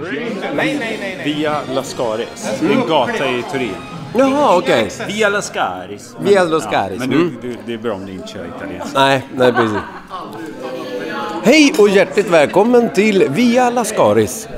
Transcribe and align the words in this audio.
Nej, 0.00 0.76
nej, 0.80 0.98
nej. 1.00 1.20
Via 1.24 1.60
Lascaris. 1.72 2.62
En 2.62 2.88
gata 2.88 3.26
i 3.30 3.44
Turin. 3.52 3.74
Jaha, 4.14 4.56
okej. 4.58 4.88
Via 5.08 5.28
Lascaris. 5.28 6.14
Via 6.20 6.44
Lascaris, 6.44 6.98
men 6.98 7.10
du, 7.10 7.16
mm. 7.16 7.36
du, 7.42 7.56
det 7.66 7.72
är 7.72 7.78
bra 7.78 7.94
om 7.94 8.06
du 8.06 8.12
inte 8.12 8.28
kör 8.28 8.46
italienska. 8.56 9.00
Nej, 9.00 9.22
nej 9.34 9.52
precis. 9.52 9.78
Hej 11.44 11.74
och 11.78 11.88
hjärtligt 11.88 12.30
välkommen 12.30 12.92
till 12.92 13.28
Via 13.30 13.70
Lascaris. 13.70 14.48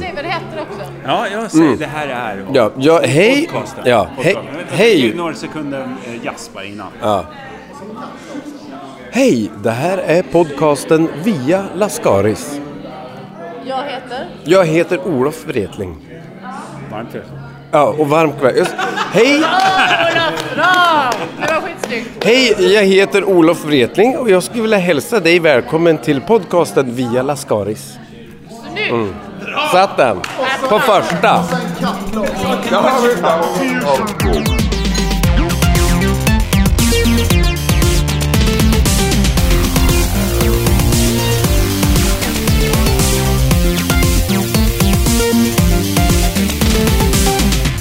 Säg 0.00 0.12
vad 0.14 0.24
det 0.24 0.28
heter 0.28 0.60
också. 0.70 0.80
Ja, 1.04 1.28
jag 1.28 1.50
säger 1.50 1.76
det 1.76 1.86
här 1.86 2.08
är 2.08 2.32
Mm. 2.32 2.54
Ja, 2.54 2.70
ja 2.76 3.00
hej. 3.04 3.48
podcasten. 3.52 3.84
Ja, 3.86 4.08
hej. 4.16 4.34
Podcasten. 4.34 4.66
Hej. 4.70 5.14
Några 5.16 5.34
sekunder 5.34 5.88
eh, 6.06 6.24
jaspa 6.24 6.64
innan. 6.64 6.86
Ja. 7.02 7.24
Hej, 9.10 9.50
det 9.62 9.70
här 9.70 9.98
är 9.98 10.22
podcasten 10.22 11.08
Via 11.24 11.64
Lascaris. 11.74 12.60
Jag 13.68 13.82
heter... 13.84 14.26
Jag 14.44 14.64
heter 14.66 15.06
Olof 15.06 15.46
Wretling. 15.46 15.96
Varmt 16.90 17.14
välkommen. 17.14 17.42
Ja, 17.70 17.94
och 17.98 18.08
varmt 18.08 18.40
kväll. 18.40 18.56
Just- 18.56 18.74
Hej! 19.12 19.38
Bra! 20.54 21.10
Det 21.46 21.52
var 21.54 21.60
skitsnyggt. 21.60 22.24
hej, 22.24 22.72
jag 22.74 22.82
heter 22.82 23.24
Olof 23.24 23.64
Wretling 23.64 24.18
och 24.18 24.30
jag 24.30 24.42
skulle 24.42 24.62
vilja 24.62 24.78
hälsa 24.78 25.20
dig 25.20 25.38
välkommen 25.38 25.98
till 25.98 26.20
podcasten 26.20 26.94
Via 26.94 27.22
Lascaris. 27.22 27.98
Snyggt! 28.72 29.14
Satt 29.72 29.96
den? 29.96 30.20
På 30.68 30.78
första. 30.78 31.44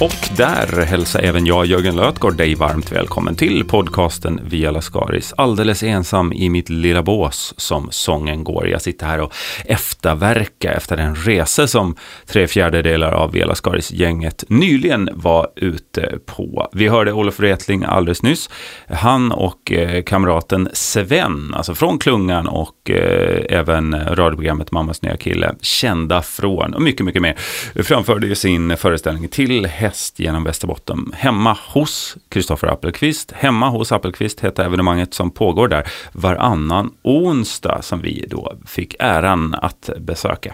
Och 0.01 0.29
där 0.37 0.85
hälsar 0.85 1.19
även 1.19 1.45
jag, 1.45 1.65
Jörgen 1.65 1.95
Lötgård, 1.95 2.37
dig 2.37 2.55
varmt 2.55 2.91
välkommen 2.91 3.35
till 3.35 3.65
podcasten 3.67 4.39
Via 4.43 4.71
Lascaris. 4.71 5.33
Alldeles 5.37 5.83
ensam 5.83 6.33
i 6.33 6.49
mitt 6.49 6.69
lilla 6.69 7.03
bås 7.03 7.53
som 7.57 7.87
sången 7.91 8.43
går. 8.43 8.67
Jag 8.67 8.81
sitter 8.81 9.05
här 9.05 9.21
och 9.21 9.33
efterverkar 9.65 10.71
efter 10.71 10.97
den 10.97 11.15
resa 11.15 11.67
som 11.67 11.95
tre 12.25 12.47
fjärdedelar 12.47 13.11
av 13.11 13.31
Via 13.31 13.45
Lascaris-gänget 13.45 14.43
nyligen 14.47 15.09
var 15.13 15.47
ute 15.55 16.19
på. 16.25 16.69
Vi 16.73 16.87
hörde 16.87 17.13
Olof 17.13 17.39
Wretling 17.39 17.83
alldeles 17.83 18.23
nyss. 18.23 18.49
Han 18.89 19.31
och 19.31 19.71
eh, 19.71 20.03
kamraten 20.03 20.69
Sven, 20.73 21.53
alltså 21.53 21.75
från 21.75 21.99
Klungan 21.99 22.47
och 22.47 22.89
eh, 22.89 23.45
även 23.59 23.95
radioprogrammet 24.15 24.71
Mammas 24.71 25.01
nya 25.01 25.17
kille, 25.17 25.55
kända 25.61 26.21
från 26.21 26.73
och 26.73 26.81
mycket, 26.81 27.05
mycket 27.05 27.21
mer, 27.21 27.35
framförde 27.83 28.27
ju 28.27 28.35
sin 28.35 28.77
föreställning 28.77 29.27
till 29.27 29.65
häst 29.87 30.19
genom 30.19 30.43
Västerbotten 30.43 31.13
hemma 31.15 31.57
hos 31.67 32.17
Kristoffer 32.29 32.67
Appelqvist. 32.67 33.31
Hemma 33.31 33.69
hos 33.69 33.91
Appelqvist 33.91 34.39
heter 34.39 34.65
evenemanget 34.65 35.13
som 35.13 35.31
pågår 35.31 35.67
där 35.67 35.87
varannan 36.11 36.91
onsdag 37.03 37.81
som 37.81 38.01
vi 38.01 38.25
då 38.29 38.53
fick 38.65 38.95
äran 38.99 39.55
att 39.55 39.89
besöka. 39.99 40.53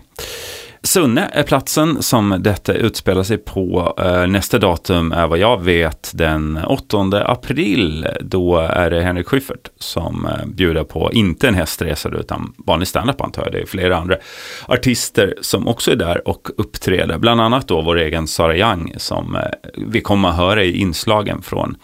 Sunne 0.86 1.30
är 1.34 1.44
platsen 1.44 2.04
som 2.04 2.36
detta 2.40 2.74
utspelar 2.74 3.24
sig 3.24 3.38
på. 3.38 3.94
Eh, 3.98 4.28
nästa 4.28 4.60
datum 4.60 5.12
är 5.12 5.28
vad 5.28 5.40
jag 5.40 5.62
vet 5.62 6.12
den 6.14 6.60
8 6.68 7.24
april. 7.26 8.08
Då 8.22 8.58
är 8.58 8.90
det 8.90 9.02
Henrik 9.02 9.28
Schyffert 9.28 9.70
som 9.80 10.26
eh, 10.26 10.46
bjuder 10.46 10.84
på, 10.84 11.12
inte 11.14 11.48
en 11.48 11.54
hästresa 11.54 12.10
utan 12.10 12.54
vanlig 12.58 12.88
standup 12.88 13.22
antar 13.22 13.44
jag. 13.44 13.52
Det 13.52 13.62
är 13.62 13.66
flera 13.66 13.98
andra 13.98 14.18
artister 14.66 15.36
som 15.42 15.68
också 15.68 15.92
är 15.92 15.96
där 15.96 16.28
och 16.28 16.48
uppträder. 16.58 17.18
Bland 17.18 17.42
annat 17.42 17.68
då 17.68 17.82
vår 17.82 17.98
egen 17.98 18.28
Sara 18.28 18.58
Young 18.58 18.94
som 18.98 19.36
eh, 19.36 19.42
vi 19.88 20.02
kommer 20.02 20.30
att 20.30 20.36
höra 20.36 20.64
i 20.64 20.78
inslagen 20.78 21.42
från 21.42 21.76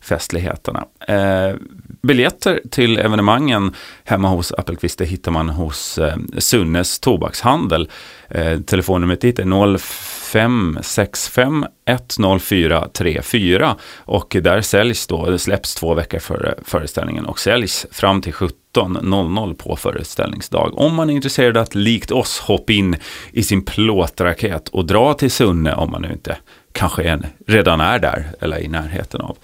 festligheterna. 0.00 0.84
Eh, 1.08 1.54
biljetter 2.02 2.60
till 2.70 2.98
evenemangen 2.98 3.74
hemma 4.04 4.28
hos 4.28 4.52
Appelqvist 4.52 4.98
det 4.98 5.04
hittar 5.04 5.30
man 5.32 5.48
hos 5.48 5.98
eh, 5.98 6.16
Sunnes 6.38 6.98
tobakshandel. 6.98 7.90
Eh, 8.28 8.60
telefonnumret 8.60 9.20
dit 9.20 9.38
är 9.38 9.78
0565 9.78 11.66
104 11.86 12.88
34 12.92 13.76
och 13.96 14.36
där 14.42 14.60
säljs 14.60 15.06
då, 15.06 15.30
det 15.30 15.38
släpps 15.38 15.74
två 15.74 15.94
veckor 15.94 16.18
före 16.18 16.48
eh, 16.48 16.54
föreställningen 16.64 17.26
och 17.26 17.38
säljs 17.38 17.86
fram 17.90 18.22
till 18.22 18.32
17.00 18.32 19.54
på 19.54 19.76
föreställningsdag. 19.76 20.78
Om 20.78 20.94
man 20.94 21.10
är 21.10 21.14
intresserad 21.14 21.56
att 21.56 21.74
likt 21.74 22.10
oss 22.10 22.38
hoppa 22.38 22.72
in 22.72 22.96
i 23.32 23.42
sin 23.42 23.64
plåtraket 23.64 24.68
och 24.68 24.86
dra 24.86 25.14
till 25.14 25.30
Sunne 25.30 25.74
om 25.74 25.90
man 25.90 26.02
nu 26.02 26.12
inte 26.12 26.36
kanske 26.76 27.02
en, 27.02 27.26
redan 27.46 27.80
är 27.80 27.98
där 27.98 28.26
eller 28.40 28.58
i 28.58 28.68
närheten 28.68 29.20
av, 29.20 29.36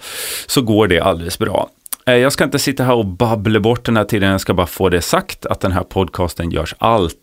så 0.47 0.61
går 0.61 0.87
det 0.87 0.99
alldeles 0.99 1.39
bra. 1.39 1.69
Eh, 2.05 2.15
jag 2.15 2.33
ska 2.33 2.43
inte 2.43 2.59
sitta 2.59 2.83
här 2.83 2.93
och 2.93 3.05
babbla 3.05 3.59
bort 3.59 3.85
den 3.85 3.97
här 3.97 4.03
tiden, 4.03 4.29
jag 4.29 4.41
ska 4.41 4.53
bara 4.53 4.67
få 4.67 4.89
det 4.89 5.01
sagt 5.01 5.45
att 5.45 5.59
den 5.59 5.71
här 5.71 5.83
podcasten 5.83 6.51
görs 6.51 6.75
alltid 6.77 7.22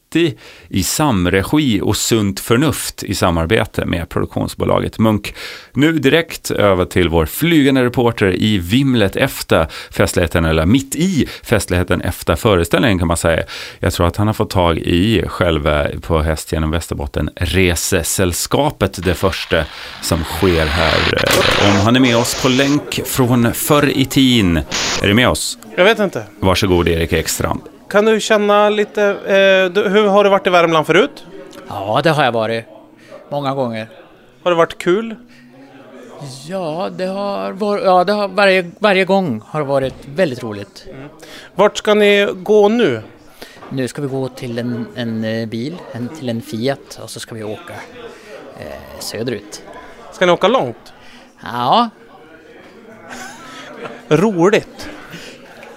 i 0.69 0.83
samregi 0.83 1.81
och 1.81 1.97
sunt 1.97 2.41
förnuft 2.41 3.03
i 3.03 3.15
samarbete 3.15 3.85
med 3.85 4.09
produktionsbolaget 4.09 4.99
Munk. 4.99 5.35
Nu 5.73 5.99
direkt 5.99 6.51
över 6.51 6.85
till 6.85 7.09
vår 7.09 7.27
flygande 7.27 7.85
reporter 7.85 8.43
i 8.43 8.59
vimlet 8.59 9.17
efter 9.17 9.67
festligheten, 9.91 10.45
eller 10.45 10.67
mitt 10.67 10.95
i 10.95 11.29
festligheten 11.43 12.01
efter 12.01 12.37
föreställningen 12.37 12.99
kan 12.99 13.09
man 13.09 13.17
säga. 13.17 13.43
Jag 13.79 13.93
tror 13.93 14.07
att 14.07 14.17
han 14.17 14.27
har 14.27 14.35
fått 14.35 14.51
tag 14.51 14.79
i 14.79 15.25
själva 15.27 15.87
på 16.01 16.23
Häst 16.23 16.53
genom 16.53 16.71
Västerbotten 16.71 17.31
Resesällskapet, 17.37 19.05
det 19.05 19.15
första 19.15 19.65
som 20.03 20.25
sker 20.25 20.67
här. 20.67 21.25
Om 21.71 21.77
han 21.85 21.97
är 21.97 22.01
med 22.01 22.17
oss 22.17 22.43
på 22.43 22.49
länk 22.49 23.01
från 23.05 23.53
förr 23.55 23.89
i 23.89 24.05
tiden. 24.05 24.57
Är 25.03 25.09
du 25.09 25.15
med 25.15 25.29
oss? 25.29 25.59
Jag 25.77 25.85
vet 25.85 25.99
inte. 25.99 26.25
Varsågod 26.41 26.89
Erik 26.89 27.13
Ekstrand. 27.13 27.61
Kan 27.91 28.05
du 28.05 28.21
känna 28.21 28.69
lite... 28.69 29.03
Eh, 29.05 29.83
hur 29.91 30.07
har 30.07 30.25
du 30.25 30.31
varit 30.31 30.47
i 30.47 30.51
Värmland 30.51 30.87
förut? 30.87 31.27
Ja, 31.69 32.01
det 32.05 32.11
har 32.11 32.25
jag 32.25 32.33
varit. 32.33 32.65
Många 33.29 33.55
gånger. 33.55 33.89
Har 34.43 34.51
det 34.51 34.57
varit 34.57 34.79
kul? 34.79 35.17
Ja, 36.49 36.91
det 36.97 37.05
har 37.07 37.53
varit, 37.53 37.85
ja, 37.85 38.05
det 38.05 38.13
har 38.13 38.29
varje, 38.29 38.71
varje 38.79 39.05
gång 39.05 39.43
har 39.47 39.63
varit 39.63 39.95
väldigt 40.15 40.43
roligt. 40.43 40.87
Vart 41.55 41.79
ska 41.79 41.95
ni 41.95 42.29
gå 42.35 42.69
nu? 42.69 43.03
Nu 43.69 43.89
ska 43.89 44.03
vi 44.03 44.09
gå 44.09 44.29
till 44.29 44.59
en, 44.59 44.87
en 44.95 45.25
eh, 45.25 45.49
bil, 45.49 45.77
en, 45.93 46.09
till 46.09 46.29
en 46.29 46.43
Fiat 46.43 47.01
och 47.03 47.11
så 47.11 47.21
ska 47.21 47.35
vi 47.35 47.43
åka 47.45 47.75
eh, 48.61 48.99
söderut. 48.99 49.63
Ska 50.13 50.27
ni 50.27 50.33
åka 50.33 50.49
långt? 50.49 50.93
Ja, 51.43 51.91
Roligt. 54.09 54.89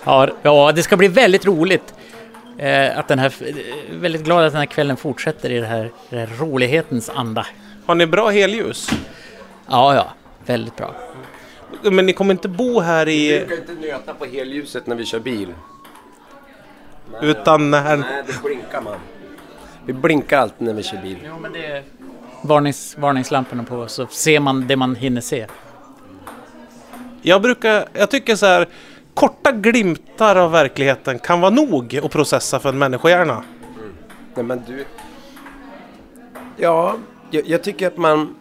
ja, 0.04 0.28
ja, 0.42 0.72
det 0.76 0.84
ska 0.84 0.98
bli 0.98 1.08
väldigt 1.08 1.46
roligt. 1.46 1.94
Eh, 2.58 3.00
att 3.00 3.08
den 3.08 3.20
här, 3.20 3.34
eh, 3.42 3.56
väldigt 3.92 4.24
glad 4.24 4.46
att 4.46 4.52
den 4.52 4.60
här 4.60 4.66
kvällen 4.66 4.98
fortsätter 4.98 5.50
i 5.50 5.60
det 5.60 5.66
här, 5.66 5.92
det 6.10 6.18
här 6.18 6.30
rolighetens 6.40 7.10
anda. 7.10 7.46
Har 7.86 7.96
ni 7.96 8.06
bra 8.06 8.30
helljus? 8.30 8.90
Ja, 9.70 9.96
ja, 9.96 10.14
väldigt 10.46 10.76
bra. 10.76 10.96
Men 11.82 12.06
ni 12.06 12.14
kommer 12.14 12.34
inte 12.34 12.48
bo 12.48 12.80
här 12.80 13.06
Vi 13.06 13.36
i... 13.36 13.40
brukar 13.40 13.56
inte 13.56 13.88
nöta 13.88 14.14
på 14.14 14.26
helljuset 14.26 14.88
när 14.88 14.96
vi 14.96 15.06
kör 15.06 15.20
bil. 15.20 15.54
Utan 17.22 17.74
här... 17.74 17.98
Nej, 17.98 18.24
det 18.28 18.44
blinkar 18.44 18.82
man. 18.82 18.96
Vi 19.86 19.94
blinkar 19.94 20.40
alltid 20.40 20.68
när 20.68 20.74
vi 20.74 20.84
kör 20.84 21.02
bil. 21.02 21.18
Jo, 21.26 21.40
men 21.42 21.54
det 21.54 21.66
är 21.66 21.84
varnings, 22.42 22.98
varningslamporna 22.98 23.64
på 23.64 23.88
så 23.88 24.08
ser 24.08 24.40
man 24.40 24.68
det 24.68 24.76
man 24.76 24.96
hinner 24.96 25.22
se. 25.22 25.48
Jag 27.22 27.42
brukar... 27.42 27.86
Jag 27.94 28.10
tycker 28.10 28.36
så 28.36 28.46
här... 28.46 28.68
Korta 29.14 29.52
glimtar 29.52 30.36
av 30.36 30.52
verkligheten 30.52 31.20
kan 31.20 31.42
vara 31.42 31.52
nog 31.52 32.00
att 32.04 32.12
processa 32.12 32.60
för 32.60 32.70
en 32.70 32.78
människohjärna. 32.78 33.44
Nej 34.36 34.46
men 34.46 34.62
du... 34.68 34.86
Ja, 36.58 36.96
jag, 37.32 37.48
jag 37.48 37.64
tycker 37.64 37.88
att 37.88 37.98
man... 37.98 38.36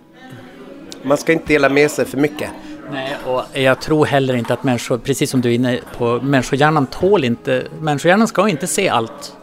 Man 1.02 1.18
ska 1.18 1.32
inte 1.32 1.46
dela 1.46 1.68
med 1.68 1.90
sig 1.90 2.04
för 2.04 2.18
mycket. 2.18 2.50
Nej, 2.92 3.16
och 3.26 3.42
jag 3.52 3.80
tror 3.80 4.06
heller 4.06 4.34
inte 4.34 4.52
att 4.52 4.64
människor, 4.64 4.98
precis 4.98 5.30
som 5.30 5.40
du 5.40 5.50
är 5.50 5.54
inne 5.54 5.80
på, 5.98 6.20
människohjärnan 6.22 6.86
tål 6.86 7.24
inte, 7.24 7.66
människohjärnan 7.80 8.28
ska 8.28 8.48
inte 8.48 8.66
se 8.66 8.88
allt. 8.88 9.36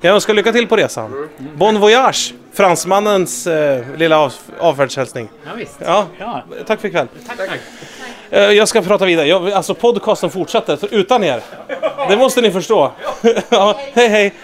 Men 0.00 0.08
jag 0.08 0.14
önskar 0.14 0.34
lycka 0.34 0.52
till 0.52 0.66
på 0.66 0.76
resan. 0.76 1.28
Bon 1.54 1.80
voyage! 1.80 2.34
Fransmannens 2.52 3.46
eh, 3.46 3.84
lilla 3.96 4.18
av, 4.18 4.32
avfärdshälsning. 4.60 5.28
Ja, 5.46 5.50
visst. 5.56 5.76
Ja, 5.84 6.06
Ja. 6.18 6.44
tack 6.66 6.80
för 6.80 6.88
ikväll. 6.88 7.08
Tack, 7.26 7.36
tack. 7.36 7.60
Eh, 8.30 8.40
jag 8.40 8.68
ska 8.68 8.82
prata 8.82 9.04
vidare. 9.04 9.26
Jag, 9.26 9.52
alltså 9.52 9.74
podcasten 9.74 10.30
fortsätter 10.30 10.76
för 10.76 10.94
utan 10.94 11.24
er. 11.24 11.42
Det 12.08 12.16
måste 12.16 12.40
ni 12.40 12.50
förstå. 12.50 12.92
ja, 13.48 13.80
hej 13.92 14.08
hej. 14.08 14.34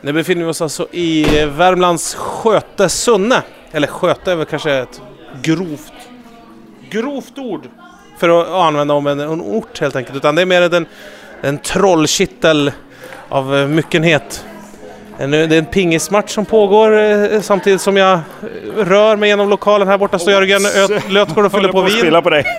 Nu 0.00 0.12
befinner 0.12 0.44
vi 0.44 0.50
oss 0.50 0.62
alltså 0.62 0.88
i 0.90 1.44
Värmlands 1.44 2.14
Sköte 2.14 2.88
Sunne. 2.88 3.42
Eller 3.72 3.86
Sköte 3.86 4.32
är 4.32 4.36
väl 4.36 4.46
kanske 4.46 4.72
ett 4.72 5.00
grovt, 5.42 5.92
grovt 6.90 7.38
ord 7.38 7.68
för 8.18 8.40
att 8.40 8.48
använda 8.48 8.94
om 8.94 9.06
en, 9.06 9.20
en 9.20 9.40
ort 9.40 9.80
helt 9.80 9.96
enkelt. 9.96 10.16
Utan 10.16 10.34
det 10.34 10.42
är 10.42 10.46
mer 10.46 10.74
en, 10.74 10.86
en 11.40 11.58
trollkittel 11.58 12.72
av 13.28 13.46
myckenhet. 13.68 14.44
En, 15.18 15.30
det 15.30 15.38
är 15.38 15.52
en 15.52 15.66
pingismatch 15.66 16.34
som 16.34 16.44
pågår 16.44 16.98
eh, 16.98 17.40
samtidigt 17.40 17.80
som 17.80 17.96
jag 17.96 18.12
eh, 18.12 18.20
rör 18.76 19.16
mig 19.16 19.28
genom 19.28 19.48
lokalen. 19.48 19.88
Här 19.88 19.98
borta 19.98 20.18
står 20.18 20.32
Jörgen 20.32 20.62
Lötgård 21.08 21.44
och 21.44 21.52
fyller 21.52 21.72
på 21.72 21.82
vin. 21.82 21.98
Spela 21.98 22.22
på 22.22 22.30
dig. 22.30 22.44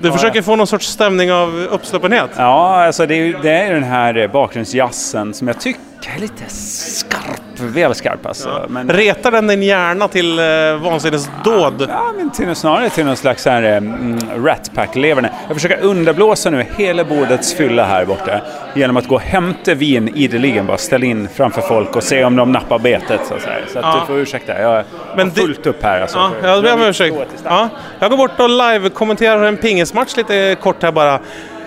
Du 0.00 0.12
försöker 0.12 0.42
få 0.42 0.56
någon 0.56 0.66
sorts 0.66 0.86
stämning 0.86 1.32
av 1.32 1.68
uppsluppenhet. 1.70 2.30
Ja, 2.36 2.84
alltså 2.86 3.06
det 3.06 3.14
är, 3.14 3.38
det 3.42 3.50
är 3.50 3.74
den 3.74 3.82
här 3.82 4.16
eh, 4.16 4.30
bakgrundsjazzen 4.30 5.34
som 5.34 5.48
jag 5.48 5.60
tycker 5.60 5.80
är 6.16 6.20
lite 6.20 6.44
skarp, 6.48 7.53
välskarp 7.68 8.26
alltså. 8.26 8.66
Men, 8.68 8.88
Retar 8.90 9.30
den 9.30 9.46
din 9.46 9.62
hjärna 9.62 10.08
till 10.08 10.38
eh, 10.38 10.44
vansinnesdåd? 10.90 11.86
ja, 11.88 12.12
men 12.16 12.30
till, 12.30 12.54
snarare 12.54 12.90
till 12.90 13.04
någon 13.06 13.16
slags 13.16 13.42
så 13.42 13.50
här, 13.50 13.62
eh, 13.62 13.76
mm, 13.76 14.18
Rat 14.44 14.70
Pack-leverne. 14.74 15.30
Jag 15.46 15.56
försöker 15.56 15.80
underblåsa 15.84 16.50
nu 16.50 16.66
hela 16.76 17.04
bordets 17.04 17.54
fylla 17.54 17.84
här 17.84 18.04
borta 18.04 18.40
genom 18.74 18.96
att 18.96 19.08
gå 19.08 19.14
och 19.14 19.20
hämta 19.20 19.74
vin 19.74 20.12
ideligen, 20.14 20.66
bara 20.66 20.78
ställa 20.78 21.06
in 21.06 21.28
framför 21.34 21.60
folk 21.60 21.96
och 21.96 22.02
se 22.02 22.24
om 22.24 22.36
de 22.36 22.52
nappar 22.52 22.78
betet. 22.78 23.20
Så, 23.28 23.34
så 23.72 23.78
att 23.78 23.84
Ja. 23.84 24.00
du 24.00 24.06
får 24.06 24.18
ursäkta, 24.22 24.60
jag 24.60 24.68
har 24.68 24.84
Men 25.16 25.28
det- 25.34 25.40
fullt 25.40 25.66
upp 25.66 25.82
här 25.82 26.00
alltså. 26.00 26.18
Ja, 26.18 26.30
för- 26.40 26.48
jag 26.48 26.62
ber 26.62 26.74
om 26.74 26.82
ursäkt. 26.82 27.16
Ja, 27.44 27.68
jag 27.98 28.10
går 28.10 28.16
bort 28.16 28.40
och 28.40 28.48
live-kommenterar 28.50 29.42
en 29.44 29.56
pingismatch 29.56 30.16
lite 30.16 30.56
kort 30.62 30.82
här 30.82 30.92
bara. 30.92 31.18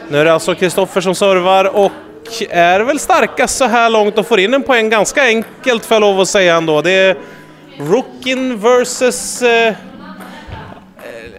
Nu 0.09 0.17
är 0.19 0.25
det 0.25 0.33
alltså 0.33 0.55
Kristoffer 0.55 1.01
som 1.01 1.15
servar 1.15 1.75
och 1.75 1.91
är 2.49 2.79
väl 2.79 2.99
starkast 2.99 3.57
så 3.57 3.65
här 3.65 3.89
långt 3.89 4.17
och 4.17 4.27
får 4.27 4.39
in 4.39 4.53
en 4.53 4.63
poäng 4.63 4.89
ganska 4.89 5.23
enkelt 5.23 5.85
får 5.85 5.95
jag 5.95 6.01
lov 6.01 6.19
att 6.19 6.27
säga 6.27 6.55
ändå. 6.55 6.81
Det 6.81 6.91
är 6.91 7.17
Rookin 7.79 8.59
versus 8.59 9.41
eh, 9.41 9.73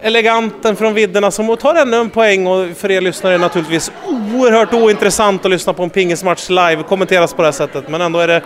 eleganten 0.01 0.75
från 0.75 0.93
vidderna 0.93 1.31
som 1.31 1.57
tar 1.57 1.75
ännu 1.75 1.97
en 1.97 2.09
poäng 2.09 2.47
och 2.47 2.77
för 2.77 2.91
er 2.91 3.01
lyssnare 3.01 3.33
är 3.33 3.37
det 3.37 3.43
naturligtvis 3.43 3.91
oerhört 4.07 4.73
ointressant 4.73 5.45
att 5.45 5.51
lyssna 5.51 5.73
på 5.73 5.83
en 5.83 5.89
pingismatch 5.89 6.49
live 6.49 6.83
kommenteras 6.83 7.33
på 7.33 7.41
det 7.41 7.47
här 7.47 7.51
sättet 7.51 7.89
men 7.89 8.01
ändå 8.01 8.19
är 8.19 8.27
det 8.27 8.41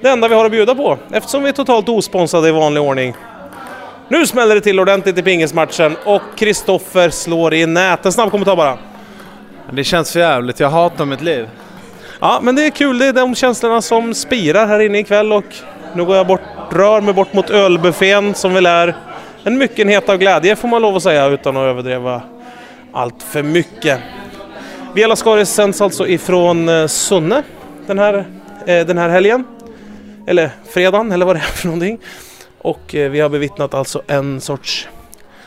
det 0.00 0.08
enda 0.08 0.28
vi 0.28 0.34
har 0.34 0.44
att 0.44 0.50
bjuda 0.50 0.74
på 0.74 0.98
eftersom 1.12 1.42
vi 1.42 1.48
är 1.48 1.52
totalt 1.52 1.88
osponsrade 1.88 2.48
i 2.48 2.52
vanlig 2.52 2.82
ordning. 2.82 3.14
Nu 4.08 4.26
smäller 4.26 4.54
det 4.54 4.60
till 4.60 4.80
ordentligt 4.80 5.18
i 5.18 5.22
pingismatchen 5.22 5.96
och 6.04 6.22
Kristoffer 6.36 7.10
slår 7.10 7.54
i 7.54 7.66
nät. 7.66 8.06
En 8.06 8.12
snabb 8.12 8.30
kommentar 8.30 8.56
bara. 8.56 8.78
Det 9.70 9.84
känns 9.84 10.12
för 10.12 10.20
jävligt. 10.20 10.60
Jag 10.60 10.70
hatar 10.70 11.04
mitt 11.04 11.22
liv. 11.22 11.48
Ja, 12.20 12.40
men 12.42 12.54
det 12.54 12.66
är 12.66 12.70
kul. 12.70 12.98
Det 12.98 13.06
är 13.06 13.12
de 13.12 13.34
känslorna 13.34 13.82
som 13.82 14.14
spirar 14.14 14.66
här 14.66 14.80
inne 14.80 14.98
ikväll 14.98 15.32
och 15.32 15.44
nu 15.94 16.04
går 16.04 16.16
jag 16.16 16.26
bort, 16.26 16.40
rör 16.70 17.00
mig 17.00 17.14
bort 17.14 17.32
mot 17.32 17.50
ölbuffén 17.50 18.34
som 18.34 18.54
väl 18.54 18.66
är 18.66 18.96
en 19.44 19.58
myckenhet 19.58 20.08
av 20.08 20.16
glädje 20.16 20.56
får 20.56 20.68
man 20.68 20.82
lov 20.82 20.96
att 20.96 21.02
säga 21.02 21.26
utan 21.26 21.56
att 21.56 21.60
överdriva 21.60 22.22
allt 22.92 23.22
för 23.22 23.42
mycket. 23.42 24.00
Vela 24.94 25.16
Skaris 25.16 25.48
sänds 25.48 25.80
alltså 25.80 26.08
ifrån 26.08 26.68
eh, 26.68 26.86
Sunne 26.86 27.42
den 27.86 27.98
här, 27.98 28.14
eh, 28.66 28.86
den 28.86 28.98
här 28.98 29.08
helgen. 29.08 29.44
Eller 30.26 30.50
fredagen 30.68 31.12
eller 31.12 31.26
vad 31.26 31.36
det 31.36 31.40
är 31.40 31.42
för 31.42 31.66
någonting. 31.66 31.98
Och 32.58 32.94
eh, 32.94 33.10
vi 33.10 33.20
har 33.20 33.28
bevittnat 33.28 33.74
alltså 33.74 34.02
en 34.06 34.40
sorts 34.40 34.88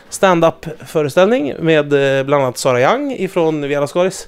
stand-up 0.09 0.65
föreställning 0.85 1.53
med 1.59 1.89
bland 2.25 2.43
annat 2.43 2.57
Sara 2.57 2.81
Young 2.81 3.11
ifrån 3.11 3.61
Vela 3.61 3.87
Skaris. 3.87 4.27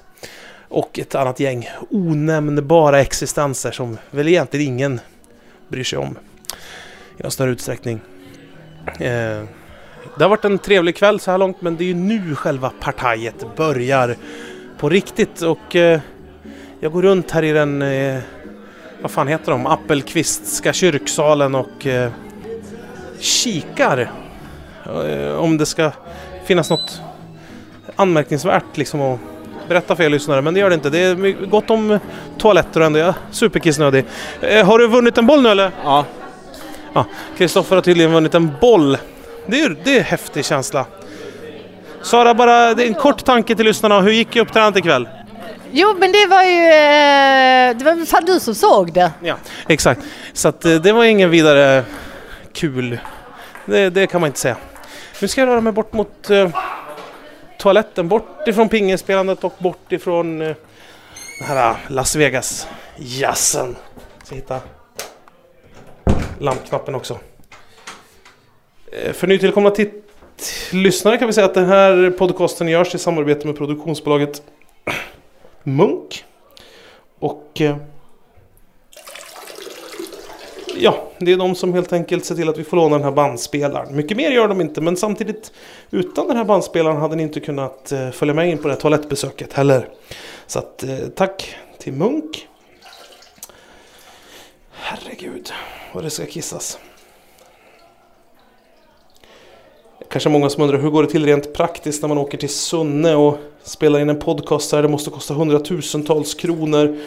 Och 0.71 0.99
ett 0.99 1.15
annat 1.15 1.39
gäng 1.39 1.69
onämnbara 1.89 3.01
existenser 3.01 3.71
som 3.71 3.97
väl 4.11 4.27
egentligen 4.27 4.67
ingen 4.67 4.99
bryr 5.67 5.83
sig 5.83 5.99
om 5.99 6.17
i 7.17 7.23
någon 7.23 7.31
större 7.31 7.51
utsträckning. 7.51 7.99
Eh, 8.85 9.43
det 10.17 10.23
har 10.23 10.29
varit 10.29 10.45
en 10.45 10.59
trevlig 10.59 10.95
kväll 10.95 11.19
så 11.19 11.31
här 11.31 11.37
långt 11.37 11.61
men 11.61 11.77
det 11.77 11.83
är 11.83 11.85
ju 11.85 11.93
nu 11.93 12.35
själva 12.35 12.71
partajet 12.79 13.55
börjar 13.55 14.15
på 14.77 14.89
riktigt 14.89 15.41
och 15.41 15.75
eh, 15.75 15.99
jag 16.79 16.91
går 16.91 17.01
runt 17.01 17.31
här 17.31 17.43
i 17.43 17.51
den, 17.51 17.81
eh, 17.81 18.19
vad 19.01 19.11
fan 19.11 19.27
heter 19.27 19.51
de, 19.51 19.65
Appelqvistska 19.65 20.73
kyrksalen 20.73 21.55
och 21.55 21.87
eh, 21.87 22.11
kikar 23.19 24.11
eh, 24.85 25.33
om 25.33 25.57
det 25.57 25.65
ska 25.65 25.91
finnas 26.45 26.69
något 26.69 27.01
anmärkningsvärt 27.95 28.77
liksom 28.77 29.01
att 29.01 29.19
berätta 29.67 29.95
för 29.95 30.03
er 30.03 30.09
lyssnare, 30.09 30.41
men 30.41 30.53
det 30.53 30.59
gör 30.59 30.69
det 30.69 30.75
inte. 30.75 30.89
Det 30.89 30.99
är 30.99 31.45
gott 31.45 31.69
om 31.69 31.99
toaletter 32.37 32.79
och 32.79 32.85
ändå 32.85 32.99
är 32.99 33.03
jag 33.03 33.13
superkissnödig. 33.31 34.05
Eh, 34.41 34.65
har 34.65 34.79
du 34.79 34.87
vunnit 34.87 35.17
en 35.17 35.25
boll 35.25 35.41
nu 35.41 35.49
eller? 35.49 35.71
Ja. 35.83 36.05
Ja, 36.93 37.05
Kristoffer 37.37 37.75
har 37.75 37.83
tydligen 37.83 38.11
vunnit 38.11 38.35
en 38.35 38.51
boll. 38.61 38.97
Det 39.45 39.61
är, 39.61 39.77
det 39.83 39.93
är 39.93 39.97
en 39.97 40.03
häftig 40.03 40.45
känsla. 40.45 40.85
Sara, 42.01 42.33
bara 42.33 42.73
det 42.73 42.83
är 42.83 42.87
en 42.87 42.93
kort 42.93 43.25
tanke 43.25 43.55
till 43.55 43.65
lyssnarna. 43.65 44.01
Hur 44.01 44.11
gick 44.11 44.35
uppträdandet 44.35 44.79
ikväll? 44.79 45.07
Jo, 45.71 45.95
men 45.99 46.11
det 46.11 46.25
var 46.25 46.43
ju... 46.43 46.63
Eh, 46.65 47.77
det 47.77 47.85
var 47.85 48.05
fan 48.05 48.25
du 48.25 48.39
som 48.39 48.55
såg 48.55 48.93
det. 48.93 49.11
Ja, 49.23 49.35
exakt. 49.67 50.01
Så 50.33 50.47
att 50.47 50.65
eh, 50.65 50.73
det 50.73 50.91
var 50.91 51.03
ingen 51.03 51.29
vidare 51.29 51.83
kul. 52.53 52.99
Det, 53.65 53.89
det 53.89 54.07
kan 54.07 54.21
man 54.21 54.27
inte 54.27 54.39
säga. 54.39 54.55
Nu 55.21 55.27
ska 55.27 55.41
jag 55.41 55.47
röra 55.47 55.61
mig 55.61 55.73
bort 55.73 55.93
mot 55.93 56.29
eh, 56.29 56.49
toaletten. 57.61 58.07
Bort 58.07 58.47
ifrån 58.47 58.69
pingelspelandet 58.69 59.43
och 59.43 59.53
bort 59.57 59.91
ifrån 59.91 60.41
eh, 60.41 60.55
den 61.39 61.47
här 61.47 61.69
eh, 61.69 61.77
Las 61.87 62.15
Vegas-jazzen. 62.15 63.75
Ska 64.23 64.35
hitta 64.35 64.59
lampknappen 66.39 66.95
också. 66.95 67.19
Eh, 68.91 69.13
för 69.13 69.27
nytillkomna 69.27 69.71
lyssnare 70.71 71.17
kan 71.17 71.27
vi 71.27 71.33
säga 71.33 71.45
att 71.45 71.53
den 71.53 71.65
här 71.65 72.09
podcasten 72.17 72.67
görs 72.67 72.95
i 72.95 72.97
samarbete 72.97 73.47
med 73.47 73.57
produktionsbolaget 73.57 74.41
Munk. 75.63 76.25
Och 77.19 77.61
eh, 77.61 77.77
Ja, 80.77 81.11
det 81.19 81.31
är 81.31 81.37
de 81.37 81.55
som 81.55 81.73
helt 81.73 81.93
enkelt 81.93 82.25
ser 82.25 82.35
till 82.35 82.49
att 82.49 82.57
vi 82.57 82.63
får 82.63 82.77
låna 82.77 82.95
den 82.95 83.03
här 83.03 83.11
bandspelaren. 83.11 83.95
Mycket 83.95 84.17
mer 84.17 84.31
gör 84.31 84.47
de 84.47 84.61
inte, 84.61 84.81
men 84.81 84.97
samtidigt 84.97 85.51
utan 85.91 86.27
den 86.27 86.37
här 86.37 86.43
bandspelaren 86.43 86.97
hade 86.97 87.15
ni 87.15 87.23
inte 87.23 87.39
kunnat 87.39 87.91
eh, 87.91 88.11
följa 88.11 88.33
med 88.33 88.49
in 88.49 88.57
på 88.57 88.67
det 88.67 88.73
här 88.73 88.81
toalettbesöket 88.81 89.53
heller. 89.53 89.89
Så 90.47 90.59
att 90.59 90.83
eh, 90.83 90.97
tack 91.15 91.55
till 91.77 91.93
Munk. 91.93 92.47
Herregud, 94.71 95.51
vad 95.93 96.03
det 96.03 96.09
ska 96.09 96.25
kissas. 96.25 96.79
Kanske 100.09 100.29
många 100.29 100.49
som 100.49 100.63
undrar 100.63 100.77
hur 100.77 100.89
går 100.89 101.03
det 101.03 101.09
till 101.09 101.25
rent 101.25 101.53
praktiskt 101.53 102.01
när 102.01 102.09
man 102.09 102.17
åker 102.17 102.37
till 102.37 102.49
Sunne 102.49 103.15
och 103.15 103.37
spelar 103.63 103.99
in 103.99 104.09
en 104.09 104.19
podcast 104.19 104.71
här. 104.71 104.81
Det 104.81 104.87
måste 104.87 105.09
kosta 105.09 105.33
hundratusentals 105.33 106.33
kronor. 106.33 106.97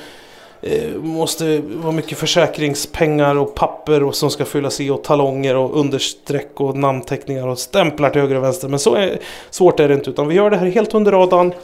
Eh, 0.66 0.94
måste 0.94 1.60
vara 1.60 1.92
mycket 1.92 2.18
försäkringspengar 2.18 3.38
och 3.38 3.54
papper 3.54 4.02
och 4.02 4.14
som 4.14 4.30
ska 4.30 4.44
fyllas 4.44 4.80
i 4.80 4.90
och 4.90 5.04
talonger 5.04 5.56
och 5.56 5.80
understreck 5.80 6.60
och 6.60 6.76
namnteckningar 6.76 7.48
och 7.48 7.58
stämplar 7.58 8.10
till 8.10 8.20
höger 8.20 8.36
och 8.36 8.44
vänster. 8.44 8.68
Men 8.68 8.78
så 8.78 8.94
är, 8.94 9.18
svårt 9.50 9.80
är 9.80 9.88
det 9.88 9.94
inte 9.94 10.10
utan 10.10 10.28
vi 10.28 10.34
gör 10.34 10.50
det 10.50 10.56
här 10.56 10.66
helt 10.66 10.94
under 10.94 11.12
radarn. 11.12 11.54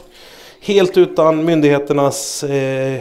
Helt 0.61 0.97
utan 0.97 1.45
myndigheternas 1.45 2.43
eh, 2.43 2.99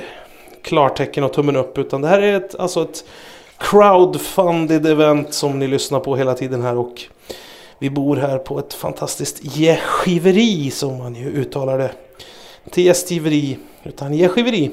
klartecken 0.62 1.24
och 1.24 1.32
tummen 1.32 1.56
upp. 1.56 1.78
Utan 1.78 2.00
det 2.00 2.08
här 2.08 2.22
är 2.22 2.36
ett, 2.36 2.54
alltså 2.54 2.82
ett 2.82 3.04
crowdfunded 3.58 4.86
event 4.86 5.34
som 5.34 5.58
ni 5.58 5.66
lyssnar 5.66 6.00
på 6.00 6.16
hela 6.16 6.34
tiden 6.34 6.62
här 6.62 6.76
och 6.76 7.02
vi 7.78 7.90
bor 7.90 8.16
här 8.16 8.38
på 8.38 8.58
ett 8.58 8.74
fantastiskt 8.74 9.56
gästgiveri 9.56 10.70
som 10.70 10.98
man 10.98 11.14
ju 11.14 11.26
uttalar 11.26 11.78
det. 11.78 11.90
Inte 12.64 12.82
gästgiveri 12.82 13.58
utan 13.84 14.14
gästgiveri. 14.14 14.70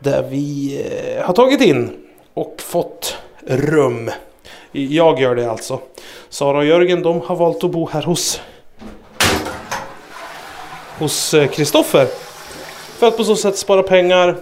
Där 0.00 0.22
vi 0.30 0.76
eh, 1.16 1.26
har 1.26 1.34
tagit 1.34 1.60
in 1.60 1.90
och 2.34 2.54
fått 2.58 3.16
rum. 3.46 4.10
Jag 4.72 5.20
gör 5.20 5.34
det 5.34 5.50
alltså. 5.50 5.80
Sara 6.28 6.58
och 6.58 6.64
Jörgen 6.64 7.02
de 7.02 7.20
har 7.20 7.36
valt 7.36 7.64
att 7.64 7.70
bo 7.70 7.88
här 7.88 8.02
hos 8.02 8.40
hos 10.98 11.34
eh, 11.34 11.48
Kristoffer. 11.48 12.06
För 12.98 13.08
att 13.08 13.16
på 13.16 13.24
så 13.24 13.36
sätt 13.36 13.56
spara 13.56 13.82
pengar. 13.82 14.36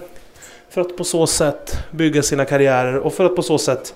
För 0.69 0.81
att 0.81 0.97
på 0.97 1.03
så 1.03 1.27
sätt 1.27 1.77
bygga 1.91 2.23
sina 2.23 2.45
karriärer 2.45 2.97
och 2.97 3.13
för 3.13 3.25
att 3.25 3.35
på 3.35 3.43
så 3.43 3.57
sätt 3.57 3.93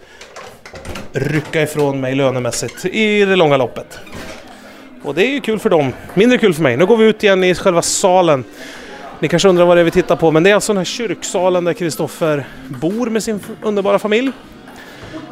rycka 1.12 1.62
ifrån 1.62 2.01
mig 2.01 2.15
lönemässigt 2.15 2.86
i 2.86 3.25
det 3.25 3.36
långa 3.36 3.58
loppet. 3.58 4.00
Och 5.03 5.15
det 5.15 5.25
är 5.25 5.29
ju 5.29 5.41
kul 5.41 5.60
för 5.60 5.70
dem. 5.70 5.93
Mindre 6.13 6.38
kul 6.38 6.53
för 6.53 6.62
mig. 6.62 6.77
Nu 6.77 6.86
går 6.86 6.98
vi 6.98 7.05
ut 7.05 7.24
igen 7.24 7.43
i 7.43 7.55
själva 7.55 7.82
salen. 7.82 8.43
Ni 9.20 9.27
kanske 9.27 9.50
undrar 9.50 9.65
vad 9.65 9.77
det 9.77 9.82
är 9.82 9.86
vi 9.86 9.91
tittar 9.91 10.15
på, 10.15 10.32
men 10.32 10.43
det 10.43 10.50
är 10.50 10.55
alltså 10.55 10.74
den 10.74 10.77
här 10.77 10.86
kyrksalen 10.86 11.63
där 11.63 11.74
Kristoffer 11.74 12.48
bor 12.67 13.10
med 13.10 13.24
sin 13.24 13.39
underbara 13.62 14.00
familj. 14.00 14.32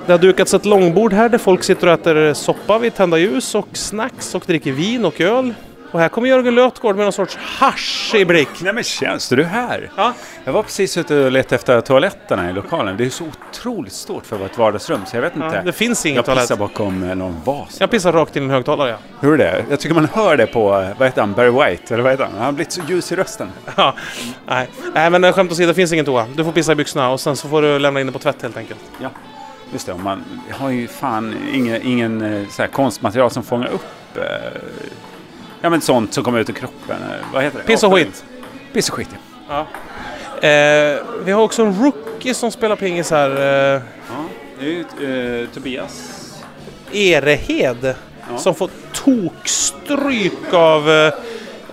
Det 0.05 0.11
har 0.11 0.19
dukats 0.19 0.53
ett 0.53 0.65
långbord 0.65 1.13
här 1.13 1.29
där 1.29 1.37
folk 1.37 1.63
sitter 1.63 1.87
och 1.87 1.93
äter 1.93 2.33
soppa 2.33 2.79
vid 2.79 2.95
tända 2.95 3.17
ljus 3.17 3.55
och 3.55 3.67
snacks 3.73 4.35
och 4.35 4.43
dricker 4.47 4.71
vin 4.71 5.05
och 5.05 5.21
öl. 5.21 5.53
Och 5.91 5.99
här 5.99 6.09
kommer 6.09 6.27
Jörgen 6.27 6.55
Lötgård 6.55 6.95
med 6.95 7.05
någon 7.05 7.13
sorts 7.13 7.37
hasch 7.41 8.11
i 8.15 8.25
blick. 8.25 8.49
Nej 8.61 8.73
men 8.73 8.83
står 9.19 9.35
du 9.35 9.43
här? 9.43 9.91
Ja. 9.97 10.13
Jag 10.43 10.53
var 10.53 10.63
precis 10.63 10.97
ute 10.97 11.15
och 11.15 11.31
letade 11.31 11.55
efter 11.55 11.81
toaletterna 11.81 12.49
i 12.49 12.53
lokalen. 12.53 12.97
Det 12.97 13.05
är 13.05 13.09
så 13.09 13.25
otroligt 13.25 13.93
stort 13.93 14.25
för 14.25 14.35
att 14.35 14.39
vara 14.39 14.49
ett 14.49 14.57
vardagsrum 14.57 15.01
så 15.05 15.17
jag 15.17 15.21
vet 15.21 15.35
inte. 15.35 15.47
Ja, 15.55 15.61
det 15.61 15.73
finns 15.73 16.05
ingen 16.05 16.15
jag 16.15 16.25
toalett. 16.25 16.43
pissar 16.43 16.55
bakom 16.55 17.03
eh, 17.03 17.15
någon 17.15 17.41
vas. 17.43 17.77
Jag 17.79 17.91
pissar 17.91 18.11
rakt 18.11 18.35
in 18.35 18.43
i 18.43 18.45
en 18.45 18.51
högtalare. 18.51 18.89
Ja. 18.89 18.97
Hur 19.19 19.33
är 19.33 19.37
det? 19.37 19.65
Jag 19.69 19.79
tycker 19.79 19.95
man 19.95 20.07
hör 20.13 20.37
det 20.37 20.47
på, 20.47 20.79
eh, 20.79 20.89
vad 20.97 21.07
heter 21.07 21.21
han, 21.21 21.33
Barry 21.33 21.49
White? 21.49 21.93
Eller 21.93 22.03
vad 22.03 22.13
heter 22.13 22.23
han? 22.23 22.33
Han 22.33 22.45
har 22.45 22.51
blivit 22.51 22.71
så 22.71 22.81
ljus 22.87 23.11
i 23.11 23.15
rösten. 23.15 23.49
Ja, 23.75 23.95
nej. 24.47 24.69
nej, 24.93 25.09
men 25.09 25.23
eh, 25.23 25.33
skämt 25.33 25.51
åsido, 25.51 25.67
det 25.67 25.73
finns 25.73 25.93
ingen 25.93 26.05
toa. 26.05 26.25
Du 26.35 26.43
får 26.43 26.51
pissa 26.51 26.71
i 26.71 26.75
byxorna 26.75 27.09
och 27.09 27.19
sen 27.19 27.35
så 27.35 27.47
får 27.47 27.61
du 27.61 27.79
lämna 27.79 27.99
in 28.01 28.07
det 28.07 28.13
på 28.13 28.19
tvätt 28.19 28.41
helt 28.41 28.57
enkelt. 28.57 28.79
Ja, 29.01 29.09
just 29.73 29.85
det. 29.85 29.95
Man 29.95 30.23
har 30.51 30.69
ju 30.69 30.87
fan 30.87 31.35
ingen, 31.53 31.81
ingen 31.81 32.47
så 32.51 32.61
här 32.61 32.69
konstmaterial 32.69 33.31
som 33.31 33.43
fångar 33.43 33.67
upp 33.67 34.17
eh, 34.17 34.23
ja, 35.61 35.69
men 35.69 35.81
sånt 35.81 36.13
som 36.13 36.23
kommer 36.23 36.39
ut 36.39 36.49
ur 36.49 36.53
kroppen. 36.53 36.95
Eh, 37.01 37.25
Vad 37.33 37.43
heter 37.43 37.57
det? 37.57 37.63
Piss 37.63 37.83
och 37.83 37.93
skit. 37.93 38.23
Piss 38.73 38.89
och 38.89 38.95
skit, 38.95 39.09
ja. 39.49 39.67
Eh, 40.47 40.99
vi 41.23 41.31
har 41.31 41.41
också 41.41 41.63
en 41.63 41.83
rookie 41.83 42.33
som 42.33 42.51
spelar 42.51 42.75
pingis 42.75 43.11
här. 43.11 43.29
Eh, 43.75 43.81
ja. 44.07 44.23
Det 44.59 44.65
är 44.65 44.69
ju 44.99 45.41
eh, 45.41 45.47
Tobias. 45.49 46.17
Erehed. 46.91 47.95
Ja. 48.31 48.37
Som 48.37 48.55
får 48.55 48.69
tokstryk 48.93 50.53
av... 50.53 50.89
Eh, 50.89 51.05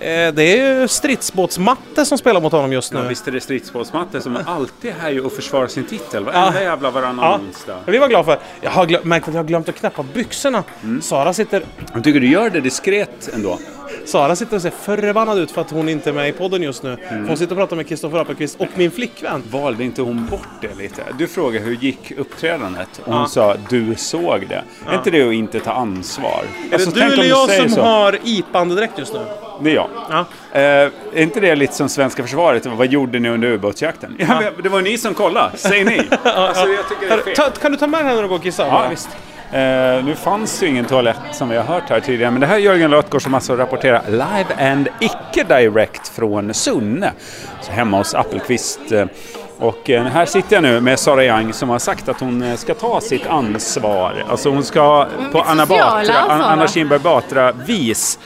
eh, 0.08 0.32
det 0.34 0.42
är 0.42 0.80
ju 0.80 0.88
stridsbåtsmatte 0.88 2.04
som 2.04 2.18
spelar 2.18 2.40
mot 2.40 2.52
honom 2.52 2.72
just 2.72 2.92
nu. 2.92 2.98
Ja, 2.98 3.08
visst 3.08 3.28
är 3.28 3.32
det 3.32 3.40
stridsbåtsmatte 3.40 4.20
som 4.20 4.38
alltid 4.46 4.90
är 4.90 4.94
här 4.94 5.26
och 5.26 5.32
försvarar 5.32 5.66
sin 5.66 5.84
titel. 5.84 6.24
Varenda 6.24 6.62
jävla 6.62 6.90
varannan 6.90 7.24
Ja, 7.24 7.38
onsdag. 7.48 7.78
vi 7.86 7.98
var 7.98 8.08
glada 8.08 8.24
för. 8.24 8.38
Jag 8.60 8.70
har 8.70 9.04
märkt 9.04 9.28
att 9.28 9.34
jag 9.34 9.42
har 9.42 9.48
glömt 9.48 9.68
att 9.68 9.74
knäppa 9.74 10.02
byxorna. 10.14 10.64
Mm. 10.82 11.02
Sara, 11.02 11.32
sitter, 11.32 11.62
Jag 11.94 12.04
tycker 12.04 12.20
du 12.20 12.28
gör 12.30 12.50
det 12.50 12.60
diskret 12.60 13.28
ändå. 13.34 13.58
Sara 14.04 14.36
sitter 14.36 14.56
och 14.56 14.62
ser 14.62 14.70
förbannad 14.70 15.38
ut 15.38 15.50
för 15.50 15.60
att 15.60 15.70
hon 15.70 15.88
inte 15.88 16.10
är 16.10 16.14
med 16.14 16.28
i 16.28 16.32
podden 16.32 16.62
just 16.62 16.82
nu. 16.82 16.96
Mm. 17.08 17.28
Hon 17.28 17.36
sitter 17.36 17.52
och 17.52 17.58
pratar 17.58 17.76
med 17.76 17.88
Kristoffer 17.88 18.18
Appelqvist 18.18 18.60
och 18.60 18.68
min 18.74 18.90
flickvän. 18.90 19.42
Valde 19.50 19.84
inte 19.84 20.02
hon 20.02 20.26
bort 20.26 20.48
det 20.60 20.74
lite? 20.78 21.02
Du 21.18 21.26
frågade 21.26 21.64
hur 21.64 21.74
gick 21.76 22.12
uppträdandet 22.18 22.88
och 23.04 23.12
hon 23.12 23.20
Ja. 23.22 23.26
sa 23.28 23.54
du 23.68 23.94
såg 23.96 24.46
det. 24.48 24.62
Är 24.88 24.94
inte 24.94 25.10
det 25.10 25.22
att 25.28 25.32
inte 25.32 25.60
ta 25.60 25.72
ansvar? 25.72 26.44
Är 26.70 26.74
Alltså, 26.74 26.90
det 26.90 27.00
du 27.06 27.12
eller 27.12 27.24
jag 27.24 27.50
som 27.50 27.68
så. 27.68 27.80
har 27.82 28.18
IPA-andedräkt 28.24 28.98
just 28.98 29.12
nu? 29.12 29.20
Det 29.62 29.70
är 29.70 29.74
jag. 29.74 29.88
Ja. 30.10 30.24
Eh, 30.52 30.60
är 30.62 30.90
inte 31.22 31.40
det 31.40 31.54
lite 31.56 31.74
som 31.74 31.88
svenska 31.88 32.22
försvaret? 32.22 32.66
Vad 32.66 32.86
gjorde 32.86 33.18
ni 33.18 33.28
under 33.28 33.48
ubåtsjakten? 33.48 34.16
Ja, 34.18 34.42
det 34.62 34.68
var 34.68 34.80
ni 34.82 34.98
som 34.98 35.14
kollade. 35.14 35.50
Säg 35.56 35.84
ni. 35.84 35.98
alltså, 36.24 36.66
jag 36.68 36.88
tycker 36.88 37.08
det 37.08 37.14
är 37.14 37.18
fel. 37.18 37.34
Ta, 37.36 37.50
kan 37.50 37.72
du 37.72 37.78
ta 37.78 37.86
med 37.86 38.00
här 38.04 38.14
när 38.14 38.22
du 38.22 38.28
går 38.28 38.36
och 38.36 38.42
kissar? 38.42 38.66
Ja, 38.66 38.86
visst. 38.90 39.08
Eh, 39.52 40.04
nu 40.04 40.14
fanns 40.14 40.62
ju 40.62 40.66
ingen 40.66 40.84
toalett 40.84 41.16
som 41.32 41.48
vi 41.48 41.56
har 41.56 41.64
hört 41.64 41.90
här 41.90 42.00
tidigare, 42.00 42.30
men 42.30 42.40
det 42.40 42.46
här 42.46 42.54
är 42.54 42.58
Jörgen 42.58 42.90
Lötgård 42.90 43.22
som 43.22 43.34
alltså 43.34 43.56
rapporterar 43.56 44.02
live 44.06 44.70
and 44.72 44.88
icke 45.00 45.44
direct 45.44 46.08
från 46.08 46.54
Sunne, 46.54 47.12
så 47.60 47.72
hemma 47.72 47.96
hos 47.98 48.14
Appelqvist. 48.14 48.92
Eh, 48.92 49.06
Och 49.60 49.90
eh, 49.90 50.04
här 50.04 50.26
sitter 50.26 50.56
jag 50.56 50.62
nu 50.62 50.80
med 50.80 50.98
Sara 50.98 51.24
Young 51.24 51.52
som 51.52 51.68
har 51.68 51.78
sagt 51.78 52.08
att 52.08 52.20
hon 52.20 52.42
eh, 52.42 52.56
ska 52.56 52.74
ta 52.74 53.00
sitt 53.00 53.26
ansvar. 53.26 54.24
Alltså 54.30 54.50
hon 54.50 54.62
ska 54.62 55.06
på 55.32 55.40
Anna, 55.42 55.66
Batra, 55.66 56.14
Anna? 56.28 56.68
Kinberg 56.68 56.98
Batra-vis 56.98 58.18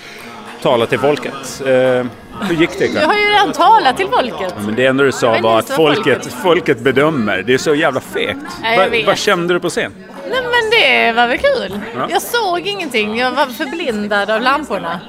tala 0.62 0.86
till 0.86 0.98
folket. 0.98 1.62
Eh, 1.66 2.06
hur 2.40 2.54
gick 2.54 2.78
det? 2.78 3.00
Du 3.00 3.06
har 3.06 3.14
ju 3.14 3.24
redan 3.30 3.52
talat 3.52 3.96
till 3.96 4.08
folket. 4.08 4.54
Men 4.66 4.74
det 4.74 4.86
enda 4.86 5.04
du 5.04 5.12
sa 5.12 5.38
var 5.42 5.58
att 5.58 5.70
folket, 5.70 6.32
folket. 6.42 6.80
bedömer. 6.80 7.42
Det 7.46 7.54
är 7.54 7.58
så 7.58 7.74
jävla 7.74 8.00
fegt. 8.00 8.38
Jag 8.62 9.06
vad 9.06 9.16
kände 9.18 9.54
du 9.54 9.60
på 9.60 9.68
scen? 9.68 9.92
Nej 10.32 10.42
men 10.42 10.70
det 10.70 11.12
var 11.12 11.28
väl 11.28 11.38
kul. 11.38 11.80
Ja. 11.96 12.06
Jag 12.10 12.22
såg 12.22 12.60
ingenting. 12.66 13.18
Jag 13.18 13.30
var 13.32 13.46
förblindad 13.46 14.30
av 14.30 14.40
lamporna. 14.42 15.00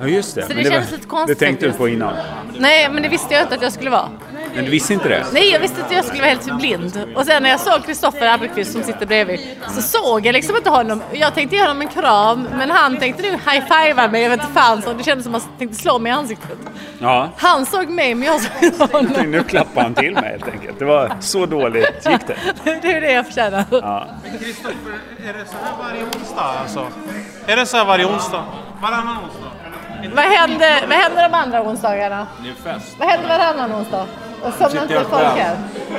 Ja, 0.00 0.06
just 0.06 0.34
det. 0.34 0.42
Så 0.42 0.48
det 0.48 0.54
Men 0.54 0.64
kändes 0.64 0.90
var- 0.90 0.96
lite 0.96 1.08
konstigt 1.08 1.38
Det 1.38 1.46
tänkte 1.46 1.66
du 1.66 1.72
på 1.72 1.88
innan. 1.88 2.14
Nej 2.58 2.88
men 2.90 3.02
det 3.02 3.08
visste 3.08 3.34
jag 3.34 3.42
inte 3.42 3.54
att 3.54 3.62
jag 3.62 3.72
skulle 3.72 3.90
vara. 3.90 4.08
Men 4.54 4.64
du 4.64 4.70
visste 4.70 4.92
inte 4.94 5.08
det? 5.08 5.24
Nej 5.32 5.50
jag 5.50 5.60
visste 5.60 5.76
inte 5.80 5.86
att 5.90 5.96
jag 5.96 6.04
skulle 6.04 6.20
vara 6.22 6.30
helt 6.30 6.56
blind. 6.58 7.12
Och 7.16 7.26
sen 7.26 7.42
när 7.42 7.50
jag 7.50 7.60
såg 7.60 7.84
Kristoffer 7.84 8.26
Appelqvist 8.34 8.72
som 8.72 8.82
sitter 8.82 9.06
bredvid 9.06 9.40
så 9.68 9.82
såg 9.82 10.26
jag 10.26 10.32
liksom 10.32 10.56
inte 10.56 10.70
honom. 10.70 11.02
Jag 11.12 11.34
tänkte 11.34 11.56
ge 11.56 11.62
honom 11.62 11.80
en 11.80 11.88
kram 11.88 12.48
men 12.54 12.70
han 12.70 12.96
tänkte 12.96 13.22
nu 13.22 13.30
high-fivea 13.30 14.08
mig. 14.08 14.22
Jag 14.22 14.30
vet 14.30 14.40
inte 14.40 14.52
fan 14.60 14.82
så. 14.82 14.92
Det 14.92 15.04
kändes 15.04 15.24
som 15.24 15.34
att 15.34 15.42
han 15.42 15.58
tänkte 15.58 15.76
slå 15.78 15.98
mig 15.98 16.10
i 16.10 16.14
ansiktet. 16.14 16.58
Ja. 16.98 17.28
Han 17.36 17.66
såg 17.66 17.88
mig 17.88 18.14
men 18.14 18.28
jag 18.28 18.40
såg 18.40 18.88
honom. 18.92 19.30
Nu 19.30 19.42
klappade 19.42 19.80
han 19.82 19.94
till 19.94 20.12
mig 20.14 20.30
helt 20.30 20.48
enkelt. 20.48 20.78
Det 20.78 20.84
var 20.84 21.12
så 21.20 21.46
dåligt 21.46 22.06
gick 22.10 22.26
det. 22.26 22.36
Det 22.82 22.92
är 22.92 23.00
det 23.00 23.12
jag 23.12 23.26
förtjänar. 23.26 23.64
Ja. 23.70 24.06
Kristoffer, 24.40 24.74
är 25.28 25.32
det 25.32 25.44
så 25.46 25.56
här 25.64 25.72
varje 25.88 26.04
onsdag 26.04 26.42
alltså? 26.60 26.86
Är 27.46 27.56
det 27.56 27.66
så 27.66 27.76
här 27.76 27.84
varje 27.84 28.04
onsdag? 28.06 28.44
Varannan 28.82 29.16
onsdag? 29.24 29.48
Vad 30.14 30.24
händer, 30.24 30.86
vad 30.88 30.98
händer 30.98 31.22
de 31.28 31.34
andra 31.34 31.62
onsdagarna? 31.62 32.26
Det 32.42 32.48
är 32.70 32.74
fest. 32.74 32.96
Vad 32.98 33.08
händer 33.08 33.28
varannan 33.28 33.72
onsdag? 33.74 34.06
Och 34.42 34.52
somnar 34.52 34.82
inte 34.82 34.94
folk 34.94 35.10
själv. 35.10 35.36
här? 35.36 35.56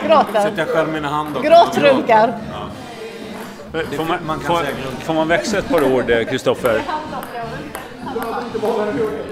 Gråter? 0.07 0.53
Jag 0.57 0.67
skär 0.67 0.85
mina 0.85 1.07
handdockor. 1.07 1.49
Gråtrunkar? 1.49 2.33
Får 3.71 4.05
man, 4.05 4.17
man 4.25 4.39
kan 4.39 4.47
får, 4.47 4.65
får 4.99 5.13
man 5.13 5.27
växa 5.27 5.57
ett 5.57 5.69
par 5.69 5.93
ord, 5.93 6.09
eh, 6.09 6.23
Kristoffer? 6.23 6.81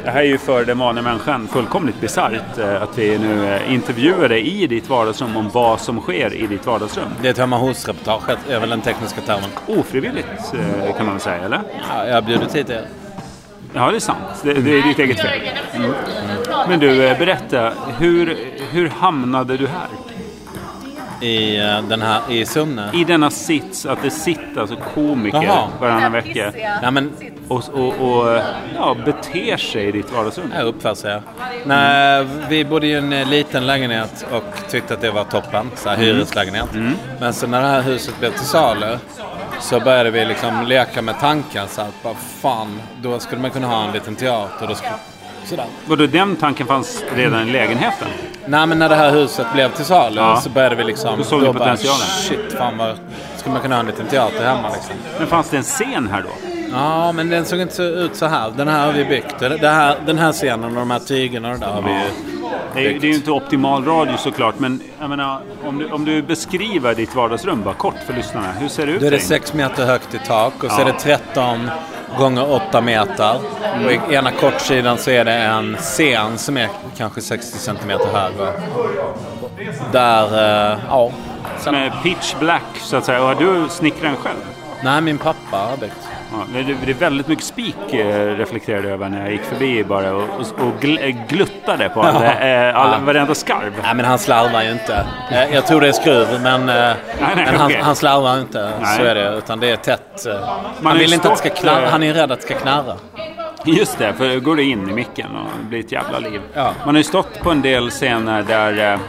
Det 0.03 0.11
här 0.11 0.19
är 0.19 0.25
ju 0.25 0.37
för 0.37 0.65
den 0.65 0.79
vanliga 0.79 1.03
människan 1.03 1.47
fullkomligt 1.47 2.01
bisarrt 2.01 2.57
eh, 2.57 2.81
att 2.81 2.97
vi 2.97 3.17
nu 3.17 3.53
eh, 3.55 3.73
intervjuar 3.73 4.29
dig 4.29 4.63
i 4.63 4.67
ditt 4.67 4.89
vardagsrum 4.89 5.37
om 5.37 5.49
vad 5.49 5.81
som 5.81 6.01
sker 6.01 6.33
i 6.33 6.47
ditt 6.47 6.65
vardagsrum. 6.65 7.07
Det 7.21 7.27
är 7.27 7.31
ett 7.31 7.37
hemma 7.37 7.57
hos-reportaget, 7.57 8.39
är 8.49 8.59
väl 8.59 8.69
den 8.69 8.81
tekniska 8.81 9.21
termen. 9.21 9.49
Ofrivilligt 9.67 10.51
kan 10.97 11.05
man 11.05 11.15
väl 11.15 11.21
säga, 11.21 11.43
eller? 11.45 11.61
Ja, 11.89 12.07
jag 12.07 12.13
har 12.13 12.21
bjudit 12.21 12.55
hit 12.55 12.69
er. 12.69 12.85
Ja, 13.73 13.91
det 13.91 13.97
är 13.97 13.99
sant. 13.99 14.17
Det, 14.43 14.53
det 14.53 14.77
är 14.79 14.83
ditt 14.83 14.99
eget 14.99 15.21
fel. 15.21 15.41
Mm. 15.73 15.91
Men 16.69 16.79
du, 16.79 17.03
eh, 17.03 17.17
berätta. 17.17 17.71
Hur, 17.97 18.37
hur 18.71 18.89
hamnade 18.89 19.57
du 19.57 19.67
här? 19.67 19.87
I 21.21 21.59
eh, 21.59 21.81
den 21.81 22.01
här, 22.01 22.21
i 22.29 22.45
Sunne. 22.45 22.89
I 22.93 23.03
denna 23.03 23.29
sits 23.29 23.85
att 23.85 24.03
det 24.03 24.09
sitter 24.09 24.61
alltså 24.61 24.75
komiker 24.75 25.43
Jaha. 25.43 25.67
varannan 25.79 26.11
vecka 26.11 26.51
Nej 26.81 26.91
men, 26.91 27.11
och, 27.47 27.63
och, 27.73 27.87
och 27.87 28.41
ja, 28.75 28.95
beter 29.05 29.57
sig 29.57 29.85
i 29.85 29.91
ditt 29.91 30.11
vardagsrum. 30.11 30.53
jag 30.57 30.65
uppför 30.67 30.93
sig. 30.93 31.21
Nej, 31.65 32.27
vi 32.49 32.65
bodde 32.65 32.87
i 32.87 32.93
en 32.93 33.13
eh, 33.13 33.29
liten 33.29 33.67
lägenhet 33.67 34.25
och 34.31 34.69
tyckte 34.69 34.93
att 34.93 35.01
det 35.01 35.11
var 35.11 35.23
toppen. 35.23 35.71
Så 35.75 35.89
här 35.89 35.97
hyreslägenhet. 35.97 36.69
Men 37.19 37.33
så 37.33 37.47
när 37.47 37.61
det 37.61 37.67
här 37.67 37.81
huset 37.81 38.19
blev 38.19 38.31
till 38.31 38.45
salu 38.45 38.97
så 39.61 39.79
började 39.79 40.11
vi 40.11 40.25
liksom 40.25 40.65
leka 40.67 41.01
med 41.01 41.19
tanken 41.19 41.67
så 41.67 41.81
att 41.81 41.93
vad 42.03 42.15
fan, 42.17 42.81
då 43.01 43.19
skulle 43.19 43.41
man 43.41 43.51
kunna 43.51 43.67
ha 43.67 43.83
en 43.85 43.93
liten 43.93 44.15
teater. 44.15 44.67
Då 44.67 44.75
skulle, 44.75 44.91
sådär. 45.45 45.65
Vadå, 45.85 46.05
den 46.07 46.35
tanken 46.35 46.67
fanns 46.67 47.03
redan 47.15 47.47
i 47.49 47.51
lägenheten? 47.51 48.07
Nej 48.45 48.67
men 48.67 48.79
när 48.79 48.89
det 48.89 48.95
här 48.95 49.11
huset 49.11 49.47
blev 49.53 49.71
till 49.71 49.85
salu 49.85 50.15
Ja. 50.21 50.41
så 50.41 50.49
började 50.49 50.75
vi 50.75 50.83
liksom... 50.83 51.17
Då 51.17 51.23
såg 51.23 51.41
ni 51.41 51.47
bara, 51.47 51.53
potentialen. 51.59 52.07
Shit, 52.07 52.53
fan 52.57 52.77
vad... 52.77 52.97
Skulle 53.37 53.53
man 53.53 53.61
kunna 53.61 53.75
ha 53.75 53.79
en 53.79 53.85
liten 53.87 54.05
teater 54.07 54.45
hemma 54.45 54.69
liksom? 54.73 54.95
Men 55.17 55.27
fanns 55.27 55.49
det 55.49 55.57
en 55.57 55.63
scen 55.63 56.09
här 56.11 56.21
då? 56.21 56.29
Ja, 56.73 57.11
men 57.11 57.29
den 57.29 57.45
såg 57.45 57.59
inte 57.59 57.81
ut 57.83 58.15
så 58.15 58.25
här. 58.25 58.51
Den 58.57 58.67
här 58.67 58.85
har 58.85 58.93
vi 58.93 59.05
byggt. 59.05 59.39
Det 59.39 59.69
här, 59.69 59.97
den 60.05 60.17
här 60.17 60.31
scenen 60.31 60.63
och 60.63 60.71
de 60.71 60.91
här 60.91 60.99
tygerna 60.99 61.51
och 61.51 61.59
det 61.59 61.65
där 61.65 61.71
har 61.73 61.81
vi. 61.81 62.01
Det 62.73 62.79
är, 62.79 62.83
det 62.99 63.07
är 63.07 63.09
ju 63.09 63.15
inte 63.15 63.31
optimal 63.31 63.85
radio 63.85 64.17
såklart, 64.17 64.59
men 64.59 64.81
jag 64.99 65.09
menar, 65.09 65.39
om, 65.65 65.77
du, 65.79 65.91
om 65.91 66.05
du 66.05 66.21
beskriver 66.21 66.95
ditt 66.95 67.15
vardagsrum 67.15 67.61
bara 67.63 67.73
kort 67.73 67.95
för 68.07 68.13
lyssnarna. 68.13 68.51
Hur 68.51 68.67
ser 68.67 68.85
det 68.85 68.91
ut 68.91 68.99
Då 69.01 69.07
är 69.07 69.11
det 69.11 69.17
inne? 69.17 69.25
6 69.25 69.53
meter 69.53 69.85
högt 69.85 70.13
i 70.13 70.19
tak 70.27 70.63
och 70.63 70.71
så 70.71 70.81
Ja. 70.81 70.87
är 70.87 70.93
det 70.93 70.99
13 70.99 71.69
gånger 72.17 72.51
8 72.51 72.81
meter. 72.81 73.35
Och 73.85 73.91
i 73.91 74.15
ena 74.15 74.31
kortsidan 74.31 74.97
så 74.97 75.11
är 75.11 75.25
det 75.25 75.33
en 75.33 75.75
scen 75.77 76.37
som 76.37 76.57
är 76.57 76.69
kanske 76.97 77.21
60 77.21 77.57
centimeter 77.57 78.05
hög. 78.13 78.33
Där, 79.91 80.71
eh, 80.73 80.79
ja. 80.89 81.11
Som 81.59 81.75
är 81.75 81.93
pitch 82.03 82.35
black 82.39 82.63
så 82.81 82.95
att 82.97 83.05
säga. 83.05 83.21
Och 83.21 83.27
har 83.27 83.35
du 83.35 83.69
snickrat 83.69 84.01
den 84.01 84.15
själv? 84.15 84.37
Nej, 84.83 85.01
min 85.01 85.17
pappa 85.17 85.57
har 85.57 85.77
byggt. 85.77 86.07
Ja, 86.31 86.37
det, 86.85 86.91
är 86.91 86.93
väldigt 86.93 87.27
mycket 87.27 87.45
spik 87.45 87.93
eh, 87.93 88.35
reflekterade 88.37 88.87
jag 88.87 88.93
över 88.93 89.09
när 89.09 89.21
jag 89.21 89.31
gick 89.31 89.41
förbi 89.43 89.83
bara 89.83 90.13
och, 90.13 90.23
och, 90.39 90.85
eh, 90.85 91.15
gluttade 91.27 91.89
på 91.89 92.01
all, 92.01 92.23
Ja. 92.23 92.23
eh, 92.23 92.75
all, 92.75 92.91
Ja. 92.91 93.05
varenda 93.05 93.35
skarv. 93.35 93.73
Nej, 93.83 93.95
men 93.95 94.05
han 94.05 94.19
slarvar 94.19 94.63
ju 94.63 94.71
inte. 94.71 95.05
Jag 95.53 95.67
tror 95.67 95.81
det 95.81 95.87
är 95.87 95.91
skruv, 95.91 96.27
men, 96.43 96.65
nej, 96.65 96.95
men 97.35 97.55
han, 97.55 97.65
okej. 97.65 97.81
han 97.83 97.95
slarvar 97.95 98.39
inte. 98.39 98.71
Nej. 98.81 98.97
Så 98.97 99.03
är 99.03 99.15
det. 99.15 99.29
Utan 99.37 99.59
det 99.59 99.69
är 99.69 99.75
tätt. 99.75 100.25
har 100.25 100.83
Han 100.83 100.97
vill 100.97 101.13
inte 101.13 101.27
att 101.31 101.43
det 101.43 101.49
ska 101.49 101.61
knarra. 101.61 101.89
Han 101.89 102.03
är 102.03 102.13
rädd 102.13 102.31
att 102.31 102.39
det 102.39 102.45
ska 102.45 102.55
knarra. 102.55 102.95
Just 103.65 103.97
det, 103.97 104.13
för 104.13 104.39
går 104.39 104.55
det 104.55 104.63
in 104.63 104.89
i 104.89 104.93
micken 104.93 105.35
och 105.35 105.47
det 105.63 105.69
blir 105.69 105.79
ett 105.79 105.91
jävla 105.91 106.19
liv. 106.19 106.41
Ja. 106.53 106.73
Man 106.85 106.95
har 106.95 106.99
ju 106.99 107.03
stått 107.03 107.39
på 107.39 107.51
en 107.51 107.61
del 107.61 107.89
scener 107.89 108.43
där, 108.43 108.99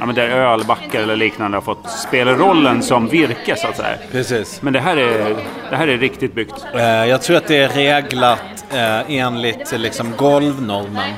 ja, 0.00 0.06
men 0.06 0.14
där 0.14 0.28
ölbackar 0.28 1.00
eller 1.02 1.16
liknande 1.16 1.56
har 1.56 1.62
fått 1.62 1.90
spela 1.90 2.32
rollen 2.32 2.82
som 2.82 3.08
virke 3.08 3.56
så 3.56 3.68
att 3.68 3.76
säga. 3.76 3.96
Precis. 4.12 4.62
Men 4.62 4.72
det 4.72 4.80
här 4.80 4.96
är, 4.96 5.36
det 5.70 5.76
här 5.76 5.88
är 5.88 5.98
riktigt 5.98 6.34
byggt. 6.34 6.66
Eh, 6.74 6.82
Jag 7.06 7.22
tror 7.22 7.36
att 7.36 7.46
det 7.46 7.56
är 7.56 7.68
reglat 7.68 8.64
eh, 8.74 9.00
enligt 9.16 9.72
eh, 9.72 9.78
liksom 9.78 10.12
golvnormen. 10.16 11.10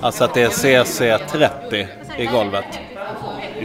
Alltså 0.00 0.24
att 0.24 0.34
det 0.34 0.42
är 0.42 0.48
CC30 0.48 1.86
i 2.18 2.26
golvet. 2.26 2.64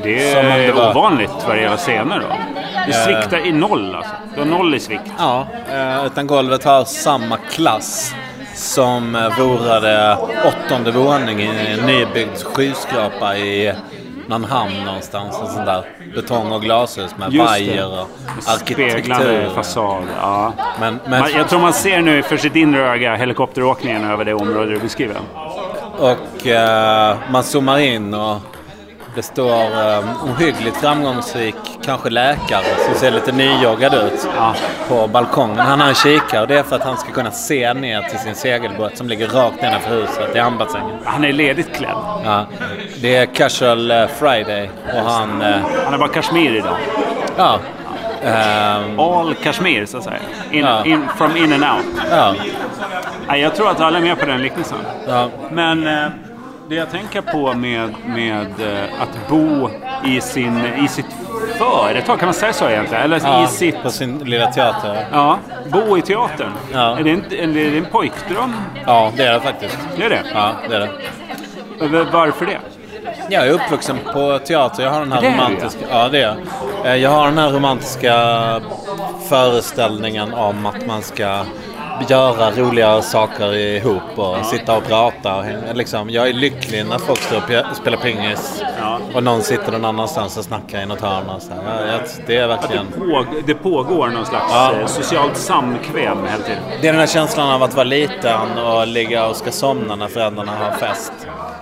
Det 0.03 0.31
är 0.33 0.57
det 0.59 0.73
ovanligt 0.73 1.31
vad 1.47 1.55
det 1.55 1.61
gäller 1.61 1.77
scener 1.77 2.19
då. 2.19 2.35
Det 2.87 2.93
sviktar 2.93 3.47
i 3.47 3.51
noll 3.51 3.95
alltså. 3.95 4.11
Du 4.33 4.39
har 4.39 4.47
noll 4.47 4.75
i 4.75 4.79
svikt. 4.79 5.01
Ja, 5.17 5.47
utan 6.05 6.27
golvet 6.27 6.63
har 6.63 6.85
samma 6.85 7.37
klass 7.37 8.13
som 8.53 9.29
vore 9.37 9.79
det 9.79 10.17
åttonde 10.45 10.91
våning 10.91 11.39
i 11.39 11.45
en 11.79 11.85
nybyggd 11.85 12.43
skyskrapa 12.43 13.37
i 13.37 13.73
någon 14.27 14.43
hamn 14.43 14.83
någonstans. 14.85 15.39
En 15.41 15.47
sån 15.47 15.65
där 15.65 15.83
betong 16.15 16.51
och 16.51 16.61
glashus 16.61 17.17
med 17.17 17.33
Just 17.33 17.45
vajer 17.49 18.01
och 18.01 18.07
Speglande 18.43 19.15
arkitektur. 19.15 19.49
fasad. 19.55 20.03
Ja. 20.21 20.53
Men, 20.79 20.99
men, 21.03 21.19
Man, 21.19 21.31
jag 21.31 21.49
tror 21.49 21.59
man 21.59 21.73
ser 21.73 22.01
nu 22.01 22.23
för 22.23 22.37
sitt 22.37 22.55
inre 22.55 22.81
öga 22.89 23.15
helikopteråkningen 23.15 24.05
över 24.11 24.25
det 24.25 24.33
område 24.33 24.71
du 24.71 24.79
beskriver. 24.79 25.17
Och 25.99 26.47
eh, 26.47 27.17
man 27.31 27.43
zoomar 27.43 27.79
in 27.79 28.13
och 28.13 28.37
det 29.15 29.21
står 29.23 29.61
eh, 29.61 30.25
ohyggligt 30.31 30.77
framgångsrik, 30.77 31.55
kanske 31.85 32.09
läkare, 32.09 32.63
som 32.85 32.95
ser 32.95 33.11
lite 33.11 33.31
nyjoggad 33.31 33.93
ut 33.93 34.27
på 34.89 35.07
balkongen. 35.07 35.57
Han 35.59 35.81
har 35.81 35.87
en 35.87 35.95
kikare 35.95 36.41
och 36.41 36.47
det 36.47 36.59
är 36.59 36.63
för 36.63 36.75
att 36.75 36.83
han 36.83 36.97
ska 36.97 37.11
kunna 37.11 37.31
se 37.31 37.73
ner 37.73 38.01
till 38.01 38.19
sin 38.19 38.35
segelbåt 38.35 38.97
som 38.97 39.07
ligger 39.09 39.27
rakt 39.27 39.61
nedanför 39.61 40.01
huset 40.01 40.35
i 40.35 40.39
hamnbassängen. 40.39 40.97
Han 41.05 41.25
är 41.25 41.33
ledigt 41.33 41.73
klädd. 41.75 41.95
Ja, 42.25 42.45
det 43.01 43.15
är 43.15 43.25
casual 43.25 43.91
eh, 43.91 44.07
friday 44.07 44.69
och 44.93 45.11
han... 45.11 45.41
Eh, 45.41 45.55
Han 45.85 45.93
är 45.93 45.97
bara 45.97 46.09
kashmir 46.09 46.55
idag. 46.55 46.77
ja. 47.37 47.59
ehm, 48.23 48.99
All 48.99 49.35
kashmir 49.35 49.85
så 49.85 49.97
att 49.97 50.03
säga. 50.03 50.19
In, 50.51 50.61
Ja. 50.65 50.85
in, 50.85 51.07
from 51.17 51.37
in 51.37 51.53
and 51.53 51.63
out. 51.63 51.85
ja, 53.27 53.37
jag 53.37 53.55
tror 53.55 53.69
att 53.71 53.81
alla 53.81 53.97
är 53.97 54.01
med 54.01 54.19
på 54.19 54.25
den 54.25 54.41
liknelsen. 54.41 54.77
ja. 55.07 55.29
Men 55.51 55.87
eh, 55.87 56.05
det 56.69 56.75
jag 56.75 56.91
tänker 56.91 57.21
på 57.21 57.53
med, 57.53 57.93
med 58.05 58.45
eh, 58.59 59.01
att 59.01 59.29
bo 59.29 59.69
i, 60.05 60.21
sin, 60.21 60.65
i 60.85 60.87
sitt 60.87 61.05
företag, 61.57 62.19
kan 62.19 62.27
man 62.27 62.33
säga 62.33 62.53
så 62.53 62.69
egentligen? 62.69 63.03
Eller 63.03 63.21
ja 63.23 63.43
i 63.43 63.47
sitt... 63.47 63.83
på 63.83 63.89
sin 63.89 64.17
lilla 64.19 64.51
teater. 64.51 65.07
Ja, 65.11 65.39
bo 65.71 65.97
i 65.97 66.01
teatern. 66.01 66.51
Ja. 66.73 66.97
Är, 66.99 67.03
det 67.03 67.11
en, 67.11 67.23
är 67.31 67.71
det 67.71 67.77
en 67.77 67.85
pojkdröm? 67.85 68.53
Ja, 68.85 69.11
det 69.17 69.23
är 69.23 69.33
det 69.33 69.39
faktiskt. 69.39 69.77
Det 69.97 70.05
är 70.05 70.09
det? 70.09 70.23
Ja, 70.33 70.51
det 70.69 70.75
är 70.75 70.79
det. 70.79 72.03
Varför 72.11 72.45
det? 72.45 72.57
Jag 73.29 73.47
är 73.47 73.51
uppvuxen 73.51 73.97
på 74.13 74.39
teater. 74.39 74.83
Jag 74.83 74.91
har 74.91 74.99
den 74.99 75.11
här 75.11 75.21
Det 75.21 75.29
romantiska... 75.29 75.85
Ja, 75.89 76.09
det 76.09 76.21
är. 76.21 76.35
Eh, 76.85 76.95
Jag 76.95 77.09
har 77.09 77.25
den 77.25 77.37
här 77.37 77.49
romantiska 77.51 78.13
föreställningen 79.29 80.33
om 80.33 80.65
att 80.65 80.85
man 80.87 81.01
ska 81.01 81.41
göra 82.09 82.51
roliga 82.51 83.01
saker 83.01 83.53
ihop 83.55 84.01
och 84.15 84.45
sitta 84.45 84.77
och 84.77 84.83
prata. 84.83 85.35
Och, 85.35 85.45
liksom, 85.75 86.09
jag 86.09 86.29
är 86.29 86.33
lycklig 86.33 86.85
när 86.85 86.97
folk 86.97 87.19
står 87.21 87.37
och 87.37 87.43
pe- 87.43 87.73
spelar 87.73 87.97
pingis 87.97 88.63
Ja. 88.81 88.99
och 89.13 89.23
någon 89.23 89.41
sitter 89.41 89.71
någon 89.71 89.85
annanstans 89.85 90.37
och 90.37 90.43
snackar 90.43 90.81
i 90.81 90.85
något 90.85 91.01
hörn. 91.01 91.29
Och 91.29 91.41
så 91.41 91.49
här. 91.53 91.61
Ja, 91.85 91.91
jag- 91.91 92.01
det 92.27 92.37
är 92.37 92.47
verkligen... 92.47 92.85
Påg, 92.87 93.25
det 93.45 93.53
pågår 93.53 94.07
någon 94.07 94.25
slags 94.25 94.45
Ja. 94.53 94.73
eh, 94.79 94.85
socialt 94.85 95.37
samkväm 95.37 96.17
hela 96.31 96.43
tiden. 96.43 96.63
Det 96.81 96.87
är 96.87 96.91
den 96.91 96.99
här 96.99 97.07
känslan 97.07 97.51
av 97.51 97.63
att 97.63 97.73
vara 97.73 97.83
liten 97.83 98.57
och 98.65 98.87
ligga 98.87 99.25
och 99.27 99.35
ska 99.35 99.51
somna 99.51 99.95
när 99.95 100.07
föräldrarna 100.07 100.51
har 100.51 100.71
fest. 100.71 101.13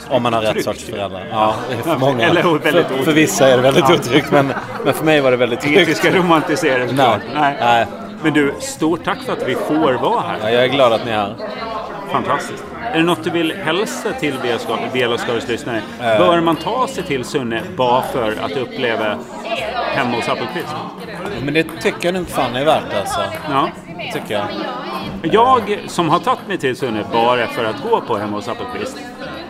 Om 0.09 0.23
man 0.23 0.33
har 0.33 0.41
rätt 0.41 0.63
sorts 0.63 0.83
föräldrar. 0.83 1.27
Ja, 1.31 1.55
för 1.83 1.97
många. 1.99 2.23
Eller 2.27 2.43
väldigt 2.43 2.87
för, 2.87 3.03
för 3.03 3.11
vissa 3.11 3.47
är 3.47 3.55
det 3.57 3.63
väldigt 3.63 3.85
Ja. 3.89 3.95
otryggt, 3.95 4.31
men, 4.31 4.53
men 4.85 4.93
för 4.93 5.05
mig 5.05 5.21
var 5.21 5.31
det 5.31 5.37
väldigt 5.37 5.61
tryggt. 5.61 5.97
ska 5.97 6.11
romantisera 6.11 6.87
såklart. 6.87 7.21
Nej. 7.35 7.55
Nej. 7.59 7.85
Men 8.23 8.33
du, 8.33 8.53
stort 8.59 9.03
tack 9.03 9.21
för 9.21 9.33
att 9.33 9.47
vi 9.47 9.55
får 9.55 9.93
vara 9.93 10.21
här. 10.21 10.39
Ja, 10.41 10.49
jag 10.49 10.63
är 10.63 10.67
glad 10.67 10.93
att 10.93 11.05
ni 11.05 11.11
är 11.11 11.15
här. 11.15 11.35
Fantastiskt. 12.11 12.63
Är 12.91 12.97
det 12.97 13.03
något 13.03 13.23
du 13.23 13.29
vill 13.29 13.51
hälsa 13.51 14.11
till 14.11 14.35
Vela 14.93 15.17
Skaris 15.17 15.47
lyssnare? 15.47 15.77
Eh. 15.77 16.17
Bör 16.17 16.41
man 16.41 16.55
ta 16.55 16.87
sig 16.87 17.03
till 17.03 17.23
Sunne 17.23 17.61
bara 17.77 18.01
för 18.01 18.35
att 18.41 18.57
uppleva 18.57 19.17
hemma 19.95 20.15
hos 20.15 20.29
Appelqvist? 20.29 20.75
Men 21.43 21.53
det 21.53 21.63
tycker 21.63 22.05
jag 22.05 22.13
nog 22.13 22.27
fan 22.27 22.55
är 22.55 22.65
värt 22.65 22.93
alltså. 22.99 23.19
Ja. 23.49 23.69
Tycker 24.13 24.33
jag. 24.33 24.45
Jag 25.21 25.79
som 25.87 26.09
har 26.09 26.19
tagit 26.19 26.47
mig 26.47 26.57
till 26.57 26.75
Sunne 26.75 27.03
bara 27.11 27.47
för 27.47 27.65
att 27.65 27.83
gå 27.89 28.01
på 28.01 28.17
hemma 28.17 28.35
hos 28.35 28.47
Appelqvist 28.47 28.97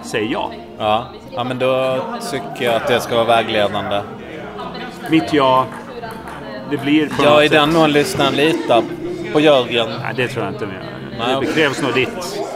säger 0.03 0.31
ja. 0.31 0.51
Ja. 0.77 1.05
ja, 1.31 1.43
men 1.43 1.59
då 1.59 1.99
tycker 2.31 2.65
jag 2.65 2.75
att 2.75 2.87
det 2.87 2.99
ska 2.99 3.15
vara 3.15 3.25
vägledande. 3.25 4.01
Mitt 5.09 5.33
ja, 5.33 5.65
det 6.71 6.77
blir 6.77 7.09
på 7.09 7.23
Ja, 7.23 7.43
i 7.43 7.47
den 7.47 7.73
mån 7.73 7.91
lyssnaren 7.91 8.33
litar 8.35 8.83
på 9.33 9.39
Jörgen. 9.39 9.89
Nej, 9.89 10.13
det 10.15 10.27
tror 10.27 10.45
jag 10.45 10.53
inte. 10.53 10.65
Men 10.65 10.75
Nej, 11.19 11.35
det 11.41 11.53
krävs 11.53 11.81
nog 11.81 11.93
ditt, 11.93 12.09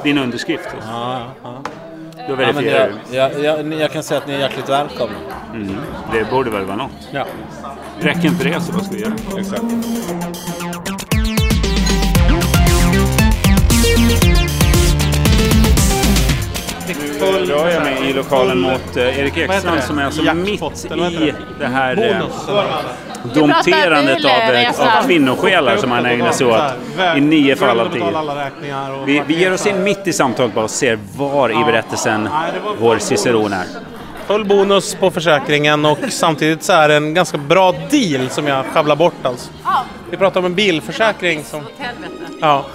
din 0.04 0.18
underskrift. 0.18 0.70
Ja, 0.92 1.22
ja. 1.44 1.62
Då 1.64 2.34
Ja, 2.34 2.36
men 2.36 2.38
verifierar 2.38 2.92
jag, 3.12 3.32
du. 3.32 3.44
jag, 3.44 3.60
jag, 3.60 3.82
jag 3.82 3.92
kan 3.92 4.04
säga 4.04 4.18
att 4.22 4.28
ni 4.28 4.34
är 4.34 4.40
hjärtligt 4.40 4.70
välkomna. 4.70 5.16
Mm. 5.54 5.76
Det 6.14 6.32
borde 6.32 6.50
väl 6.50 6.66
vara 6.66 6.78
något. 6.78 6.92
Ja, 7.12 7.26
Räcker 8.00 8.26
inte 8.26 8.44
det 8.44 8.62
så 8.62 8.72
vad 8.72 8.86
ska 8.86 8.96
vi 8.96 9.02
göra? 9.02 9.14
exakt. 9.40 9.64
rör 17.48 17.70
jag 17.70 17.84
mig 17.84 18.10
i 18.10 18.13
lokalen 18.13 18.60
mot 18.60 18.98
eh, 18.98 19.20
Erik 19.20 19.38
Ekstrand 19.38 19.84
som 19.84 20.00
är 20.00 20.06
alltså 20.06 20.34
mitt 20.34 20.62
i 21.12 21.34
det 21.60 21.67
här 21.67 21.96
dompterandet 23.34 24.26
av, 24.26 24.54
eh, 24.54 25.00
av 25.00 25.08
kvinnosjälar 25.08 25.78
som 25.78 25.92
han 25.92 26.06
ägnar 26.06 26.32
sig 26.32 26.48
åt 26.48 26.62
i 27.18 27.22
nio 27.22 27.56
fall 27.56 27.80
av 27.80 27.90
tio. 27.94 29.06
Vi, 29.06 29.24
vi 29.28 29.40
ger 29.40 29.54
oss 29.54 29.68
in 29.68 29.84
mitt 29.84 30.08
i 30.08 30.13
samtalet 30.13 30.54
bara 30.54 30.63
och 30.63 30.72
ser 30.72 31.00
var 31.18 31.50
i 31.50 31.63
berättelsen 31.66 32.30
vår 32.80 32.98
ciceron 32.98 33.54
är. 33.54 33.66
Full 34.28 34.46
bonus 34.46 34.96
på 34.96 35.12
försäkringen 35.12 35.86
och 35.86 36.00
samtidigt 36.10 36.63
så 36.63 36.74
är 36.74 36.88
det 36.88 36.96
en 36.96 37.13
ganska 37.13 37.38
bra 37.38 37.72
deal 37.72 38.30
som 38.30 38.48
jag 38.48 38.66
sjabblar 38.66 38.96
bort 38.96 39.26
alltså. 39.26 39.50
Vi 40.10 40.18
pratar 40.18 40.40
om 40.40 40.46
en 40.46 40.56
bilförsäkring 40.56 41.44
som... 41.44 41.62
Ja. 42.42 42.66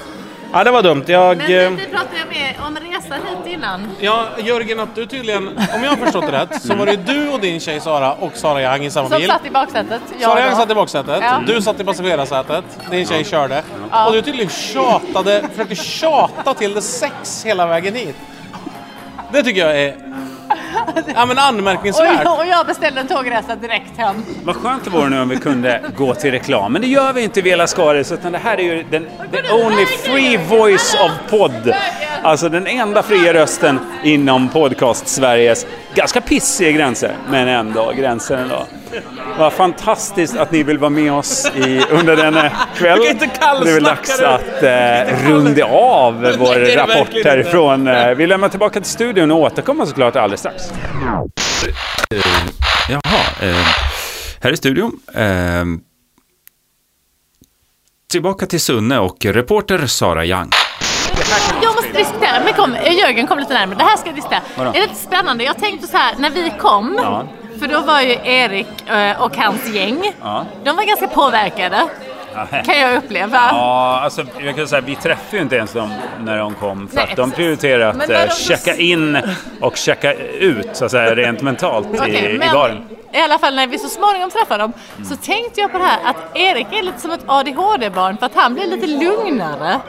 Ja, 0.53 0.65
det 0.65 0.71
var 0.71 0.83
dumt. 0.83 1.05
Jag... 1.07 1.37
Men 1.37 1.47
eh, 1.51 1.71
vi 1.71 1.87
pratade 1.87 2.25
med 2.31 2.55
om 2.67 2.77
resan 2.77 3.19
hit 3.27 3.55
innan. 3.55 3.89
Ja, 4.01 4.25
Jörgen, 4.39 4.81
att 4.81 4.95
du 4.95 5.07
tydligen, 5.07 5.49
om 5.49 5.83
jag 5.83 5.91
har 5.91 5.97
förstått 5.97 6.27
det 6.27 6.33
rätt, 6.33 6.63
så 6.63 6.75
var 6.75 6.87
det 6.87 6.97
du 6.97 7.29
och 7.29 7.41
din 7.41 7.61
tjej 7.61 7.81
Sara 7.81 8.13
och 8.13 8.37
Sara 8.37 8.63
Young 8.63 8.85
i 8.87 8.91
samma 8.91 9.09
Som 9.09 9.19
bil. 9.19 9.27
satt 9.29 9.47
i 9.47 9.51
baksätet. 9.51 10.03
Jag 10.19 10.31
Sara 10.31 10.45
Young 10.47 10.57
satt 10.57 10.71
i 10.71 10.75
baksätet, 10.75 11.19
Ja. 11.23 11.43
du 11.47 11.63
satt 11.63 11.81
i 11.81 11.85
passagerarsätet, 11.85 12.65
din 12.91 13.07
tjej 13.07 13.25
körde. 13.25 13.63
Ja. 13.91 14.07
Och 14.07 14.13
du 14.13 14.23
tydligen 14.23 14.51
tjatade, 14.51 15.45
försökte 15.51 15.75
tjata 15.75 16.55
till 16.55 16.75
det 16.75 16.83
sex 16.83 17.45
hela 17.45 17.67
vägen 17.67 17.95
hit. 17.95 18.17
Det 19.33 19.43
tycker 19.43 19.67
jag 19.67 19.81
är 19.81 19.97
ja, 21.15 21.27
men 21.27 21.39
anmärkningsvärt. 21.39 22.27
Och, 22.27 22.39
och 22.39 22.47
jag 22.47 22.67
beställde 22.67 23.01
en 23.01 23.07
tågresa 23.07 23.57
direkt 23.57 23.97
hem. 23.97 24.17
Vad 24.45 24.57
skönt 24.57 24.85
det 24.85 24.91
vore 24.91 25.09
nu 25.09 25.21
om 25.23 25.29
vi 25.29 25.37
kunde 25.37 25.81
gå 25.97 26.15
till 26.15 26.31
reklam. 26.31 26.73
Men 26.73 26.83
det 26.83 26.89
gör 26.89 27.13
vi 27.13 27.23
inte 27.23 27.39
i 27.39 27.43
Vela 27.43 27.67
Skaris 27.67 28.13
utan 28.13 28.33
det 28.33 28.39
här 28.39 28.59
är 28.59 28.63
ju 28.63 28.85
den 28.91 29.07
the 29.33 29.53
only 29.53 29.87
free 29.87 30.37
voice 30.37 30.95
of 30.95 31.31
podd. 31.31 31.75
Alltså 32.23 32.49
den 32.49 32.67
enda 32.67 33.03
fria 33.03 33.35
rösten 33.35 33.81
inom 34.05 34.49
podcast-Sveriges 34.49 35.67
ganska 35.95 36.21
pissiga 36.21 36.71
gränser. 36.71 37.17
Men 37.31 37.49
ändå 37.49 37.93
gränser 37.97 38.37
ändå. 38.37 38.67
Vad 39.39 39.53
fantastiskt 39.53 40.37
att 40.37 40.53
ni 40.53 40.63
vill 40.63 40.79
vara 40.79 40.91
med 40.91 41.13
oss 41.13 41.51
i, 41.55 41.83
under 41.91 42.17
denna 42.17 42.51
kväll. 42.77 42.99
Du 42.99 43.05
kan 43.05 43.13
inte 43.13 43.27
kallsnacka 43.27 43.65
Det 43.65 43.71
är 43.71 43.75
väl 43.75 43.85
dags 43.85 44.21
att 44.21 44.63
eh, 44.63 45.29
runda 45.31 45.65
av 45.65 46.15
vår 46.39 46.77
rapport 46.77 47.25
härifrån. 47.25 47.89
Eh, 47.89 48.09
Vi 48.15 48.27
lämnar 48.27 48.49
tillbaka 48.49 48.81
till 48.81 48.91
studion 48.91 49.31
och 49.31 49.39
återkommer 49.39 49.87
såklart 49.87 50.17
alldeles 50.17 50.41
strax. 50.41 50.63
Jaha, 52.89 53.49
eh, 53.51 53.57
här 54.41 54.53
i 54.53 54.57
studion. 54.57 55.01
Eh, 55.15 55.65
tillbaka 58.11 58.47
till 58.47 58.61
Sunne 58.61 58.99
och 58.99 59.25
reporter 59.25 59.87
Sara 59.87 60.25
Young. 60.25 60.51
Jag 61.63 61.75
måste 61.75 61.93
diskutera, 61.93 62.41
men 62.45 62.53
kom, 62.55 62.75
eh, 62.75 62.93
Jörgen 62.99 63.27
kom 63.27 63.39
lite 63.39 63.53
närmare. 63.55 63.79
Det 63.79 63.85
här 63.85 63.97
ska 63.97 64.09
jag 64.09 64.17
diskutera. 64.17 64.41
Vadå? 64.57 64.71
Är 64.71 64.75
det 64.75 64.81
lite 64.81 64.95
spännande? 64.95 65.45
Jag 65.45 65.57
tänkte 65.59 65.87
så 65.87 65.97
här, 65.97 66.15
när 66.19 66.31
vi 66.31 66.53
kom, 66.61 66.99
Ja. 67.03 67.27
För 67.63 67.69
då 67.69 67.81
var 67.81 68.01
ju 68.01 68.17
Erik 68.25 68.67
eh, 68.91 69.23
och 69.23 69.37
hans 69.37 69.69
gäng, 69.75 70.13
Ja. 70.23 70.47
de 70.65 70.77
var 70.77 70.85
ganska 70.85 71.07
påverkade. 71.09 71.77
Kan 72.65 72.79
jag 72.81 72.97
uppleva. 72.97 73.37
Ja, 73.53 74.01
alltså 74.05 74.25
jag 74.39 74.57
kan 74.57 74.69
säga 74.69 74.81
vi 74.81 74.95
träffade 74.97 75.37
ju 75.37 75.43
inte 75.43 75.57
ens 75.57 75.73
dem 75.73 75.91
när 76.25 76.39
de 76.39 76.55
kom. 76.55 76.89
För 76.89 76.97
Nej, 76.97 77.07
att 77.11 77.17
de 77.17 77.31
prioriterar 77.31 77.89
att 77.91 78.11
eh, 78.11 78.19
de- 78.27 78.29
checka 78.35 78.75
in 78.77 79.19
och 79.61 79.77
checka 79.77 80.15
ut, 80.15 80.69
så 80.73 80.85
att 80.85 80.91
säga, 80.91 81.15
rent 81.15 81.43
mentalt 81.43 81.87
Okej, 81.99 82.11
i, 82.15 82.35
i 82.35 82.39
men 82.39 82.53
baren. 82.55 82.85
I 83.13 83.21
alla 83.21 83.39
fall 83.39 83.55
när 83.55 83.67
vi 83.67 83.79
så 83.79 83.89
småningom 83.89 84.31
träffade 84.31 84.63
dem 84.63 84.73
så 85.09 85.17
tänkte 85.17 85.61
jag 85.61 85.73
på 85.73 85.79
det 85.79 85.85
här 85.85 85.99
att 86.05 86.17
Erik 86.37 86.67
är 86.73 86.83
lite 86.83 87.01
som 87.01 87.11
ett 87.11 87.21
ADHD-barn 87.27 88.17
för 88.19 88.27
att 88.27 88.35
han 88.35 88.55
blir 88.55 88.67
lite 88.67 88.87
lugnare. 88.87 89.81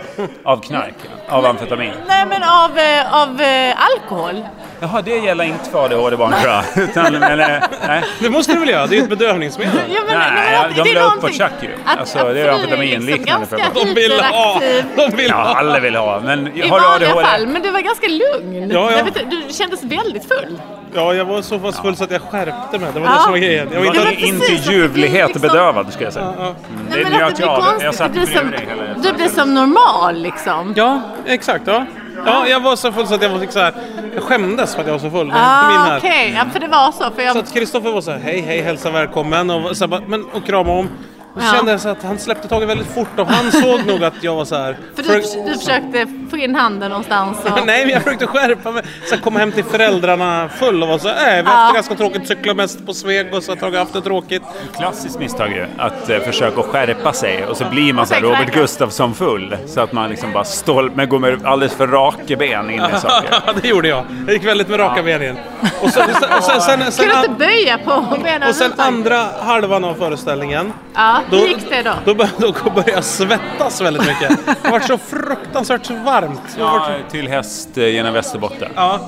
Av 0.44 0.58
knark, 0.62 0.94
av 1.30 1.46
amfetamin. 1.46 1.94
Nej 2.08 2.26
men 2.26 2.44
av, 2.44 2.78
eh, 2.78 3.22
av 3.22 3.42
eh, 3.42 3.76
alkohol. 3.94 4.46
Jaha, 4.80 5.02
det 5.02 5.18
gäller 5.18 5.44
inte 5.44 5.70
för 5.70 5.86
ADHD-barn 5.86 6.34
tror 6.42 6.54
jag. 6.54 6.64
Utan, 6.84 7.14
men, 7.14 7.40
eh, 7.40 7.64
nej. 7.88 8.04
Det 8.20 8.30
måste 8.30 8.54
du 8.54 8.60
väl 8.60 8.70
göra? 8.70 8.88
Det 8.88 8.96
är 8.96 8.98
ju 8.98 9.04
ett 9.04 9.10
bedövningsmedel. 9.10 9.74
Ja, 9.96 10.02
men, 10.08 10.20
Nej, 10.20 10.66
men 10.76 10.84
de 10.84 10.94
la 10.94 11.02
upp 11.16 11.22
på 11.22 11.30
tjack 11.30 11.52
ju. 11.62 11.70
Alltså, 11.86 12.20
att 12.20 12.26
det 12.26 12.30
är 12.30 12.34
du 12.34 12.40
liksom 12.42 12.56
amfetaminliknande 12.56 13.46
preparat. 13.48 13.74
De 13.76 13.94
vill 13.94 14.12
ha! 14.22 14.60
De 14.96 15.16
vill 15.18 15.30
Ja, 15.30 15.36
ha! 15.36 15.56
alla 15.56 15.80
vill 15.80 15.96
ha. 15.96 16.20
Men 16.20 16.58
I 16.58 16.68
har 16.70 16.80
du 16.80 16.86
vanliga 16.86 17.10
ADHD? 17.10 17.26
fall, 17.28 17.48
men 17.48 17.62
du 17.62 17.72
var 17.72 17.80
ganska 17.80 18.08
lugn. 18.08 18.72
Ja, 18.72 18.92
ja. 18.92 19.22
Du 19.30 19.54
kändes 19.54 19.84
väldigt 19.84 20.28
full. 20.28 20.60
Ja, 20.96 21.14
jag 21.14 21.26
var 21.26 21.42
så 21.42 21.60
pass 21.60 21.80
full 21.82 21.96
så 21.96 22.04
att 22.04 22.12
jag 22.12 22.22
skärpte 22.22 22.80
mig. 22.80 22.90
Det 22.94 23.00
var 23.00 23.08
Ja. 23.08 23.14
det 23.14 23.22
som 23.22 23.32
var 23.32 23.38
grejen. 23.38 23.68
Jag 23.74 23.80
var 23.80 23.86
Jag 23.86 23.96
inte... 23.96 24.06
var 24.06 24.12
inte 24.28 24.72
ljuvlighet 24.72 25.28
liksom- 25.28 25.42
bedövad, 25.42 25.94
ska 25.94 26.04
jag 26.04 26.14
säga. 26.14 26.34
Ja, 26.38 26.44
Mm, 26.46 26.56
Nej, 26.90 27.04
det 27.04 27.10
men 27.10 27.12
njöt 27.20 27.24
att 27.24 27.36
det 27.36 27.36
blir 27.38 27.46
jag. 27.48 27.60
Jag 27.60 27.70
konstigt. 27.70 27.96
satt 27.96 28.14
Du 28.14 28.20
blir, 28.20 28.38
som, 28.38 28.52
dig 28.52 28.68
hela 28.70 28.84
du 29.12 29.14
blir 29.14 29.28
som 29.30 29.54
normal 29.54 30.16
liksom. 30.22 30.74
ja 30.76 31.02
exakt. 31.26 31.64
Ja. 31.68 31.86
Ja, 32.26 32.48
jag 32.48 32.60
var 32.60 32.76
så 32.76 32.92
full 32.92 33.08
så 33.08 33.16
att 33.16 33.22
jag 33.22 33.40
fick 33.40 33.52
så 33.52 33.60
här, 33.60 33.74
jag 34.14 34.24
skämdes 34.24 34.74
för 34.76 34.82
att 34.82 34.88
jag 34.88 34.94
var 34.94 35.00
så 35.00 35.10
full. 35.10 35.26
Min 35.26 35.36
Ah, 35.36 35.40
här. 35.70 35.98
Okej, 35.98 36.34
ja, 36.38 36.44
för 36.54 36.60
det 36.60 36.68
var 36.68 36.92
så. 36.92 37.12
För 37.16 37.22
jag, 37.22 37.34
Så 37.34 37.40
att 37.40 37.54
Kristoffer 37.54 37.92
var 37.92 38.02
så 38.02 38.12
här, 38.12 38.20
hej 38.20 38.42
hej, 38.42 38.62
hälsa 38.62 38.92
välkommen 38.92 39.50
och, 39.50 39.78
så 39.78 39.84
här, 39.84 39.90
bara, 39.90 40.02
men, 40.08 40.26
och 40.34 40.46
krama 40.46 40.72
om. 40.72 40.90
Och 41.36 41.42
så 41.42 41.48
Ja. 41.48 41.54
kände 41.56 41.72
jag 41.72 41.80
så 41.82 41.90
att 41.90 42.04
han 42.04 42.20
släppte 42.20 42.48
taget 42.48 42.70
väldigt 42.70 42.88
fort 42.94 43.20
och 43.20 43.28
han 43.28 43.52
såg 43.52 43.86
nog 43.86 44.04
att 44.04 44.14
jag 44.22 44.36
var 44.36 44.46
så 44.46 44.56
här. 44.56 44.78
för 44.96 45.04
du, 45.04 45.44
du 45.52 45.60
försökte 45.60 46.08
få 46.30 46.38
in 46.38 46.56
handen 46.56 46.90
någonstans. 46.90 47.38
Och, 47.46 47.52
Nej, 47.66 47.86
men 47.86 47.90
jag 47.94 48.04
försökte 48.04 48.28
skärpa 48.28 48.72
mig. 48.72 48.84
Så 49.06 49.16
här, 49.16 49.22
komma 49.22 49.40
hem 49.40 49.52
till 49.52 49.64
föräldrarna 49.64 50.50
full 50.50 50.82
och 50.84 50.88
vara 50.90 51.00
så 51.00 51.08
här, 51.08 51.38
äh, 51.38 51.44
vi 51.44 51.50
har 51.50 51.58
haft 51.58 51.74
det 51.74 51.78
ganska 51.78 51.96
tråkigt, 51.96 52.28
cykla 52.28 52.54
mest 52.54 52.86
på 52.86 52.94
Sveg 52.94 53.34
och 53.34 53.44
så 53.44 53.56
har 53.56 53.72
jag 53.72 53.80
haft 53.80 53.94
det 53.94 54.02
tråkigt. 54.02 54.44
Klassiskt 54.78 55.20
misstag 55.20 55.52
ju, 55.52 55.66
att 55.78 56.10
eh, 56.10 56.20
försöka 56.20 56.62
skärpa 56.64 57.14
sig 57.14 57.46
och 57.46 57.58
så 57.58 57.66
blir 57.66 57.94
man 57.94 58.08
så 58.08 58.14
här 58.14 58.22
sen 58.22 58.30
Robert. 58.30 58.54
Gustafsson 58.54 59.14
full. 59.14 59.58
Så 59.68 59.82
att 59.82 59.92
man 59.92 60.10
liksom 60.10 60.32
bara 60.32 60.44
stål, 60.44 60.92
men 60.96 61.10
går 61.10 61.20
med 61.20 61.46
alldeles 61.46 61.74
för 61.76 61.88
raka 61.88 62.36
ben 62.36 62.70
in 62.70 62.82
i 62.96 63.00
saker. 63.00 63.30
Ja, 63.46 63.54
det 63.62 63.68
gjorde 63.68 63.88
jag. 63.88 64.06
Jag 64.26 64.34
gick 64.34 64.46
väldigt 64.46 64.68
med 64.70 64.80
raka 64.80 65.04
ben 65.04 65.24
in. 65.24 65.36
Och 65.82 65.90
sen, 65.90 66.04
och 66.10 66.44
sen, 66.44 66.62
sen, 66.62 66.80
sen, 66.82 66.92
sen, 66.92 67.06
inte 67.06 67.30
böja 67.40 67.78
på 67.78 68.18
benen 68.24 68.50
och 68.50 68.56
sen 68.56 68.72
överhuvudtaget? 68.72 68.80
andra 68.80 69.26
halvan 69.46 69.84
av 69.84 69.94
föreställningen. 69.94 70.74
Ja, 70.94 71.20
Då, 71.32 71.38
hur 71.38 71.48
gick 71.48 71.70
det 71.70 71.82
då? 71.82 71.94
Då 72.06 72.14
började, 72.16 72.92
jag 72.92 73.04
svettas 73.04 73.82
väldigt 73.82 74.08
mycket. 74.08 74.46
Det 74.64 74.70
var 74.72 74.80
så 74.80 74.98
fruktansvärt 74.98 75.90
varmt. 75.90 76.42
Ja, 76.60 76.88
till 77.12 77.28
häst 77.28 77.78
eh, 77.78 77.88
genom 77.88 78.14
Västerbotten. 78.14 78.72
Ja, 78.76 79.00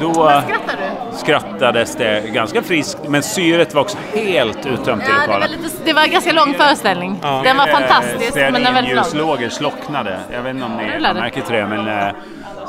Då 0.00 0.08
eh, 0.08 0.14
Skrattar 0.44 0.76
du? 1.12 1.16
skrattades 1.18 1.96
det 1.96 2.22
ganska 2.32 2.62
friskt, 2.62 2.98
men 3.08 3.22
syret 3.22 3.74
var 3.74 3.82
också 3.82 3.98
helt 4.12 4.66
uttömt 4.66 5.02
i 5.02 5.06
Ja, 5.06 5.12
det 5.12 5.18
var, 5.18 5.26
lokalen. 5.26 5.50
lite, 5.50 5.74
det 5.84 5.92
var 5.92 6.02
en 6.02 6.10
ganska 6.10 6.32
lång 6.32 6.54
föreställning. 6.54 7.18
Den 7.22 7.56
var 7.56 7.66
fantastisk, 7.66 8.34
men 8.34 8.52
den 8.52 8.64
var 8.64 8.72
väldigt 8.72 8.94
lång. 8.94 9.04
Stearinljuslågor 9.04 9.48
slocknade. 9.48 10.18
Jag 10.32 10.42
vet 10.42 10.54
inte 10.54 10.66
om 10.66 10.76
ni 10.76 11.00
märker 11.00 11.40
till 11.40 11.54
det, 11.54 11.66
men 11.66 11.88
eh, 11.88 12.14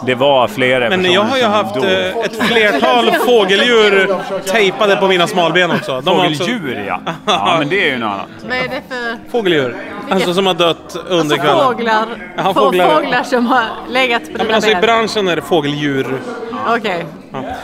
det 0.05 0.15
var 0.15 0.47
flera 0.47 0.89
men 0.89 1.11
jag 1.11 1.21
har 1.21 1.37
ju 1.37 1.43
haft 1.43 1.75
dog. 1.75 1.83
eh, 1.83 2.17
ett 2.17 2.43
flertal 2.47 3.11
fågeldjur 3.11 4.15
tejpade 4.51 4.95
på 4.95 5.07
mina 5.07 5.27
smalben 5.27 5.71
också. 5.71 6.01
De 6.01 6.17
har 6.17 6.25
också- 6.29 6.43
Fågeldjur, 6.43 6.85
ja. 6.87 6.99
Ja, 7.25 7.55
men 7.59 7.69
det 7.69 7.87
är 7.89 7.91
ju 7.93 7.97
något 7.97 8.07
annat. 8.09 8.27
Vad 8.47 8.57
är 8.57 8.61
det 8.61 8.81
för 8.89 9.31
Fågeldjur. 9.31 9.75
Alltså 10.09 10.33
som 10.33 10.45
har 10.47 10.53
dött 10.53 10.95
under 11.07 11.17
alltså, 11.21 11.35
kvällen. 11.37 11.65
fåglar, 11.65 12.05
Ja, 12.37 12.43
få- 12.43 12.53
fåglar. 12.53 12.95
fåglar 12.95 13.23
som 13.23 13.45
har 13.47 13.63
legat 13.89 14.23
på 14.25 14.29
Ja, 14.31 14.33
dina 14.33 14.43
men 14.43 14.55
alltså 14.55 14.69
i 14.69 14.73
ben? 14.73 14.81
branschen 14.81 15.27
är 15.27 15.35
det 15.35 15.41
fågeldjur. 15.41 16.17
Okej. 16.67 17.05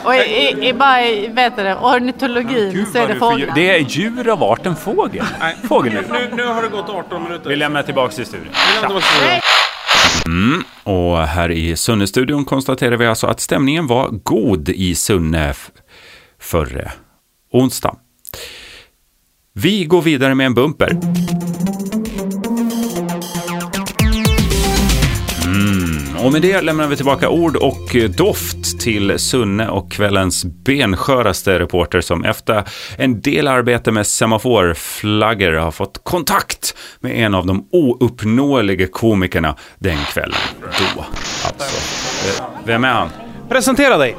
Och 0.04 0.16
i, 0.16 0.18
i, 0.18 0.68
i, 0.70 0.74
bara 0.74 1.02
i 1.06 1.28
vet 1.28 1.56
du 1.58 1.64
det, 1.64 1.76
ornitologin 1.76 2.72
Gud, 2.74 2.88
så 2.88 2.98
är 2.98 3.08
det 3.08 3.16
fåglar. 3.16 3.52
Det 3.56 3.70
är 3.76 3.80
djur 3.80 4.30
av 4.30 4.44
arten 4.44 4.76
fågel. 4.76 5.24
Fågeldjur. 5.70 6.06
Nu, 6.12 6.30
nu 6.36 6.46
har 6.46 6.62
det 6.62 6.68
gått 6.68 6.90
18 6.90 7.24
minuter. 7.24 7.50
Vi 7.50 7.56
lämnar 7.56 7.84
tillbaka 7.84 8.14
till 8.16 8.26
studion. 8.26 8.48
Mm. 10.26 10.64
Och 10.84 11.18
här 11.18 11.52
i 11.52 11.76
Sunne-studion 11.76 12.46
konstaterar 12.46 12.98
vi 12.98 13.06
alltså 13.06 13.28
att 13.28 13.40
stämningen 13.40 13.88
var 13.88 14.10
god 14.10 14.70
i 14.70 14.96
Sunne 14.96 15.54
förre 16.40 16.92
onsdag. 17.52 17.96
Vi 19.54 19.86
går 19.86 20.02
vidare 20.02 20.36
med 20.36 20.46
en 20.46 20.54
bumper. 20.54 20.92
Mm, 25.46 26.18
och 26.26 26.32
med 26.32 26.42
det 26.42 26.62
lämnar 26.62 26.88
vi 26.88 26.96
tillbaka 26.96 27.30
ord 27.30 27.56
och 27.56 27.96
doft 28.18 28.61
till 28.82 29.20
Sunne 29.20 29.70
och 29.70 29.92
kvällens 29.92 30.46
bensköraste 30.46 31.60
reporter 31.60 32.02
som 32.02 32.26
efter 32.26 32.64
en 32.98 33.22
del 33.22 33.48
arbete 33.48 33.92
med 33.92 34.08
semaforflaggor 34.08 35.52
har 35.52 35.72
fått 35.72 36.04
kontakt 36.04 36.76
med 37.00 37.26
en 37.26 37.36
av 37.36 37.46
de 37.46 37.68
ouppnåeliga 37.72 38.88
komikerna 38.88 39.56
den 39.80 39.98
kvällen. 39.98 40.38
Då, 40.62 41.02
alltså. 41.46 42.42
Eh, 42.42 42.48
Vem 42.66 42.84
är 42.84 42.92
han? 42.94 43.10
Presentera 43.50 43.98
dig. 43.98 44.16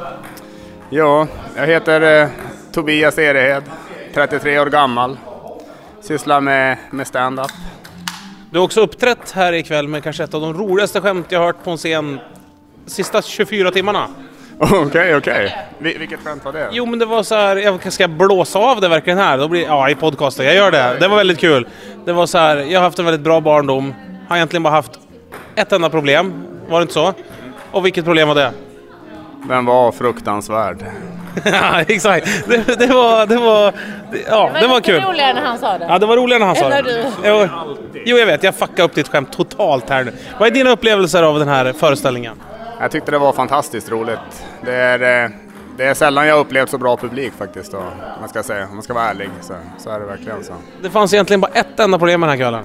Ja, 0.91 1.29
jag 1.57 1.67
heter 1.67 2.23
eh, 2.23 2.29
Tobias 2.73 3.19
Erehed, 3.19 3.63
33 4.15 4.59
år 4.59 4.67
gammal. 4.67 5.19
Sysslar 6.01 6.41
med, 6.41 6.77
med 6.91 7.07
stand-up. 7.07 7.51
Du 8.51 8.59
har 8.59 8.65
också 8.65 8.81
uppträtt 8.81 9.31
här 9.31 9.53
ikväll 9.53 9.89
med 9.89 10.03
kanske 10.03 10.25
ett 10.25 10.35
av 10.35 10.41
de 10.41 10.55
roligaste 10.55 11.01
skämt 11.01 11.27
jag 11.29 11.41
hört 11.41 11.65
på 11.65 11.71
en 11.71 11.77
scen 11.77 12.21
sista 12.87 13.23
24 13.23 13.71
timmarna. 13.71 14.09
Okej, 14.87 15.17
okej. 15.17 15.57
Vi- 15.79 15.99
Vilket 15.99 16.21
skämt 16.25 16.45
var 16.45 16.53
det? 16.53 16.69
Jo 16.73 16.87
men 16.87 16.99
det 16.99 17.05
var 17.07 17.23
så 17.23 17.35
här, 17.35 17.57
jag 17.57 17.93
ska 17.93 18.09
blåsa 18.09 18.59
av 18.59 18.81
det 18.81 18.89
verkligen 18.89 19.19
här? 19.19 19.39
Då 19.39 19.49
blir, 19.49 19.63
ja 19.65 19.89
i 19.91 19.95
podcasten, 19.95 20.47
jag 20.47 20.55
gör 20.55 20.71
det. 20.71 20.97
Det 21.01 21.09
var 21.09 21.17
väldigt 21.17 21.39
kul. 21.39 21.67
Det 22.05 22.13
var 22.13 22.27
så 22.27 22.39
här, 22.39 22.57
jag 22.57 22.81
har 22.81 22.85
haft 22.85 22.99
en 22.99 23.05
väldigt 23.05 23.21
bra 23.25 23.41
barndom. 23.41 23.95
Har 24.29 24.37
egentligen 24.37 24.63
bara 24.63 24.71
haft 24.75 24.93
ett 25.57 25.73
enda 25.73 25.91
problem. 25.91 26.45
Var 26.69 26.79
det 26.81 26.83
inte 26.83 26.95
så? 26.95 27.13
Och 27.73 27.87
vilket 27.87 28.05
problem 28.05 28.29
var 28.29 28.35
det? 28.35 28.51
Den 29.49 29.65
var 29.65 29.93
fruktansvärd. 29.93 30.77
Ja, 31.45 31.81
exakt. 31.81 32.49
Det, 32.49 32.79
det 32.79 32.87
var, 32.87 33.27
det 33.27 33.37
var, 33.37 33.73
det, 34.13 34.19
ja, 34.29 34.51
det 34.61 34.67
var 34.67 34.81
kul. 34.81 35.03
roligare 35.03 35.33
när 35.35 35.41
han 35.43 35.59
sa 35.59 35.79
det. 35.79 35.87
Ja, 35.89 35.99
det 35.99 36.07
var 36.07 36.17
roligare 36.17 36.39
när 36.39 36.47
han 36.47 36.57
sa 36.57 36.69
det. 36.69 36.83
du. 36.83 37.05
Jo, 37.25 37.49
jo, 38.05 38.17
jag 38.17 38.27
vet. 38.27 38.43
Jag 38.43 38.55
fuckade 38.55 38.83
upp 38.83 38.95
ditt 38.95 39.09
skämt 39.09 39.33
totalt 39.33 39.91
här 39.91 40.05
nu. 40.05 40.13
Vad 40.39 40.49
är 40.49 40.53
dina 40.53 40.71
upplevelser 40.71 41.23
av 41.23 41.39
den 41.39 41.49
här 41.49 41.73
föreställningen? 41.73 42.35
Jag 42.83 42.91
tyckte 42.91 43.11
det 43.11 43.19
var 43.19 43.33
fantastiskt 43.33 43.91
roligt. 43.91 44.45
Det 44.65 44.75
är, 44.75 45.25
eh, 45.25 45.31
det 45.77 45.85
är 45.85 45.95
sällan 45.95 46.27
jag 46.27 46.39
upplevt 46.39 46.71
så 46.71 46.79
bra 46.79 46.97
publik 46.97 47.33
faktiskt. 47.39 47.73
Då, 47.73 47.79
om, 47.79 47.85
man 48.21 48.29
ska 48.29 48.43
säga. 48.43 48.67
om 48.69 48.75
man 48.75 48.83
ska 48.83 48.95
vara 48.95 49.05
ärlig 49.05 49.29
så, 49.41 49.55
så 49.79 49.91
är 49.91 50.01
det 50.01 50.07
verkligen 50.07 50.45
så. 50.45 50.53
Det 50.83 50.91
fanns 50.91 51.15
egentligen 51.15 51.41
bara 51.41 51.53
ett 51.53 51.81
enda 51.81 51.99
problem 51.99 52.21
med 52.21 52.29
den 52.29 52.39
här 52.39 52.45
kvällen. 52.45 52.65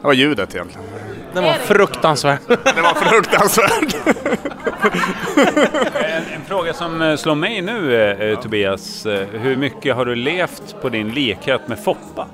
Det 0.00 0.06
var 0.06 0.12
ljudet 0.12 0.54
egentligen. 0.54 0.86
Den 1.34 1.44
var 1.44 1.52
fruktansvärd. 1.52 2.38
Det 2.48 2.82
var 2.82 2.94
fruktansvärt. 2.94 3.96
En, 5.94 6.22
en 6.34 6.44
fråga 6.46 6.72
som 6.74 7.02
eh, 7.02 7.16
slår 7.16 7.34
mig 7.34 7.60
nu, 7.62 8.10
eh, 8.10 8.40
Tobias. 8.40 9.06
Eh, 9.06 9.26
Hur 9.32 9.56
mycket 9.56 9.96
har 9.96 10.04
du 10.04 10.14
levt 10.14 10.76
på 10.82 10.88
din 10.88 11.08
likhet 11.10 11.68
med 11.68 11.84
Foppa? 11.84 12.26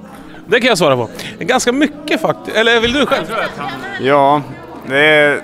Det 0.46 0.60
kan 0.60 0.68
jag 0.68 0.78
svara 0.78 0.96
på. 0.96 1.08
Ganska 1.38 1.72
mycket 1.72 2.20
faktiskt. 2.20 2.56
Eller 2.56 2.80
vill 2.80 2.92
du 2.92 3.06
själv? 3.06 3.26
ja, 4.00 4.42
det 4.86 4.98
är, 4.98 5.42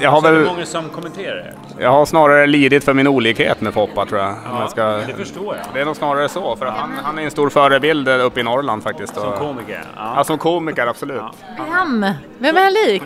jag 0.00 0.10
har 0.10 0.20
Så 0.20 0.26
är 0.26 0.32
det 0.32 0.38
väl 0.38 0.46
många 0.46 0.66
som 0.66 0.88
kommenterar 0.88 1.36
det? 1.36 1.82
jag 1.82 1.90
har 1.90 2.06
snarare 2.06 2.46
lidit 2.46 2.84
för 2.84 2.94
min 2.94 3.06
olikhet 3.06 3.60
med 3.60 3.74
Foppa 3.74 4.06
tror 4.06 4.20
jag. 4.20 4.28
Om 4.28 4.60
jag 4.60 4.70
ska, 4.70 4.84
Det 4.84 5.14
förstår 5.18 5.56
jag. 5.56 5.64
Det 5.74 5.80
är 5.80 5.84
nog 5.84 5.96
snarare 5.96 6.28
så, 6.28 6.56
för 6.56 6.66
han, 6.66 6.92
han 7.02 7.18
är 7.18 7.22
en 7.22 7.30
stor 7.30 7.50
förebild 7.50 8.08
uppe 8.08 8.40
i 8.40 8.42
Norrland 8.42 8.82
faktiskt. 8.82 9.14
Som 9.14 9.32
komiker? 9.32 9.84
Ja. 9.96 10.12
ja, 10.16 10.24
som 10.24 10.38
komiker, 10.38 10.86
absolut. 10.86 11.22
Vem? 11.74 12.06
Vem 12.38 12.56
är 12.56 12.62
han 12.62 12.72
lik? 12.72 13.02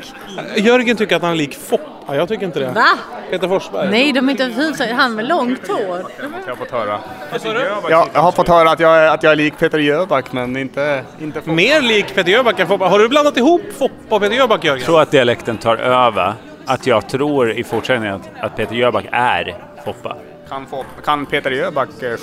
Jörgen 0.57 0.97
tycker 0.97 1.17
att 1.17 1.23
han 1.23 1.31
är 1.31 1.37
lik 1.37 1.55
Foppa. 1.59 2.17
Jag 2.17 2.29
tycker 2.29 2.47
inte 2.47 2.59
det. 2.61 2.71
Va? 2.75 2.87
Peter 3.31 3.49
Forsberg. 3.49 3.91
Nej, 3.91 4.13
de 4.13 4.27
är 4.29 4.31
inte 4.31 4.45
överhuvudtaget. 4.45 4.97
Han 4.97 5.15
med 5.15 5.29
långt 5.29 5.69
hår. 5.69 6.03
Jag 6.47 6.53
har 6.53 6.57
fått 6.57 6.71
höra. 6.71 6.99
Vad 7.33 7.41
sa 7.41 7.53
du? 7.53 7.61
Jag, 7.91 8.09
jag 8.13 8.21
har 8.21 8.33
fått 8.33 8.49
höra 8.49 8.71
att 8.71 8.81
jag, 8.81 8.97
är- 8.99 9.09
att 9.15 9.23
jag 9.23 9.33
är 9.33 9.37
lik 9.37 9.59
Peter 9.59 9.79
Jöback, 9.79 10.33
men 10.33 10.57
inte, 10.57 11.05
inte 11.21 11.41
Foppa. 11.41 11.53
Mer 11.53 11.81
lik 11.83 12.15
Peter 12.15 12.31
Jöback 12.33 12.59
än 12.61 12.67
Foppa. 12.67 12.89
Har 12.89 12.99
du 12.99 13.09
blandat 13.09 13.37
ihop 13.37 13.63
Foppa 13.79 14.15
och 14.15 14.21
Peter 14.23 14.37
Jöback, 14.37 14.65
Jörgen? 14.65 14.79
Jag 14.81 14.87
tror 14.87 15.01
att 15.01 15.11
dialekten 15.11 15.57
tar 15.59 15.77
över. 15.77 16.35
Att 16.69 16.87
jag 16.87 17.09
tror 17.09 17.51
i 17.53 17.65
fortsättningen 17.65 18.15
att, 18.15 18.29
att 18.41 18.57
Peter 18.57 18.75
Jöback 18.75 19.05
är 19.13 19.57
Foppa. 19.85 20.17
Kan, 20.49 20.67
Foppa, 20.67 21.01
kan 21.05 21.27
Peter 21.27 21.51
Jöback 21.51 21.89
eh, 22.03 22.17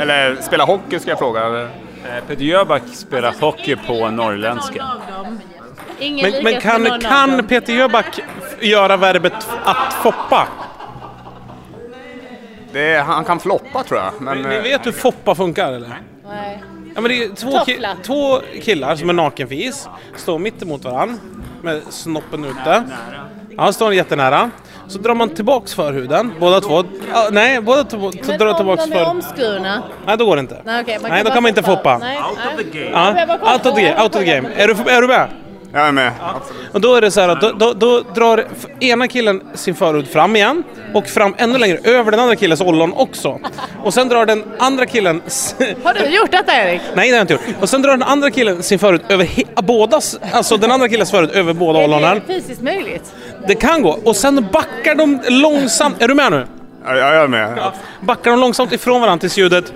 eller 0.00 0.36
spela 0.36 0.64
hockey 0.64 0.98
ska 0.98 1.10
jag 1.10 1.18
fråga? 1.18 1.46
eller? 1.46 1.62
Eh, 1.64 2.24
Peter 2.28 2.44
Jöback 2.44 2.82
spelar 2.92 3.34
hockey 3.40 3.76
på 3.76 4.10
norrländska. 4.10 4.86
Men, 5.98 6.44
men 6.44 6.60
kan, 6.60 7.00
kan. 7.00 7.46
Peter 7.46 7.72
Jöback 7.72 8.20
göra 8.60 8.96
verbet 8.96 9.48
att 9.64 9.92
foppa? 9.92 10.48
Det 12.72 12.92
är, 12.94 13.02
han 13.02 13.24
kan 13.24 13.40
floppa 13.40 13.82
tror 13.82 14.00
jag. 14.00 14.12
Men, 14.20 14.42
Ni 14.42 14.56
eh, 14.56 14.62
vet 14.62 14.86
hur 14.86 14.92
foppa 14.92 15.34
funkar 15.34 15.72
eller? 15.72 16.00
Nej. 16.28 16.62
Ja, 16.94 17.00
men 17.00 17.10
det 17.10 17.24
är 17.24 17.28
två, 17.34 17.50
ki- 17.50 17.96
två 18.02 18.40
killar 18.62 18.96
som 18.96 19.08
är 19.08 19.12
nakenfis, 19.12 19.88
står 20.16 20.38
mitt 20.38 20.62
emot 20.62 20.84
varandra 20.84 21.18
med 21.62 21.82
snoppen 21.90 22.44
ute. 22.44 22.82
Ja, 23.56 23.72
står 23.72 23.94
jättenära. 23.94 24.50
Så 24.88 24.98
drar 24.98 25.14
man 25.14 25.28
tillbaks 25.28 25.74
förhuden, 25.74 26.32
båda 26.40 26.60
två. 26.60 26.84
Ja, 27.12 27.28
nej, 27.30 27.60
båda 27.60 27.84
två 27.84 28.12
Men 28.26 28.38
drar 28.38 28.46
om 28.46 28.56
tillbaks 28.56 28.84
de 28.84 28.92
är 28.92 29.04
för... 29.04 29.10
omskurna? 29.10 29.82
Nej, 30.06 30.16
då 30.18 30.26
går 30.26 30.36
det 30.36 30.40
inte. 30.40 30.56
Nej, 30.64 30.98
man 31.02 31.10
Nej, 31.10 31.24
då 31.24 31.30
kan 31.30 31.42
man 31.42 31.48
inte 31.48 31.62
foppa. 31.62 31.98
Nej. 31.98 32.18
Ja, 32.92 33.26
bara 33.26 33.38
kollar. 33.38 33.52
out 33.52 33.66
of 33.66 33.74
the 33.74 33.82
game. 33.82 34.02
Out 34.02 34.14
of 34.14 34.20
the 34.20 34.34
game. 34.34 34.48
Är, 34.56 34.68
du, 34.68 34.90
är 34.90 35.00
du 35.00 35.08
med? 35.08 35.28
jag 35.72 35.88
är 35.88 35.92
med. 35.92 36.12
Absolut. 36.20 36.74
Och 36.74 36.80
då 36.80 36.94
är 36.94 37.00
det 37.00 37.10
så 37.10 37.20
här 37.20 37.28
att 37.28 37.40
då, 37.40 37.52
då, 37.52 37.72
då 37.72 38.00
drar 38.00 38.44
ena 38.80 39.08
killen 39.08 39.42
sin 39.54 39.74
förhud 39.74 40.08
fram 40.08 40.36
igen 40.36 40.62
och 40.94 41.06
fram 41.06 41.34
ännu 41.38 41.58
längre 41.58 41.78
över 41.84 42.10
den 42.10 42.20
andra 42.20 42.36
killens 42.36 42.60
ollon 42.60 42.92
också. 42.92 43.40
Och 43.84 43.94
sen 43.94 44.08
drar 44.08 44.26
den 44.26 44.44
andra 44.58 44.86
killen... 44.86 45.22
Har 45.84 45.94
du 45.94 46.16
gjort 46.16 46.30
detta 46.30 46.52
Erik? 46.52 46.80
Nej, 46.94 47.10
det 47.10 47.16
har 47.16 47.16
jag 47.16 47.22
inte 47.24 47.32
gjort. 47.32 47.62
Och 47.62 47.68
sen 47.68 47.82
drar 47.82 47.90
den 47.90 48.02
andra 48.02 48.30
killen 48.30 48.62
sin 48.62 48.78
förhud 48.78 49.00
över 49.08 49.28
bådas... 49.62 50.18
Alltså 50.32 50.56
den 50.56 50.70
andra 50.70 50.88
killens 50.88 51.10
förhud 51.10 51.30
över 51.30 51.52
båda 51.52 51.78
Är 51.78 51.84
ollonen. 51.84 52.22
det 52.26 52.34
fysiskt 52.34 52.62
möjligt? 52.62 53.12
Det 53.46 53.54
kan 53.54 53.82
gå. 53.82 53.98
Och 54.04 54.16
sen 54.16 54.48
backar 54.52 54.94
de 54.94 55.20
långsamt... 55.28 56.02
Är 56.02 56.08
du 56.08 56.14
med 56.14 56.30
nu? 56.32 56.46
Ja, 56.84 56.96
jag 56.96 57.14
är 57.14 57.28
med. 57.28 57.58
Backar 58.00 58.30
de 58.30 58.40
långsamt 58.40 58.72
ifrån 58.72 59.00
varandra 59.00 59.20
tills 59.20 59.36
ljudet... 59.38 59.72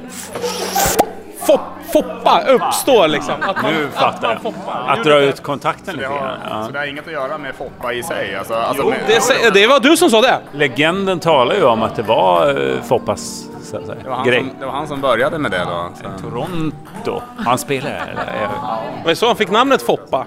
Fop, 1.46 1.60
Foppa 1.92 2.42
uppstår 2.48 3.08
liksom. 3.08 3.34
Att 3.42 3.62
man, 3.62 3.72
Nu 3.72 3.88
fattar 3.92 4.30
jag. 4.32 4.42
foppar. 4.42 4.84
Att 4.88 5.04
dra 5.04 5.18
ut 5.20 5.42
kontakten 5.42 5.84
Det 5.86 5.92
lite 5.92 6.08
grann. 6.08 6.38
Ja. 6.50 6.64
Så 6.66 6.72
det 6.72 6.78
har 6.78 6.86
inget 6.86 7.06
att 7.06 7.12
göra 7.12 7.38
med 7.38 7.54
Foppa 7.54 7.92
i 7.92 8.02
sig? 8.02 8.36
Alltså, 8.36 8.54
alltså 8.54 8.82
Jo, 8.82 8.90
med, 8.90 8.98
det, 9.42 9.50
det 9.60 9.66
var 9.66 9.80
du 9.80 9.96
som 9.96 10.10
sa 10.10 10.20
det. 10.20 10.38
Legenden 10.52 11.20
talar 11.20 11.54
ju 11.54 11.64
om 11.64 11.82
att 11.82 11.96
det 11.96 12.02
var 12.02 12.58
uh, 12.60 12.82
Foppas 12.82 13.44
så 13.62 13.76
att 13.76 13.86
säga, 13.86 13.98
det, 14.02 14.08
var 14.08 14.16
han 14.16 14.26
grej. 14.26 14.40
som, 14.40 14.50
det 14.60 14.66
var 14.66 14.72
han 14.72 14.86
som 14.88 15.00
började 15.00 15.38
med 15.38 15.50
det 15.50 15.64
då. 15.70 15.88
Så. 16.18 16.22
Toronto. 16.22 17.22
Han 17.38 17.58
spelar 17.58 17.90
eller? 17.90 18.40
Jag- 18.40 19.02
Var 19.02 19.08
det 19.10 19.16
så 19.16 19.26
han 19.26 19.36
fick 19.36 19.50
namnet 19.50 19.82
Foppa? 19.82 20.26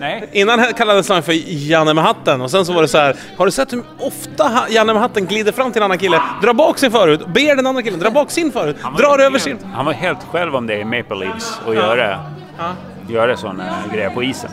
Nej. 0.00 0.28
Innan 0.32 0.64
kallades 0.76 1.08
han 1.08 1.22
för 1.22 1.32
Janne 1.46 1.94
med 1.94 2.04
hatten 2.04 2.40
och 2.40 2.50
sen 2.50 2.64
så 2.64 2.72
var 2.72 2.82
det 2.82 2.88
så 2.88 2.98
här. 2.98 3.16
Har 3.36 3.46
du 3.46 3.52
sett 3.52 3.72
hur 3.72 3.82
ofta 3.98 4.50
Janne 4.70 4.92
med 4.92 5.02
hatten 5.02 5.26
glider 5.26 5.52
fram 5.52 5.72
till 5.72 5.82
en 5.82 5.84
annan 5.84 5.98
kille, 5.98 6.22
drar 6.42 6.52
bak 6.52 6.78
sin 6.78 6.90
förut, 6.90 7.26
ber 7.26 7.56
den 7.56 7.66
andra 7.66 7.82
killen 7.82 8.00
dra 8.00 8.10
bak 8.10 8.30
sin 8.30 8.52
förut, 8.52 8.76
drar 8.98 9.18
över 9.18 9.38
sin... 9.38 9.58
Han 9.74 9.84
var 9.84 9.92
helt 9.92 10.24
själv 10.30 10.56
om 10.56 10.66
det 10.66 10.78
i 10.78 10.84
Maple 10.84 11.16
Leafs 11.16 11.60
och 11.66 11.74
göra, 11.74 12.18
göra 13.08 13.36
sådana 13.36 13.74
grejer 13.92 14.10
på 14.10 14.22
isen. 14.22 14.50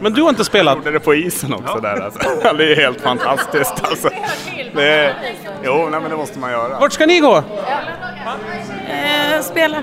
Men 0.00 0.12
du 0.12 0.22
har 0.22 0.28
inte 0.28 0.44
spelat? 0.44 0.76
gjorde 0.76 0.90
det 0.90 1.00
på 1.00 1.14
isen 1.14 1.54
också 1.54 1.80
där 1.80 2.00
alltså. 2.00 2.20
Det 2.58 2.72
är 2.72 2.76
helt 2.76 3.00
fantastiskt 3.00 3.74
alltså. 3.84 4.10
Det 4.74 4.88
är, 4.88 5.14
jo, 5.64 5.88
nej, 5.90 6.00
men 6.00 6.10
det 6.10 6.16
måste 6.16 6.38
man 6.38 6.50
göra. 6.50 6.78
Vart 6.80 6.92
ska 6.92 7.06
ni 7.06 7.20
gå? 7.20 7.36
Eh, 8.88 9.42
spela. 9.42 9.82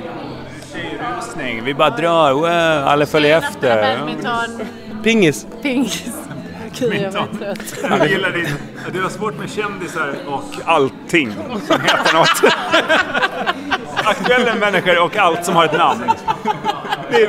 Rusning. 1.15 1.63
Vi 1.63 1.73
bara 1.73 1.89
drar, 1.89 2.33
wow, 2.33 2.87
alla 2.87 3.05
följer 3.05 3.37
efter. 3.37 3.97
Badminton, 3.97 4.67
Pingis. 5.03 5.47
pingis. 5.61 6.03
Gud, 6.79 6.93
jag 6.93 7.13
trött. 7.39 7.59
Jag 7.89 8.07
gillar 8.09 8.31
din... 8.31 8.47
Du 8.93 9.03
har 9.03 9.09
svårt 9.09 9.39
med 9.39 9.49
kändisar 9.49 10.15
och 10.27 10.43
allting 10.65 11.33
som 11.67 11.81
heter 11.81 12.13
något. 12.13 12.53
Aktuella 14.03 14.55
människor 14.55 14.99
och 15.03 15.17
allt 15.17 15.45
som 15.45 15.55
har 15.55 15.65
ett 15.65 15.77
namn. 15.77 16.03
Det 17.09 17.15
är, 17.23 17.27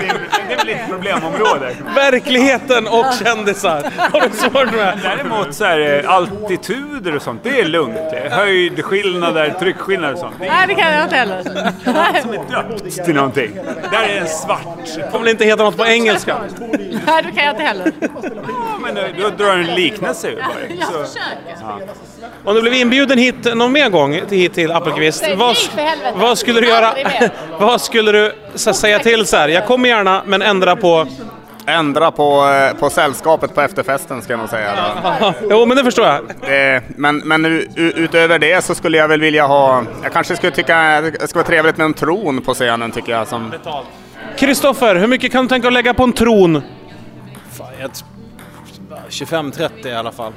det 0.49 0.53
är 0.53 0.57
väl 0.57 0.67
ditt 0.67 0.89
problemområde. 0.89 1.77
Verkligheten 1.95 2.87
och 2.87 3.07
kändisar 3.25 3.93
har 4.13 4.21
du 4.21 4.37
svårt 4.37 4.73
med. 4.77 4.99
Däremot 5.03 5.55
så 5.55 5.65
är 5.65 6.05
eh, 6.05 6.11
altituder 6.11 7.17
och 7.17 7.23
sånt, 7.23 7.41
det 7.45 7.61
är 7.61 7.65
lugnt. 7.65 7.95
Det 8.11 8.19
är 8.19 8.31
Höjdskillnader, 8.31 9.55
tryckskillnader 9.59 10.13
och 10.15 10.19
sånt. 10.21 10.35
Det 10.41 10.47
är 10.47 10.51
Nej, 10.51 10.67
det 10.67 10.75
kan 10.75 10.93
jag 10.93 11.03
inte 11.05 11.17
heller. 11.17 11.45
döpt 12.51 13.05
till 13.05 13.15
någonting. 13.15 13.55
Där 13.91 14.03
är 14.09 14.21
en 14.21 14.27
svart. 14.29 15.11
kommer 15.13 15.29
inte 15.31 15.45
heta 15.45 15.63
något 15.63 15.77
på 15.77 15.87
engelska. 15.87 16.37
Nej, 17.07 17.23
det 17.23 17.33
kan 17.33 17.45
jag 17.45 17.53
inte 17.53 17.63
heller. 17.63 17.93
Ja, 18.01 18.79
men 18.83 18.95
då 18.95 19.29
drar 19.45 19.57
du 19.57 19.63
en 19.69 19.75
liknelse 19.75 20.29
ur. 20.29 20.39
Jag 20.39 20.89
försöker. 20.89 22.18
Om 22.45 22.55
du 22.55 22.61
blev 22.63 22.75
inbjuden 22.75 23.19
hit 23.19 23.55
någon 23.55 23.73
mer 23.73 23.91
gång 23.91 24.21
till- 24.29 24.39
hit 24.39 24.55
till 24.55 24.73
Appelqvist, 24.73 25.25
vad, 25.37 25.57
vad 26.15 26.39
skulle 26.39 26.61
du 26.61 26.69
göra? 26.69 26.95
Vad 27.59 27.81
skulle 27.81 28.13
du 28.13 28.33
så, 28.55 28.73
säga 28.75 28.99
till 28.99 29.27
så 29.27 29.37
här? 29.37 29.49
Jag 29.49 29.67
kommer 29.67 29.89
gärna, 29.89 30.23
men 30.27 30.43
ändra 30.43 30.77
på... 30.77 31.07
Ändra 31.67 32.11
på, 32.11 32.49
eh, 32.49 32.77
på 32.81 32.91
sällskapet 32.91 33.55
på 33.55 33.61
efterfesten 33.61 34.23
ska 34.23 34.33
jag 34.33 34.41
nog 34.41 34.49
säga. 34.49 34.71
Då. 35.21 35.33
Jo, 35.51 35.67
men 35.67 35.77
det 35.77 35.85
förstår 35.85 36.07
jag. 36.07 36.21
Det, 36.41 36.83
men 36.97 37.19
men 37.19 37.45
utöver 37.77 38.39
det 38.39 38.65
så 38.65 38.75
skulle 38.75 38.99
jag 38.99 39.09
väl 39.09 39.21
vilja 39.21 39.47
ha... 39.47 39.83
Jag 40.03 40.13
kanske 40.13 40.37
skulle 40.37 40.53
tycka 40.53 41.01
det 41.01 41.29
skulle 41.29 41.39
vara 41.43 41.47
trevligt 41.47 41.77
med 41.77 41.85
en 41.85 41.95
tron 41.95 42.41
på 42.43 42.55
scenen 42.55 42.91
tycker 42.91 43.13
jag. 43.13 43.29
Som, 43.29 43.53
Kristoffer, 44.39 44.95
hur 44.95 45.07
mycket 45.07 45.33
kan 45.33 45.45
du 45.45 45.49
tänka 45.49 45.67
att 45.69 45.73
lägga 45.75 45.95
på 45.95 46.03
en 46.03 46.13
tron? 46.13 46.63
25-30 49.09 49.87
i 49.89 49.95
alla 49.95 50.13
fall. 50.13 50.33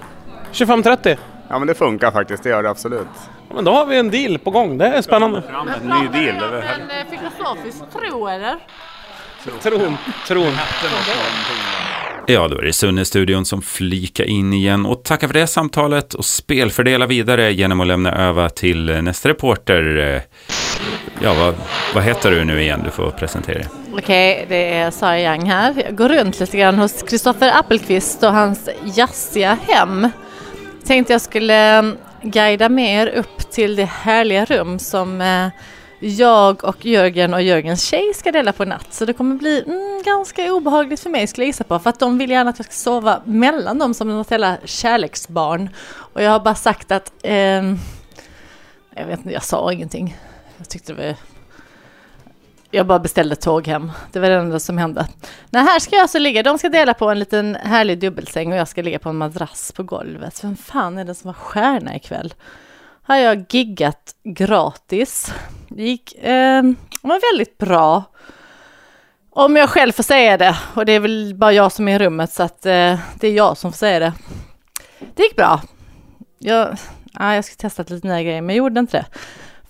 25-30? 0.54 1.18
Ja 1.52 1.60
men 1.60 1.68
det 1.68 1.76
funkar 1.76 2.12
faktiskt, 2.12 2.44
det 2.44 2.50
gör 2.50 2.64
det 2.64 2.70
absolut. 2.70 3.08
Ja, 3.50 3.56
Men 3.56 3.64
då 3.64 3.72
har 3.72 3.86
vi 3.86 3.98
en 3.98 4.12
deal 4.12 4.38
på 4.40 4.52
gång. 4.52 4.78
Det 4.78 4.86
är 4.88 5.02
spännande. 5.02 5.42
Fram 5.42 5.68
en 5.68 5.88
ny 5.90 6.08
deal. 6.26 6.44
över 6.44 6.62
hela- 6.62 6.74
En 6.74 6.90
eh, 6.90 7.20
filosofisk 7.20 7.78
tro, 7.94 8.28
eller? 8.28 8.56
Tron. 9.62 9.98
Tron. 10.28 10.52
Ja, 12.28 12.48
då 12.48 12.58
är 12.58 12.62
det 12.62 12.74
Sunne-studion 12.74 13.46
som 13.46 13.62
flika 13.62 14.26
in 14.26 14.54
igen 14.54 14.86
och 14.86 15.04
tacka 15.04 15.28
för 15.28 15.34
det 15.34 15.48
samtalet 15.48 16.14
och 16.14 16.26
spelfördela 16.26 17.08
vidare 17.08 17.52
genom 17.54 17.82
att 17.82 17.88
lämna 17.88 18.12
över 18.12 18.50
till 18.50 18.90
eh, 18.90 19.02
nästa 19.02 19.30
reporter. 19.30 19.98
Eh, 20.16 20.22
Ja, 21.24 21.34
vad, 21.34 21.56
vad 21.96 22.04
heter 22.04 22.32
du 22.32 22.44
nu 22.44 22.62
igen? 22.62 22.82
Du 22.86 22.92
får 22.92 23.12
presentera 23.12 23.58
dig. 23.58 23.68
Okej, 23.94 24.46
det 24.50 24.74
är 24.74 24.92
Sara 24.92 25.20
Young 25.20 25.50
här. 25.50 25.74
Jag 25.86 25.96
går 25.96 26.10
runt 26.10 26.40
lite 26.40 26.58
grann 26.58 26.80
hos 26.80 27.04
Kristoffer 27.04 27.52
Appelqvist 27.60 28.24
och 28.24 28.34
hans 28.34 28.70
jazziga 28.96 29.58
hem. 29.68 30.10
Tänkte 30.92 31.14
jag 31.14 31.22
skulle 31.22 31.54
mm, 31.54 31.98
guida 32.22 32.70
med 32.70 33.02
er 33.02 33.08
upp 33.08 33.52
till 33.52 33.76
det 33.76 33.86
härliga 33.86 34.46
rum 34.46 34.80
som 34.80 35.22
eh, 35.22 35.48
jag 36.00 36.64
och 36.64 36.86
Jörgen 36.86 37.34
och 37.34 37.42
Jörgens 37.42 37.84
tjej 37.84 38.14
ska 38.14 38.32
dela 38.32 38.54
på 38.54 38.66
natt. 38.66 38.94
Så 38.94 39.06
det 39.06 39.14
kommer 39.14 39.36
bli 39.36 39.64
mm, 39.68 40.02
ganska 40.06 40.54
obehagligt 40.54 41.00
för 41.00 41.10
mig 41.10 41.28
skulle 41.28 41.46
jag 41.46 41.50
gissa 41.50 41.64
på. 41.64 41.80
För 41.80 41.90
att 41.90 42.00
de 42.00 42.18
vill 42.18 42.30
gärna 42.30 42.50
att 42.50 42.60
jag 42.60 42.66
ska 42.66 42.74
sova 42.74 43.22
mellan 43.26 43.80
dem 43.80 43.94
som 43.94 44.08
något 44.08 44.32
jävla 44.32 44.58
kärleksbarn. 44.66 45.70
Och 45.90 46.24
jag 46.24 46.32
har 46.32 46.40
bara 46.40 46.56
sagt 46.56 46.92
att... 46.92 47.14
Eh, 47.24 47.64
jag 48.96 49.06
vet 49.08 49.20
inte, 49.20 49.32
jag 49.32 49.44
sa 49.44 49.74
ingenting. 49.74 50.18
Jag 50.58 50.70
tyckte 50.70 50.94
det 50.94 51.06
var... 51.08 51.16
Jag 52.74 52.88
bara 52.88 53.00
beställde 53.00 53.36
tåg 53.36 53.68
hem. 53.68 53.92
Det 54.12 54.20
var 54.20 54.30
det 54.30 54.36
enda 54.36 54.60
som 54.60 54.78
hände. 54.78 55.08
Nej, 55.50 55.64
här 55.64 55.80
ska 55.80 55.96
jag 55.96 56.02
alltså 56.02 56.20
ligga. 56.20 56.44
De 56.44 56.58
ska 56.58 56.70
dela 56.70 56.94
på 56.94 57.10
en 57.10 57.20
liten 57.20 57.56
härlig 57.56 58.00
dubbelsäng 58.00 58.52
och 58.52 58.58
jag 58.58 58.68
ska 58.68 58.82
ligga 58.82 59.00
på 59.00 59.10
en 59.10 59.18
madrass 59.18 59.72
på 59.72 59.84
golvet. 59.84 60.44
Vem 60.44 60.58
fan 60.58 60.98
är 60.98 61.06
det 61.06 61.16
som 61.16 61.28
var 61.28 61.34
stjärna 61.34 61.96
ikväll? 61.96 62.34
Har 63.04 63.16
jag 63.16 63.46
giggat 63.50 64.16
gratis. 64.24 65.34
Det 65.68 65.84
gick 65.84 66.16
eh, 66.16 66.64
var 67.02 67.34
väldigt 67.34 67.58
bra. 67.58 68.04
Om 69.30 69.56
jag 69.56 69.70
själv 69.70 69.92
får 69.92 70.04
säga 70.04 70.38
det. 70.38 70.58
Och 70.74 70.86
det 70.86 70.92
är 70.92 71.00
väl 71.00 71.36
bara 71.36 71.54
jag 71.54 71.72
som 71.72 71.88
är 71.88 71.96
i 71.96 72.06
rummet 72.06 72.32
så 72.32 72.44
att 72.44 72.66
eh, 72.66 73.00
det 73.20 73.28
är 73.28 73.34
jag 73.34 73.58
som 73.58 73.72
får 73.72 73.78
säga 73.78 74.00
det. 74.00 74.14
Det 75.16 75.24
gick 75.24 75.36
bra. 75.36 75.62
Jag, 76.40 76.78
ah, 77.14 77.34
jag 77.34 77.46
ska 77.46 77.56
testa 77.56 77.84
lite 77.88 78.08
nya 78.08 78.24
grejer 78.24 78.42
men 78.42 78.56
jag 78.56 78.58
gjorde 78.58 78.80
inte 78.80 78.98
det. 78.98 79.06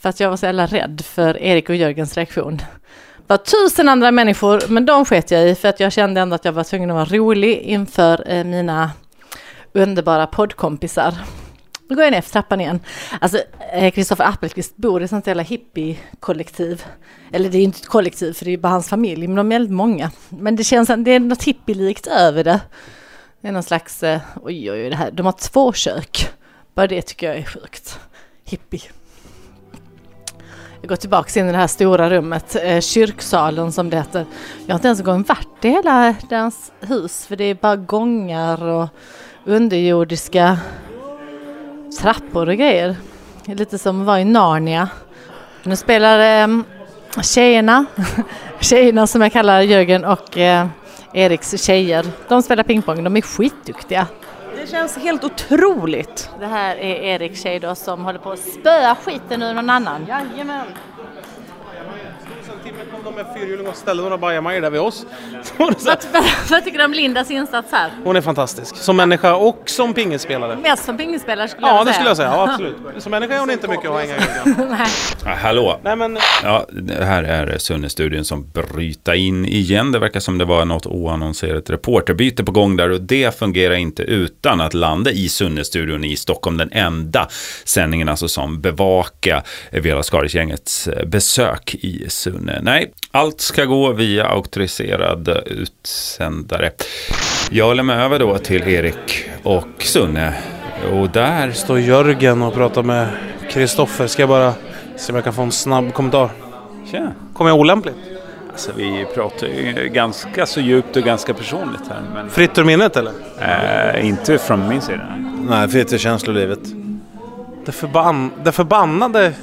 För 0.02 0.10
att 0.10 0.20
jag 0.20 0.30
var 0.30 0.38
så 0.38 0.46
jävla 0.46 0.66
rädd 0.66 1.02
för 1.06 1.42
Erik 1.42 1.70
och 1.70 1.76
Jörgens 1.76 2.18
reaktion. 2.18 2.58
Det 2.58 3.28
var 3.28 3.38
tusen 3.38 3.90
andra 3.90 4.12
människor, 4.12 4.62
men 4.68 4.86
de 4.86 5.06
sket 5.06 5.32
jag 5.32 5.50
i 5.50 5.56
för 5.56 5.68
att 5.68 5.80
jag 5.80 5.92
kände 5.92 6.22
ändå 6.22 6.36
att 6.36 6.46
jag 6.46 6.52
var 6.52 6.64
tvungen 6.64 6.90
att 6.90 6.96
vara 6.96 7.20
rolig 7.20 7.58
inför 7.58 8.32
eh, 8.32 8.44
mina 8.44 8.92
underbara 9.74 10.28
poddkompisar. 10.28 11.14
Nu 11.90 11.96
går 11.96 12.04
jag 12.04 12.12
ner 12.12 12.22
för 12.22 12.32
trappan 12.32 12.62
igen. 12.62 12.80
Alltså, 13.22 13.38
eh, 13.74 13.92
Kristoffer 13.92 14.24
Appelqvist 14.24 14.78
bor 14.78 15.02
i 15.02 15.04
ett 15.04 15.10
sånt 15.10 15.28
jävla 15.28 15.44
hippie-kollektiv. 15.44 16.84
Eller 17.32 17.50
det 17.50 17.58
är 17.58 17.60
ju 17.60 17.66
inte 17.66 17.80
ett 17.80 17.88
kollektiv, 17.88 18.34
för 18.34 18.46
det 18.46 18.50
är 18.50 18.56
ju 18.56 18.62
bara 18.62 18.70
hans 18.70 18.90
familj, 18.90 19.28
men 19.28 19.36
de 19.36 19.52
är 19.52 19.56
väldigt 19.56 19.76
många. 19.76 20.12
Men 20.30 20.56
det 20.56 20.64
känns, 20.64 20.88
det 20.98 21.12
är 21.12 21.20
något 21.20 21.44
hippielikt 21.44 22.08
över 22.08 22.44
det. 22.44 22.60
Det 23.42 23.48
är 23.48 23.52
någon 23.52 23.64
slags, 23.64 24.04
eh, 24.04 24.20
oj 24.36 24.72
oj 24.72 24.84
oj, 24.84 24.90
det 24.90 24.96
här, 24.96 25.12
de 25.12 25.26
har 25.26 25.34
två 25.34 25.74
kök. 25.74 26.30
Bara 26.74 26.88
det 26.88 27.02
tycker 27.02 27.28
jag 27.28 27.38
är 27.38 27.44
sjukt. 27.44 28.00
Hippie. 28.46 28.82
Jag 30.82 30.90
går 30.90 30.96
tillbaka 30.96 31.40
in 31.40 31.50
i 31.50 31.52
det 31.52 31.58
här 31.58 31.68
stora 31.68 32.10
rummet, 32.10 32.56
eh, 32.64 32.80
kyrksalen 32.80 33.72
som 33.72 33.90
det 33.90 33.98
heter. 33.98 34.26
Jag 34.66 34.74
har 34.74 34.78
inte 34.78 34.88
ens 34.88 35.00
en 35.00 35.06
gång 35.06 35.24
varit 35.24 35.66
i 35.66 35.70
hela 35.70 36.16
deras 36.30 36.72
hus, 36.80 37.26
för 37.26 37.36
det 37.36 37.44
är 37.44 37.56
bara 37.56 37.76
gångar 37.76 38.64
och 38.64 38.88
underjordiska 39.46 40.58
trappor 42.02 42.50
och 42.50 42.56
grejer. 42.56 42.96
Det 43.46 43.52
är 43.52 43.56
lite 43.56 43.78
som 43.78 44.02
att 44.02 44.08
vara 44.08 44.22
i 44.22 44.26
Narnia. 44.26 44.90
Nu 45.64 45.76
spelar 45.76 46.44
eh, 46.50 46.64
tjejerna, 47.22 47.86
tjejerna 48.60 49.08
som 49.08 49.22
jag 49.22 49.32
kallar 49.32 49.62
Jörgen 49.62 50.06
och 50.06 50.38
eh, 50.38 50.68
Eriks 51.14 51.64
tjejer, 51.64 52.06
de 52.28 52.44
spelar 52.44 52.64
pingpong, 52.64 53.04
de 53.04 53.18
är 53.18 53.22
skitduktiga. 53.22 54.08
Det 54.62 54.68
känns 54.68 54.98
helt 54.98 55.24
otroligt. 55.24 56.30
Det 56.40 56.46
här 56.46 56.76
är 56.76 56.96
Eriks 56.96 57.42
tjej 57.42 57.76
som 57.76 58.06
håller 58.06 58.20
på 58.20 58.32
att 58.32 58.40
spöa 58.40 58.96
skiten 58.96 59.44
ur 59.44 59.54
någon 59.54 59.70
annan. 59.70 60.06
Jajamän. 60.08 60.68
De 63.04 63.16
med 63.16 63.26
fyrhjuling 63.36 63.68
och 63.68 63.76
ställde 63.76 64.04
några 64.04 64.18
bajamajor 64.18 64.62
där 64.62 64.70
vid 64.70 64.82
oss. 64.82 65.06
Vad, 65.58 65.76
vad 66.50 66.64
tycker 66.64 66.78
du 66.78 66.86
om 66.86 66.94
Lindas 66.94 67.32
insats 67.32 67.72
här? 67.72 67.92
Hon 68.04 68.16
är 68.16 68.22
fantastisk. 68.22 68.76
Som 68.76 68.98
människa 68.98 69.36
och 69.36 69.64
som 69.66 69.94
pingisspelare. 69.94 70.56
Mest 70.56 70.86
som 70.86 70.98
pingisspelare 70.98 71.48
skulle 71.48 71.68
Ja, 71.68 71.76
jag 71.78 71.86
det 71.86 71.94
säga. 71.94 71.94
skulle 71.94 72.10
jag 72.10 72.18
säga. 72.18 72.30
Ja, 72.30 72.50
absolut. 72.52 72.76
Som 73.04 73.12
människa 73.12 73.34
är 73.36 73.40
hon 73.40 73.52
inte 73.52 73.68
mycket 73.68 73.90
att 73.92 74.00
hänga 74.02 74.16
i. 74.16 74.20
Nej. 74.70 74.88
Ja, 75.26 75.32
hallå! 75.42 75.80
Nej, 75.84 75.96
men 75.96 76.18
Ja, 76.44 76.66
det 76.72 77.06
här 77.06 77.24
är 77.24 77.58
Sunne-studion 77.58 78.26
som 78.26 78.50
bryta 78.54 79.16
in 79.16 79.46
igen. 79.46 79.92
Det 79.92 80.00
verkar 80.00 80.20
som 80.20 80.38
det 80.38 80.46
var 80.46 80.66
något 80.66 80.86
oannonserat 80.86 81.70
reporterbyte 81.70 82.44
på 82.44 82.52
gång 82.52 82.78
där 82.78 82.90
och 82.90 83.02
det 83.02 83.40
fungerar 83.40 83.74
inte 83.76 84.04
utan 84.04 84.62
att 84.62 84.74
landa 84.74 85.12
i 85.12 85.30
Sunne-studion 85.30 86.04
i 86.04 86.16
Stockholm. 86.16 86.58
Den 86.58 86.70
enda 86.72 87.28
sändningen 87.64 88.10
alltså 88.10 88.28
som 88.28 88.62
bevaka 88.62 89.44
Vela 89.72 90.02
Skaris-gängets 90.04 90.90
besök 91.06 91.76
i 91.76 92.06
Sunne. 92.10 92.60
Nej, 92.62 92.91
allt 93.12 93.42
ska 93.42 93.66
gå 93.66 93.92
via 93.92 94.26
auktoriserad 94.26 95.30
utsändare. 95.46 96.72
Jag 97.50 97.76
lämnar 97.76 98.00
över 98.06 98.20
då 98.20 98.38
till 98.38 98.62
Erik 98.68 99.30
och 99.44 99.68
Sunne. 99.84 100.34
Och 100.94 101.10
där 101.10 101.52
står 101.52 101.80
Jörgen 101.80 102.42
och 102.42 102.54
pratar 102.54 102.84
med 102.84 103.08
Kristoffer. 103.50 104.08
Ska 104.08 104.22
jag 104.22 104.30
bara 104.30 104.54
se 104.98 105.12
om 105.12 105.16
jag 105.16 105.24
kan 105.24 105.34
få 105.34 105.42
en 105.42 105.52
snabb 105.52 105.94
kommentar. 105.94 106.30
Tjena. 106.92 107.12
Kommer 107.34 107.50
jag 107.52 107.60
olämpligt? 107.60 107.96
Alltså 108.52 108.72
vi 108.76 109.06
pratar 109.16 109.48
ju 109.48 109.90
ganska 109.94 110.46
så 110.46 110.60
djupt 110.60 110.96
och 110.96 111.04
ganska 111.04 111.34
personligt 111.34 111.88
här. 111.90 112.02
Men, 112.14 112.30
Fritt 112.30 112.58
ur 112.58 112.64
minnet 112.64 112.96
eller? 112.98 113.12
eh, 113.40 114.08
inte 114.08 114.38
från 114.38 114.68
min 114.68 114.82
sida. 114.82 115.16
Nej, 115.50 115.68
fritt 115.70 115.94
ur 115.94 115.98
känslolivet. 115.98 116.60
Det, 117.66 117.72
förbann, 117.72 118.32
det 118.44 118.52
förbannade... 118.52 119.34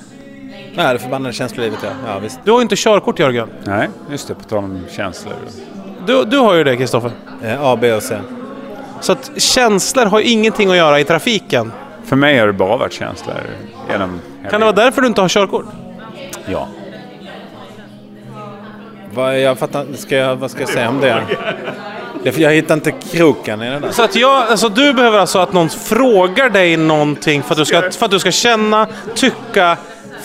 Nej, 0.74 0.92
det 0.92 0.98
förbannade 0.98 1.32
känslolivet 1.34 1.78
ja. 1.82 1.90
Ja, 2.06 2.18
visst. 2.18 2.40
Du 2.44 2.50
har 2.50 2.58
ju 2.58 2.62
inte 2.62 2.76
körkort 2.76 3.18
Jörgen. 3.18 3.48
Nej, 3.64 3.88
just 4.10 4.28
det. 4.28 4.34
På 4.34 4.42
tal 4.44 4.58
om 4.58 4.80
känslor. 4.90 5.34
Du, 6.06 6.24
du 6.24 6.38
har 6.38 6.54
ju 6.54 6.64
det 6.64 6.76
Kristoffer. 6.76 7.10
Eh, 7.44 7.64
A, 7.64 7.78
B 7.80 7.92
och 7.92 8.02
C. 8.02 8.16
Så 9.00 9.12
att 9.12 9.30
känslor 9.36 10.04
har 10.04 10.20
ju 10.20 10.24
ingenting 10.24 10.70
att 10.70 10.76
göra 10.76 11.00
i 11.00 11.04
trafiken. 11.04 11.72
För 12.04 12.16
mig 12.16 12.38
har 12.38 12.46
det 12.46 12.52
bara 12.52 12.76
varit 12.76 12.92
känslor 12.92 13.34
genom 13.90 14.20
Kan 14.50 14.60
det 14.60 14.66
vara 14.66 14.76
därför 14.76 15.00
du 15.00 15.06
inte 15.06 15.20
har 15.20 15.28
körkort? 15.28 15.66
Ja. 16.46 16.68
Vad, 19.14 19.40
jag 19.40 19.58
fattar 19.58 19.86
ska 19.94 20.16
jag, 20.16 20.36
Vad 20.36 20.50
ska 20.50 20.60
jag 20.60 20.68
säga 20.68 20.88
om 20.88 21.00
det? 21.00 21.22
jag 22.22 22.52
hittar 22.52 22.74
inte 22.74 22.90
kroken 22.90 23.62
i 23.62 23.70
det 23.70 23.78
där. 23.78 23.90
Så 23.90 24.02
att 24.02 24.16
jag, 24.16 24.42
alltså 24.42 24.68
du 24.68 24.92
behöver 24.92 25.18
alltså 25.18 25.38
att 25.38 25.52
någon 25.52 25.68
frågar 25.68 26.50
dig 26.50 26.76
någonting 26.76 27.42
för 27.42 27.52
att 27.52 27.58
du 27.58 27.64
ska, 27.64 27.90
för 27.90 28.04
att 28.04 28.10
du 28.10 28.18
ska 28.18 28.30
känna, 28.30 28.86
tycka, 29.14 29.76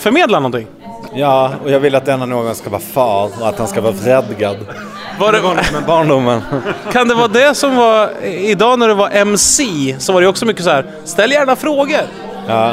förmedla 0.04 0.38
någonting? 0.40 0.66
Ja, 1.14 1.52
och 1.64 1.70
jag 1.70 1.80
vill 1.80 1.94
att 1.94 2.04
denna 2.06 2.26
någon 2.26 2.54
ska 2.54 2.70
vara 2.70 2.80
far 2.80 3.30
och 3.40 3.48
att 3.48 3.58
han 3.58 3.68
ska 3.68 3.80
vara 3.80 3.92
vredgad. 3.92 4.56
Var 5.18 5.32
det, 5.32 5.40
Med 5.72 5.84
barndomen. 5.86 6.42
kan 6.92 7.08
det 7.08 7.14
vara 7.14 7.28
det 7.28 7.54
som 7.54 7.76
var 7.76 8.10
idag 8.24 8.78
när 8.78 8.88
du 8.88 8.94
var 8.94 9.10
MC? 9.12 9.64
Så 9.98 10.12
var 10.12 10.20
det 10.20 10.26
också 10.26 10.46
mycket 10.46 10.64
så 10.64 10.70
här, 10.70 10.84
ställ 11.04 11.32
gärna 11.32 11.56
frågor. 11.56 12.00
Ja. 12.48 12.72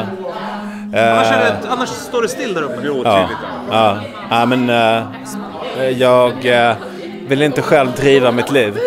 Annars, 0.94 1.26
är 1.26 1.32
Eh, 1.32 1.38
det, 1.62 1.68
annars 1.70 1.88
står 1.88 2.22
det 2.22 2.28
still 2.28 2.54
där 2.54 2.62
uppe. 2.62 2.86
ja. 3.04 3.28
Ja. 3.70 3.96
ja, 4.30 4.46
men 4.46 4.70
eh, 4.70 5.88
jag 5.90 6.46
eh, 6.46 6.74
vill 7.28 7.42
inte 7.42 7.62
själv 7.62 7.92
driva 7.96 8.30
mitt 8.32 8.50
liv. 8.50 8.78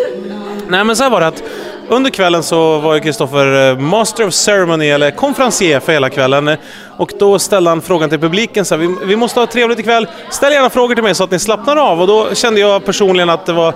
Nej 0.67 0.83
men 0.83 0.95
så 0.95 1.03
här 1.03 1.09
var 1.09 1.21
det 1.21 1.27
att 1.27 1.43
under 1.89 2.09
kvällen 2.09 2.43
så 2.43 2.77
var 2.79 2.93
ju 2.95 2.99
Kristoffer 2.99 3.75
Master 3.79 4.27
of 4.27 4.33
Ceremony, 4.33 4.89
eller 4.89 5.11
konferencier 5.11 5.79
för 5.79 5.91
hela 5.93 6.09
kvällen. 6.09 6.57
Eh, 6.95 7.01
Och 7.01 7.11
då 7.19 7.39
ställde 7.39 7.69
han 7.69 7.81
frågan 7.81 8.09
till 8.09 8.19
publiken 8.19 8.65
så 8.65 8.75
här, 8.75 8.79
vi, 8.79 8.95
vi 9.05 9.15
måste 9.15 9.39
ha 9.39 9.47
trevligt 9.47 9.79
ikväll, 9.79 10.07
ställ 10.29 10.53
gärna 10.53 10.69
frågor 10.69 10.95
till 10.95 11.03
mig 11.03 11.15
så 11.15 11.23
att 11.23 11.31
ni 11.31 11.39
slappnar 11.39 11.75
av. 11.75 12.01
Och 12.01 12.07
då 12.07 12.35
kände 12.35 12.59
jag 12.59 12.85
personligen 12.85 13.29
att 13.29 13.45
det 13.45 13.53
var 13.53 13.73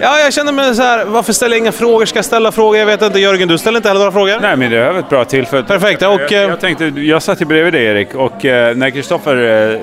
Ja, 0.00 0.18
jag 0.18 0.32
kände 0.32 0.52
mig 0.52 0.74
så 0.74 0.82
här, 0.82 1.04
varför 1.04 1.32
ställer 1.32 1.56
jag 1.56 1.62
inga 1.62 1.72
frågor? 1.72 2.04
Ska 2.04 2.18
jag 2.18 2.24
ställa 2.24 2.52
frågor? 2.52 2.78
Jag 2.78 2.86
vet 2.86 3.02
inte. 3.02 3.18
Jörgen, 3.20 3.48
du 3.48 3.58
ställer 3.58 3.76
inte 3.76 3.88
heller 3.88 3.98
några 3.98 4.12
frågor? 4.12 4.38
Nej, 4.40 4.56
men 4.56 4.70
det 4.70 4.78
är 4.78 4.98
ett 4.98 5.08
bra 5.08 5.24
tillfälle. 5.24 5.62
Perfekt. 5.62 6.02
Och, 6.02 6.08
jag, 6.08 6.32
eh, 6.32 6.40
jag 6.40 6.60
tänkte, 6.60 6.84
jag 6.84 7.22
satt 7.22 7.40
ju 7.40 7.44
bredvid 7.44 7.72
dig 7.72 7.84
Erik 7.84 8.14
och 8.14 8.44
eh, 8.44 8.76
när 8.76 8.90
Kristoffer 8.90 9.36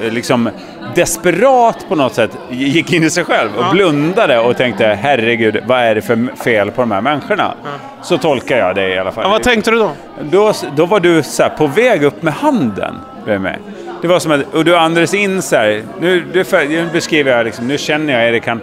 eh, 0.03 0.11
liksom 0.11 0.49
desperat 0.95 1.85
på 1.89 1.95
något 1.95 2.13
sätt 2.13 2.31
gick 2.49 2.93
in 2.93 3.03
i 3.03 3.09
sig 3.09 3.23
själv 3.23 3.49
och 3.57 3.71
blundade 3.71 4.39
och 4.39 4.57
tänkte 4.57 4.85
herregud, 5.01 5.57
vad 5.65 5.79
är 5.79 5.95
det 5.95 6.01
för 6.01 6.35
fel 6.43 6.71
på 6.71 6.81
de 6.81 6.91
här 6.91 7.01
människorna? 7.01 7.53
Så 8.03 8.17
tolkar 8.17 8.57
jag 8.57 8.75
det 8.75 8.89
i 8.95 8.97
alla 8.97 9.11
fall. 9.11 9.23
Ja, 9.23 9.29
vad 9.29 9.43
tänkte 9.43 9.71
du 9.71 9.77
då? 9.77 9.91
Då, 10.21 10.53
då 10.75 10.85
var 10.85 10.99
du 10.99 11.23
så 11.23 11.43
här, 11.43 11.49
på 11.49 11.67
väg 11.67 12.03
upp 12.03 12.21
med 12.23 12.33
handen 12.33 12.95
mig. 13.25 13.59
Det 14.01 14.07
var 14.07 14.19
som 14.19 14.31
att, 14.31 14.53
och 14.53 14.65
du 14.65 14.77
andades 14.77 15.13
in 15.13 15.41
så 15.41 15.55
här, 15.55 15.83
nu, 15.99 16.25
nu 16.33 16.89
beskriver 16.93 17.31
jag 17.37 17.45
liksom, 17.45 17.67
nu 17.67 17.77
känner 17.77 18.13
jag 18.13 18.27
Erik, 18.29 18.47
han, 18.47 18.61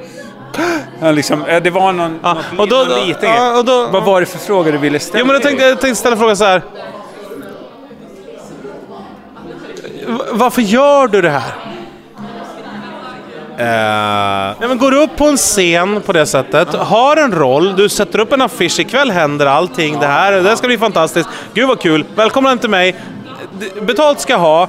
han 1.00 1.14
liksom, 1.14 1.44
det 1.62 1.70
var 1.70 1.92
någon, 1.92 2.18
Ja, 2.22 2.34
något, 2.34 2.60
och 2.60 2.68
då- 2.68 2.76
någon 2.76 2.88
då- 2.88 3.04
liten 3.06 3.28
ja, 3.30 3.58
och 3.58 3.64
då- 3.64 3.88
Vad 3.92 4.04
var 4.04 4.20
det 4.20 4.26
för 4.26 4.38
fråga 4.38 4.70
du 4.72 4.78
ville 4.78 4.98
ställa? 4.98 5.18
Jo, 5.20 5.26
men 5.26 5.34
jag 5.34 5.42
tänkte, 5.42 5.64
jag 5.64 5.80
tänkte 5.80 6.00
ställa 6.00 6.16
frågan 6.16 6.36
så 6.36 6.44
här. 6.44 6.62
Varför 10.32 10.62
gör 10.62 11.08
du 11.08 11.22
det 11.22 11.30
här? 11.30 11.52
Eh, 13.58 13.64
Nej, 14.60 14.68
men 14.68 14.78
går 14.78 14.90
du 14.90 15.02
upp 15.02 15.16
på 15.16 15.24
en 15.26 15.36
scen 15.36 16.00
på 16.06 16.12
det 16.12 16.26
sättet, 16.26 16.74
har 16.74 17.16
en 17.16 17.32
roll, 17.32 17.76
du 17.76 17.88
sätter 17.88 18.18
upp 18.18 18.32
en 18.32 18.42
affisch, 18.42 18.80
ikväll 18.80 19.10
händer 19.10 19.46
allting, 19.46 20.00
det 20.00 20.06
här, 20.06 20.32
det 20.32 20.48
här 20.48 20.56
ska 20.56 20.66
bli 20.66 20.78
fantastiskt, 20.78 21.28
gud 21.54 21.68
vad 21.68 21.80
kul, 21.80 22.04
välkomna 22.14 22.48
hem 22.48 22.58
till 22.58 22.70
mig, 22.70 22.94
betalt 23.80 24.20
ska 24.20 24.32
jag 24.32 24.40
ha, 24.40 24.62
eh, 24.62 24.68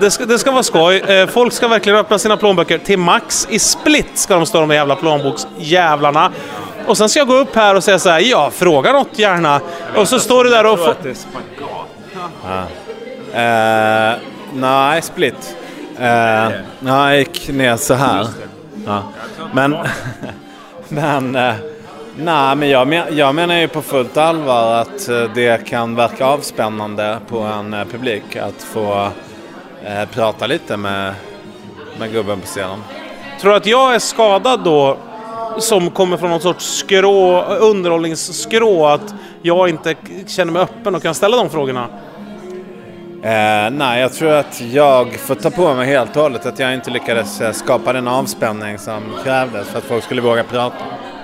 det, 0.00 0.10
ska, 0.10 0.24
det 0.24 0.38
ska 0.38 0.50
vara 0.50 0.62
skoj, 0.62 0.98
eh, 1.06 1.26
folk 1.26 1.52
ska 1.52 1.68
verkligen 1.68 1.98
öppna 1.98 2.18
sina 2.18 2.36
plånböcker. 2.36 2.78
Till 2.78 2.98
max, 2.98 3.46
i 3.50 3.58
split 3.58 4.10
ska 4.14 4.34
de 4.34 4.46
stå 4.46 4.60
de 4.60 4.68
där 4.68 4.76
jävla 4.76 4.96
plånboksjävlarna. 4.96 6.30
Och 6.86 6.96
sen 6.96 7.08
ska 7.08 7.20
jag 7.20 7.28
gå 7.28 7.34
upp 7.34 7.54
här 7.56 7.74
och 7.74 7.84
säga 7.84 7.98
så 7.98 8.10
här, 8.10 8.20
ja, 8.20 8.50
fråga 8.54 8.92
något 8.92 9.18
gärna. 9.18 9.60
Och 9.96 10.08
så 10.08 10.18
står 10.20 10.44
du 10.44 10.50
där 10.50 10.66
och... 10.66 10.78
får- 10.78 10.90
eh, 13.34 14.12
nej, 14.54 15.02
split. 15.02 15.56
Eh, 15.98 16.52
jag 16.80 17.18
gick 17.18 17.48
ner 17.48 17.76
så 17.76 17.94
här. 17.94 18.26
Ja. 18.86 19.02
Men, 19.52 19.76
men, 20.88 21.36
eh, 21.36 21.54
nej, 22.16 22.56
men 22.56 22.68
jag, 22.68 22.88
men 22.88 23.16
jag 23.16 23.34
menar 23.34 23.54
ju 23.54 23.68
på 23.68 23.82
fullt 23.82 24.16
allvar 24.16 24.74
att 24.74 25.08
eh, 25.08 25.22
det 25.34 25.64
kan 25.66 25.94
verka 25.94 26.26
avspännande 26.26 27.18
på 27.28 27.38
en 27.38 27.74
eh, 27.74 27.84
publik 27.84 28.36
att 28.36 28.62
få 28.62 29.08
eh, 29.84 30.08
prata 30.12 30.46
lite 30.46 30.76
med, 30.76 31.14
med 31.98 32.12
gubben 32.12 32.40
på 32.40 32.46
scenen. 32.46 32.78
Tror 33.40 33.50
du 33.50 33.56
att 33.56 33.66
jag 33.66 33.94
är 33.94 33.98
skadad 33.98 34.64
då, 34.64 34.96
som 35.58 35.90
kommer 35.90 36.16
från 36.16 36.30
någon 36.30 36.40
sorts 36.40 36.76
skrå, 36.76 37.42
underhållningsskrå, 37.44 38.86
att 38.86 39.14
jag 39.42 39.68
inte 39.68 39.94
känner 40.26 40.52
mig 40.52 40.62
öppen 40.62 40.94
och 40.94 41.02
kan 41.02 41.14
ställa 41.14 41.36
de 41.36 41.50
frågorna? 41.50 41.88
Eh, 43.24 43.70
nej, 43.70 44.00
jag 44.00 44.12
tror 44.12 44.32
att 44.32 44.60
jag 44.60 45.14
får 45.14 45.34
ta 45.34 45.50
på 45.50 45.74
mig 45.74 45.86
helt 45.86 46.16
och 46.16 46.22
hållet 46.22 46.46
att 46.46 46.58
jag 46.58 46.74
inte 46.74 46.90
lyckades 46.90 47.40
eh, 47.40 47.52
skapa 47.52 47.92
den 47.92 48.08
avspänning 48.08 48.78
som 48.78 49.02
krävdes 49.24 49.68
för 49.68 49.78
att 49.78 49.84
folk 49.84 50.04
skulle 50.04 50.20
våga 50.20 50.44
prata. 50.44 50.76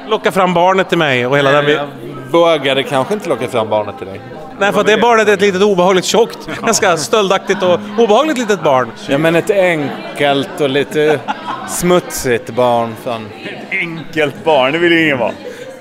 Locka 0.08 0.32
fram 0.32 0.54
barnet 0.54 0.88
till 0.88 0.98
mig 0.98 1.26
och 1.26 1.36
hela 1.36 1.52
den 1.52 1.70
Jag 1.70 1.88
vågade 2.30 2.82
kanske 2.82 3.14
inte 3.14 3.28
locka 3.28 3.48
fram 3.48 3.68
barnet 3.68 3.98
till 3.98 4.06
dig. 4.06 4.20
Nej, 4.58 4.72
för 4.72 4.80
att 4.80 4.86
det 4.86 4.96
barnet 4.96 5.28
är 5.28 5.32
ett 5.32 5.40
litet 5.40 5.62
obehagligt 5.62 6.04
tjockt, 6.04 6.38
ganska 6.62 6.96
stöldaktigt 6.96 7.62
och 7.62 7.80
obehagligt 7.98 8.38
litet 8.38 8.62
barn. 8.62 8.90
Ja, 9.08 9.18
men 9.18 9.34
ett 9.34 9.50
enkelt 9.50 10.60
och 10.60 10.70
lite 10.70 11.20
smutsigt 11.68 12.50
barn 12.50 12.94
från... 13.02 13.28
Enkelt 13.70 14.44
barn, 14.44 14.72
det 14.72 14.78
vill 14.78 14.92
ju 14.92 15.04
ingen 15.04 15.18
vara. 15.18 15.32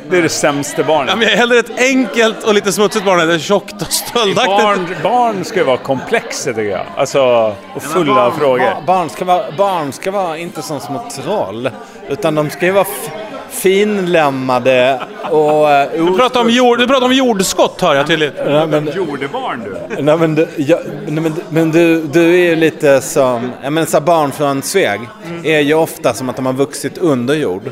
Det 0.10 0.18
är 0.18 0.22
det 0.22 0.30
sämsta 0.30 0.84
barnet. 0.84 1.10
Ja, 1.10 1.16
men 1.16 1.24
jag 1.24 1.34
är 1.34 1.38
hellre 1.38 1.60
ett 1.60 1.80
enkelt 1.80 2.44
och 2.44 2.54
lite 2.54 2.72
smutsigt 2.72 3.06
barn 3.06 3.20
än 3.20 3.30
ett 3.30 3.42
tjockt 3.42 3.82
och 3.82 3.92
stöldaktigt. 3.94 4.46
Barn, 4.64 4.96
barn 5.04 5.46
ska 5.46 5.60
ju 5.60 5.66
vara 5.66 5.78
komplexa 5.78 6.50
tycker 6.54 6.72
jag. 6.72 6.86
Alltså, 6.98 7.56
och 7.76 7.84
fulla 7.84 8.26
av 8.26 8.32
frågor. 8.32 8.60
Ba- 8.60 8.82
Barn 8.86 9.10
ska, 9.10 9.26
vara, 9.26 9.52
barn 9.58 9.92
ska 9.92 10.12
vara 10.12 10.38
inte 10.38 10.62
som 10.62 10.80
små 10.80 11.10
troll. 11.24 11.70
Utan 12.10 12.36
de 12.36 12.50
ska 12.50 12.66
ju 12.66 12.72
vara 12.72 12.86
f- 13.06 13.12
finlämmade 13.50 15.00
och... 15.32 15.72
eh, 15.72 15.90
Du 16.06 16.18
pratar 16.18 16.42
om, 16.42 16.50
jord, 16.50 16.80
du 16.80 16.88
pratar 16.88 17.06
om 17.06 17.14
jordskott 17.14 17.82
hör 17.82 17.96
jag 17.96 18.08
tydligt. 18.08 18.34
Nej, 18.46 18.68
men, 18.68 18.90
Jordebarn 18.96 19.64
du. 19.64 20.02
nej, 20.04 20.18
men, 20.18 20.36
du, 20.36 20.48
jag, 20.58 20.80
nej, 21.08 21.24
men, 21.24 21.34
men 21.50 21.72
du, 21.72 22.02
du 22.02 22.22
är 22.34 22.50
ju 22.50 22.56
lite 22.56 23.02
som... 23.02 23.52
Jag 23.64 23.74
menar, 23.74 23.88
så 23.88 23.98
här, 23.98 24.02
barn 24.06 24.32
från 24.32 24.62
Sveg 24.62 25.02
är 25.44 25.60
ju 25.60 25.74
ofta 25.74 26.14
som 26.14 26.30
att 26.30 26.36
de 26.36 26.46
har 26.46 26.54
vuxit 26.54 26.98
under 26.98 27.34
jord. 27.36 27.64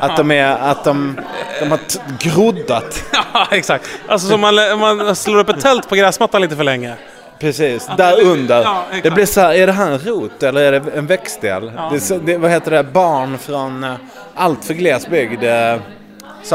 Att 0.00 0.16
de 0.16 0.30
är... 0.30 0.56
Att 0.70 0.84
de, 0.84 1.20
de 1.60 1.70
har 1.70 1.80
groddat. 2.18 3.04
Ja, 3.32 3.46
exakt. 3.50 3.88
Alltså 4.08 4.28
som 4.28 4.40
man, 4.40 4.54
man 4.78 5.16
slår 5.16 5.38
upp 5.38 5.48
ett 5.48 5.60
tält 5.60 5.88
på 5.88 5.94
gräsmattan 5.94 6.42
lite 6.42 6.56
för 6.56 6.64
länge. 6.64 6.94
Precis, 7.38 7.90
där 7.96 8.20
under. 8.22 8.62
Ja, 8.62 8.84
det 9.02 9.10
blir 9.10 9.26
så 9.26 9.40
här, 9.40 9.54
är 9.54 9.66
det 9.66 9.72
här 9.72 9.90
en 9.90 9.98
rot 9.98 10.42
eller 10.42 10.72
är 10.72 10.80
det 10.80 10.90
en 10.90 11.06
växtdel? 11.06 11.72
Det 11.90 11.96
är 11.96 12.00
så, 12.00 12.18
det, 12.18 12.36
vad 12.36 12.50
heter 12.50 12.70
det? 12.70 12.82
Barn 12.82 13.38
från 13.38 13.84
uh, 13.84 13.94
allt 14.34 14.64
för 14.64 14.74
glesbygd. 14.74 15.44
Uh, 15.44 15.80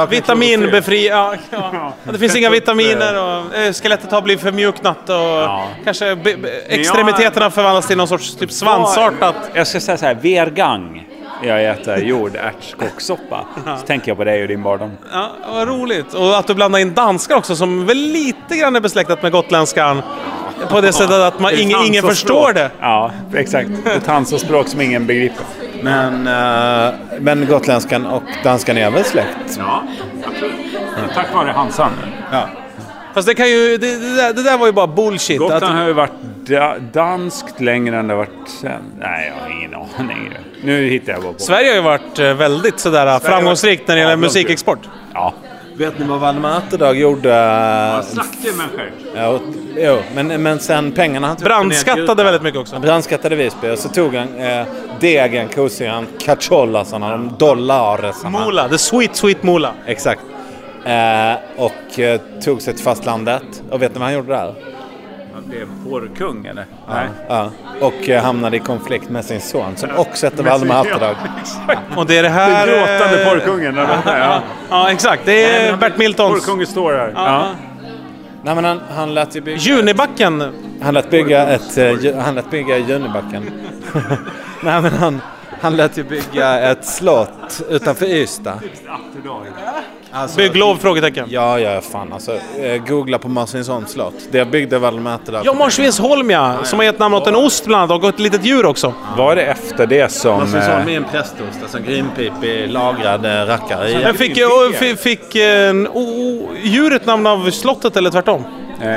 Vitaminbefri... 0.09 1.07
Ja, 1.07 1.35
ja. 1.49 1.93
Det 2.03 2.17
finns 2.17 2.35
inga 2.35 2.49
vitaminer 2.49 3.23
och 3.23 3.55
eh, 3.55 3.73
skelettet 3.73 4.11
har 4.11 4.21
blivit 4.21 4.43
förmjuknat 4.43 5.09
och 5.09 5.49
kanske 5.83 6.15
be, 6.15 6.37
be, 6.37 6.49
extremiteterna 6.67 7.51
förvandlas 7.51 7.87
till 7.87 7.97
någon 7.97 8.07
sorts 8.07 8.35
typ 8.35 8.51
svansartat. 8.51 9.35
Jag 9.53 9.67
ska 9.67 9.79
säga 9.79 9.97
så 9.97 10.05
här, 10.05 10.13
vergang. 10.13 11.07
Jag 11.43 11.65
äter 11.65 11.97
jordärtskockssoppa. 11.97 13.45
Så 13.80 13.86
tänker 13.86 14.08
jag 14.08 14.17
på 14.17 14.23
dig 14.23 14.41
och 14.41 14.47
din 14.47 14.63
barndom. 14.63 14.91
Ja, 15.12 15.32
vad 15.54 15.67
roligt. 15.67 16.13
Och 16.13 16.38
att 16.38 16.47
du 16.47 16.54
blandar 16.54 16.80
in 16.80 16.93
danskar 16.93 17.36
också 17.36 17.56
som 17.56 17.86
väl 17.86 17.97
lite 17.97 18.58
grann 18.58 18.75
är 18.75 18.80
besläktat 18.80 19.23
med 19.23 19.32
gotländskan. 19.32 20.01
På 20.69 20.82
det 20.82 20.93
sättet 20.93 21.15
att 21.15 21.39
man, 21.39 21.54
ingen, 21.54 21.80
ingen 21.86 22.04
förstår 22.04 22.54
det. 22.54 22.71
Ja, 22.80 23.12
exakt. 23.34 23.69
Ett 23.86 24.08
Hansa-språk 24.08 24.67
som 24.67 24.82
ingen 24.82 25.08
begriper. 25.08 25.45
Men, 25.84 26.27
uh, 26.27 26.93
men 27.19 27.47
gotländskan 27.47 28.06
och 28.06 28.23
danskan 28.43 28.77
är 28.77 28.91
väl 28.91 29.04
släkt? 29.04 29.58
Ja, 29.58 29.84
Tack 31.13 31.34
vare 31.34 31.51
Hansan. 31.51 31.91
Ja. 32.32 32.49
Fast 33.13 33.27
det 33.27 33.34
kan 33.36 33.49
ju... 33.49 33.77
Det, 33.77 33.97
det, 33.97 34.15
där, 34.15 34.34
det 34.34 34.43
där 34.43 34.58
var 34.58 34.65
ju 34.65 34.71
bara 34.71 34.88
bullshit. 34.88 35.39
Gotland 35.39 35.63
Att, 35.63 35.71
har 35.71 35.88
ju 35.88 35.93
varit 35.93 36.12
da 36.47 36.75
danskt 36.93 37.62
längre 37.62 37.97
än 37.97 38.08
det 38.08 38.13
har 38.13 38.17
varit 38.17 38.49
sen. 38.61 38.82
Nej, 38.99 39.32
jag 39.36 39.43
har 39.43 39.57
ingen 39.59 39.76
aning. 39.76 40.30
Nu 40.63 40.88
hittar 40.89 41.13
jag 41.13 41.22
bara 41.24 41.34
på. 41.34 41.39
Sverige 41.39 41.70
har 41.70 41.76
ju 41.76 41.82
varit 41.82 42.20
eh, 42.20 42.34
väldigt 42.34 42.80
sådär 42.80 43.20
framgångsrikt 43.20 43.88
när 43.88 43.95
det 43.95 43.99
gäller 44.01 44.11
Ja, 44.13 44.18
musikexport. 44.18 44.80
Ja, 45.13 45.34
Vet 45.78 45.99
ni 45.99 46.05
vad 46.05 46.20
Valdemar 46.20 46.57
Atterdag 46.57 46.95
gjorde? 46.97 47.30
Slaktade 48.03 48.57
människor. 48.57 48.91
Ja, 49.15 49.28
och- 49.28 49.41
jo, 49.78 49.97
men, 50.15 50.43
men 50.43 50.59
sen 50.59 50.91
pengarna 50.91 51.28
han 51.28 51.36
tog 51.38 51.45
Brandskattade 51.45 52.24
väldigt 52.24 52.41
mycket 52.41 52.59
också. 52.61 52.76
Han 52.76 52.82
brandskattade 52.82 53.36
Visby 53.36 53.70
och 53.70 53.80
så 53.80 53.89
tog 53.89 54.15
han 54.15 54.39
eh, 54.39 54.65
degen, 54.99 55.47
kossan, 55.47 56.07
cacholasarna, 56.20 57.11
de 57.11 57.36
dollaresarna. 57.39 58.39
Mola, 58.39 58.70
the 58.70 58.78
sweet 58.78 59.15
sweet 59.15 59.43
mola. 59.43 59.74
Exakt. 59.86 60.22
Eh, 60.86 61.34
och 61.57 61.99
eh, 61.99 62.20
tog 62.43 62.61
sig 62.61 62.74
till 62.74 62.84
fastlandet. 62.84 63.63
Och 63.70 63.82
vet 63.82 63.93
ni 63.93 63.99
vad 63.99 64.07
han 64.07 64.13
gjorde 64.13 64.34
där? 64.34 64.53
Blev 65.52 65.68
porrkung 65.89 66.45
eller? 66.45 66.66
Ja. 66.88 67.02
ja. 67.28 67.52
Och 67.82 68.10
eh, 68.10 68.24
hamnade 68.24 68.58
i 68.58 68.60
konflikt 68.60 69.10
med 69.10 69.26
sin 69.26 69.41
son 69.41 69.76
som 69.78 69.89
också 69.97 70.26
hette 70.26 70.43
Valdemar 70.43 70.82
Atterdag. 70.82 71.16
Och 71.95 72.06
det 72.06 72.18
är 72.18 72.24
det 72.24 72.30
här... 72.30 72.68
Den 72.68 72.80
gråtande 72.80 73.24
eh, 73.24 73.30
porrkungen. 73.30 73.76
Ja. 73.76 73.88
Ja. 74.06 74.41
Ja, 74.70 74.91
exakt. 74.91 75.22
Det 75.26 75.43
är 75.43 75.78
Bert 75.78 75.97
Miltons... 75.97 76.45
Porrkungen 76.45 76.68
står 76.68 76.93
här. 76.93 77.12
Ja. 77.16 77.47
Nej 78.43 78.56
men 78.56 78.66
han, 78.66 78.80
han 78.95 79.14
lät 79.14 79.36
ju 79.36 79.41
bygga... 79.41 79.58
Junibacken. 79.58 80.43
Han 80.82 80.93
lät 80.93 81.10
bygga 81.10 81.47
ett... 81.47 81.78
eh, 81.78 81.91
ju- 81.91 82.16
han 82.16 82.36
lät 82.36 82.52
bygga 82.52 82.78
Junibacken. 82.78 83.52
Nej 84.64 84.82
men 84.82 84.91
han, 84.93 85.22
han 85.62 85.76
lät 85.76 85.97
ju 85.97 86.04
bygga 86.04 86.60
ett 86.72 86.86
slott 86.86 87.62
utanför 87.70 88.06
Ystad. 88.06 88.60
Alltså, 90.14 90.38
Bygglov? 90.38 90.78
Frågetecken. 90.78 91.26
Ja, 91.30 91.59
ja, 91.59 91.82
fan 91.82 92.14
alltså. 92.14 92.32
Eh, 92.59 92.84
googla 92.88 93.18
på 93.18 93.28
Marstensholms 93.28 93.91
slott. 93.91 94.14
Det 94.32 94.45
byggde 94.45 94.80
Valdemar 94.80 95.16
Atterdag. 95.16 95.41
Ja, 95.45 95.53
Marsvinsholm 95.53 96.30
ja. 96.30 96.55
Som 96.64 96.80
har 96.80 96.84
gett 96.84 96.99
namn 96.99 97.16
åt 97.16 97.28
en 97.28 97.36
ost 97.36 97.66
bland 97.66 97.91
annat 97.91 98.03
och 98.03 98.09
ett 98.09 98.20
litet 98.20 98.45
djur 98.45 98.66
också. 98.66 98.93
Var 99.18 99.36
det 99.36 99.41
efter 99.45 99.88
det 99.88 100.12
som... 100.12 100.39
Marstensholm 100.39 100.88
eh, 100.88 100.93
är 100.93 100.97
en 100.97 101.03
prästost, 101.12 101.59
alltså 101.62 101.78
en 101.78 101.84
grinpipig 101.84 102.70
lagrad 102.72 103.26
eh, 103.26 103.45
rackare. 103.45 103.99
Men 104.03 104.14
fick, 104.14 104.38
fick, 104.76 104.99
fick 104.99 105.36
o- 105.93 106.49
djuret 106.64 107.05
namn 107.05 107.28
av 107.28 107.51
slottet 107.51 107.97
eller 107.97 108.09
tvärtom? 108.09 108.43
Eh, 108.82 108.91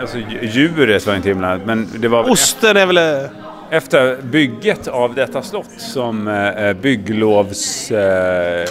alltså 0.00 0.16
dj- 0.16 0.38
djuret 0.42 1.06
var 1.06 1.14
inte 1.14 1.28
himla... 1.28 1.56
Men 1.64 1.88
det 1.96 2.08
var 2.08 2.30
Osten 2.30 2.76
är 2.76 2.86
väl... 2.86 3.28
eh, 3.70 3.76
efter 3.76 4.16
bygget 4.22 4.88
av 4.88 5.14
detta 5.14 5.42
slott 5.42 5.70
som 5.76 6.28
eh, 6.28 6.72
bygglovs... 6.72 7.90
Eh, 7.90 8.68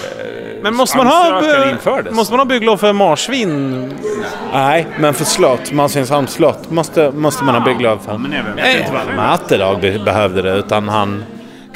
Men 0.61 0.75
måste 0.75 0.97
man, 0.97 1.07
ha, 1.07 1.41
eh, 1.65 1.71
infördes. 1.71 2.13
måste 2.13 2.33
man 2.33 2.39
ha 2.39 2.45
bygglov 2.45 2.77
för 2.77 2.93
marsvin? 2.93 3.93
Nej, 4.53 4.87
men 4.99 5.13
för 5.13 5.25
slott, 5.25 5.71
Marstensholms 5.71 6.31
slott, 6.31 6.71
måste, 6.71 7.11
måste 7.11 7.43
man 7.43 7.55
ha 7.55 7.61
bygglov 7.65 7.97
för. 8.05 8.17
Men 8.17 8.33
även... 8.33 8.57
Jag 8.57 8.65
tror 8.71 8.79
inte 8.81 8.93
Valdemar 8.93 9.33
Atterdag 9.33 9.81
be- 9.81 9.99
behövde 10.05 10.41
det, 10.41 10.53
utan 10.53 10.89
han... 10.89 11.23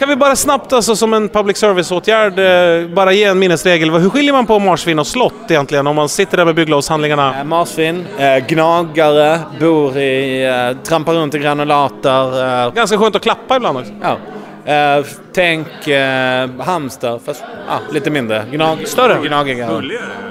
Kan 0.04 0.10
vi 0.10 0.16
bara 0.16 0.36
snabbt, 0.36 0.74
alltså 0.74 0.96
som 0.96 1.14
en 1.14 1.30
public 1.30 1.58
service-åtgärd, 1.58 2.40
eh, 2.40 2.88
bara 2.96 3.12
ge 3.14 3.24
en 3.24 3.40
minnesregel. 3.40 3.90
Hur 3.92 4.10
skiljer 4.10 4.34
man 4.34 4.46
på 4.46 4.60
marsvin 4.60 5.00
och 5.00 5.08
slott 5.08 5.34
egentligen? 5.52 5.88
Om 5.88 5.96
man 5.96 6.10
sitter 6.10 6.38
där 6.38 6.46
med 6.46 6.56
bygglovshandlingarna. 6.56 7.40
Eh, 7.40 7.44
Marsvin, 7.44 8.06
eh, 8.18 8.38
gnagare, 8.48 9.40
bor 9.60 9.98
i... 9.98 10.46
Eh, 10.46 10.84
trampar 10.84 11.14
runt 11.14 11.36
i 11.36 11.40
granulater. 11.40 12.66
Eh, 12.66 12.74
Ganska 12.74 12.98
skönt 12.98 13.16
att 13.16 13.22
klappa 13.22 13.56
ibland 13.56 13.78
också. 13.78 13.92
ja. 14.02 14.18
Eh, 14.74 15.06
tänk 15.34 15.88
eh, 15.88 16.50
hamster, 16.60 17.20
fast 17.26 17.44
ja, 17.68 17.80
lite 17.92 18.10
mindre. 18.10 18.44
Gnag, 18.52 18.88
Större? 18.88 19.28
Gnagigare. 19.28 19.84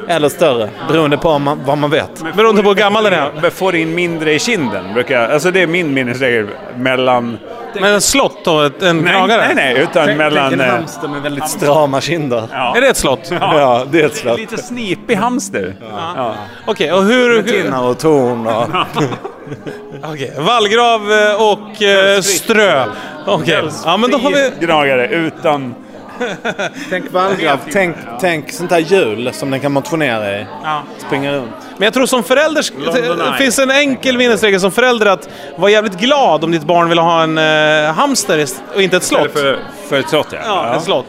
Eller 0.09 0.29
större, 0.29 0.69
beroende 0.89 1.17
på 1.17 1.39
man, 1.39 1.61
vad 1.67 1.79
man 1.79 1.91
vet. 1.91 2.25
Beroende 2.37 2.63
på 2.63 2.69
hur 2.69 2.77
gammal 2.77 3.05
den 3.05 3.13
är. 3.13 3.31
Men 3.43 3.51
får 3.51 3.75
in 3.77 3.95
mindre 3.95 4.33
i 4.35 4.39
kinden, 4.39 4.95
brukar 4.95 5.21
jag, 5.23 5.31
Alltså 5.33 5.51
det 5.51 5.61
är 5.63 5.67
min 5.67 5.95
minnesregel 5.95 6.47
mellan... 6.77 7.39
Men 7.81 7.95
en 7.95 8.01
slott 8.01 8.39
då? 8.45 8.61
Ett- 8.61 8.83
En 8.83 8.99
Nej, 8.99 9.13
gnagare? 9.13 9.47
nej, 9.47 9.55
nej, 9.55 9.83
utan 9.83 10.07
Tänk, 10.07 10.19
mellan... 10.19 10.51
tänk 10.51 10.53
en 10.63 10.69
eh, 10.69 10.75
hamster 10.75 11.09
med 11.09 11.23
väldigt 11.23 11.49
strama 11.49 12.01
kinder. 12.01 12.49
ja. 12.53 12.77
Är 12.77 12.81
det 12.81 12.89
ett 12.89 12.97
slott? 12.97 13.31
Ja, 13.41 13.85
det 13.91 14.01
är 14.01 14.07
ett 14.07 14.17
slott. 14.17 14.39
Lite 14.39 14.57
snipig 14.63 15.15
hamster. 15.17 15.75
Ja. 16.17 16.35
Okej, 16.67 16.93
och 16.93 17.05
hur... 17.05 17.43
hur 17.43 17.43
Tinnar 17.63 17.83
och 17.89 17.99
torn 17.99 18.47
och... 18.47 18.65
Okej, 20.13 20.33
vallgrav 20.39 21.13
eh, 21.13 21.43
och 21.51 21.83
eh, 21.83 22.21
strö. 22.21 22.85
Okej, 23.27 23.63
ja 23.85 23.97
men 23.97 24.11
då 24.11 24.19
har 24.19 24.31
vi... 24.31 24.51
Gnagare 24.67 25.09
utan... 25.09 25.75
Tänk 26.91 27.13
vallgrav, 27.13 27.59
tänk, 27.73 27.97
tänk 28.21 28.53
sånt 28.53 28.71
här 28.71 28.79
hjul 28.79 29.31
som 29.33 29.51
den 29.51 29.61
kan 29.61 29.73
motionera 29.73 30.41
i. 30.41 30.47
Ja. 30.63 30.83
Springa 31.07 31.33
runt. 31.33 31.51
Men 31.77 31.85
jag 31.85 31.95
tror 31.95 32.07
som 32.07 32.23
förälder, 32.23 32.65
det 33.33 33.39
finns 33.39 33.59
en 33.59 33.71
enkel 33.71 34.19
minnesregel 34.19 34.61
som 34.61 34.73
förälder 34.73 35.07
att 35.07 35.29
vara 35.57 35.71
jävligt 35.71 35.99
glad 35.99 36.45
om 36.45 36.51
ditt 36.53 36.65
barn 36.65 36.89
vill 36.89 36.99
ha 36.99 37.23
en 37.23 37.39
eh, 37.39 37.95
hamster 37.95 38.47
och 38.75 38.83
inte 38.83 38.97
ett 38.97 39.03
slott. 39.03 39.33
För, 39.33 39.59
för 39.89 39.99
ett 39.99 40.09
slott, 40.09 40.29
ja. 40.31 40.39
Ja, 40.47 40.77
ett 40.77 40.83
slott. 40.83 41.07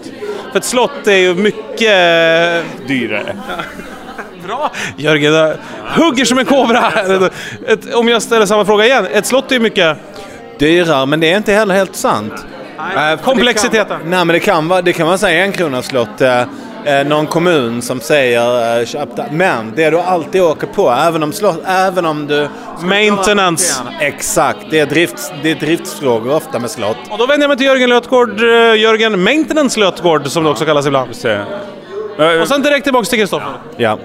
För 0.51 0.59
ett 0.59 0.65
slott 0.65 1.07
är 1.07 1.17
ju 1.17 1.35
mycket... 1.35 1.81
eh, 1.81 2.87
Dyrare. 2.87 3.35
Bra! 4.47 4.71
Jörgen 4.97 5.33
jag 5.33 5.55
hugger 5.95 6.25
som 6.25 6.37
en 6.39 6.45
kobra. 6.45 6.91
Ett, 7.67 7.93
om 7.95 8.07
jag 8.07 8.21
ställer 8.21 8.45
samma 8.45 8.65
fråga 8.65 8.85
igen. 8.85 9.07
Ett 9.13 9.25
slott 9.25 9.51
är 9.51 9.55
ju 9.55 9.61
mycket... 9.61 9.97
Dyrare, 10.59 11.05
men 11.05 11.19
det 11.19 11.31
är 11.33 11.37
inte 11.37 11.53
heller 11.53 11.75
helt 11.75 11.95
sant. 11.95 12.33
Eh, 12.91 13.17
för 13.17 13.17
Komplexiteten. 13.17 13.87
Det 13.97 14.03
kan, 14.03 14.09
nej, 14.09 14.25
men 14.25 14.27
det 14.27 14.39
kan 14.39 14.67
vara, 14.67 14.81
det 14.81 14.93
kan 14.93 15.07
vara 15.07 15.17
här 15.17 15.33
en 15.33 15.51
kronas 15.51 15.85
slott. 15.85 16.21
Eh, 16.21 16.41
eh, 16.85 17.07
någon 17.07 17.27
kommun 17.27 17.81
som 17.81 17.99
säger 18.01 18.79
eh, 18.79 18.85
köp 18.85 19.15
det. 19.15 19.25
Men 19.31 19.73
det 19.75 19.89
du 19.89 19.99
alltid 19.99 20.41
åker 20.41 20.67
på, 20.67 20.91
även 20.91 21.23
om, 21.23 21.33
slott, 21.33 21.61
även 21.65 22.05
om 22.05 22.27
du... 22.27 22.47
Maintenance. 22.81 23.81
Exakt, 23.99 24.59
det 24.69 24.79
är, 24.79 24.85
drifts, 24.85 25.31
det 25.43 25.51
är 25.51 25.55
driftsfrågor 25.55 26.35
ofta 26.35 26.59
med 26.59 26.69
slott. 26.71 26.97
Och 27.11 27.17
då 27.17 27.25
vänder 27.25 27.43
jag 27.43 27.49
mig 27.49 27.57
till 27.57 27.67
Jörgen 27.67 27.89
Lötgård. 27.89 28.41
eh, 28.41 28.75
Jörgen 28.75 29.23
Maintenance 29.23 29.79
Lötgård 29.79 30.27
som 30.27 30.43
det 30.43 30.49
också 30.49 30.65
kallas 30.65 30.85
ibland. 30.87 31.09
Och 32.41 32.47
sen 32.47 32.61
direkt 32.61 32.83
tillbaka 32.83 33.05
till 33.05 33.19
Kristoffer. 33.19 33.47
Ja. 33.77 33.97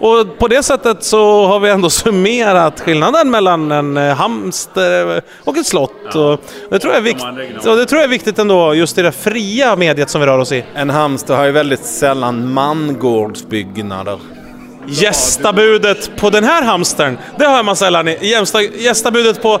Och 0.00 0.38
på 0.38 0.48
det 0.48 0.62
sättet 0.62 1.04
så 1.04 1.46
har 1.46 1.60
vi 1.60 1.70
ändå 1.70 1.90
summerat 2.04 2.80
skillnaden 2.80 3.30
mellan 3.30 3.72
en 3.72 3.96
eh, 3.96 4.14
hamster 4.16 5.22
och 5.44 5.56
ett 5.56 5.66
slott. 5.66 6.14
Och 6.14 6.40
det, 6.70 6.78
tror 6.78 6.94
jag 6.94 7.06
är 7.06 7.12
vikt- 7.14 7.66
och 7.66 7.76
det 7.76 7.86
tror 7.86 7.98
jag 8.00 8.04
är 8.04 8.08
viktigt 8.10 8.38
ändå, 8.38 8.74
just 8.74 8.98
i 8.98 9.02
det 9.02 9.12
fria 9.12 9.76
mediet 9.76 10.10
som 10.10 10.20
vi 10.20 10.26
rör 10.26 10.38
oss 10.38 10.52
i. 10.52 10.64
En 10.74 10.90
hamster 10.90 11.34
har 11.34 11.44
ju 11.44 11.50
väldigt 11.52 11.84
sällan 11.84 12.52
mangårdsbyggnader. 12.52 14.18
Gästabudet 14.88 16.10
på 16.16 16.30
den 16.30 16.44
här 16.44 16.62
hamstern, 16.62 17.18
det 17.38 17.46
hör 17.46 17.62
man 17.62 17.76
sällan. 17.76 18.08
i- 18.08 18.18
Gästa, 18.20 18.62
gästabudet 18.62 19.42
på, 19.42 19.58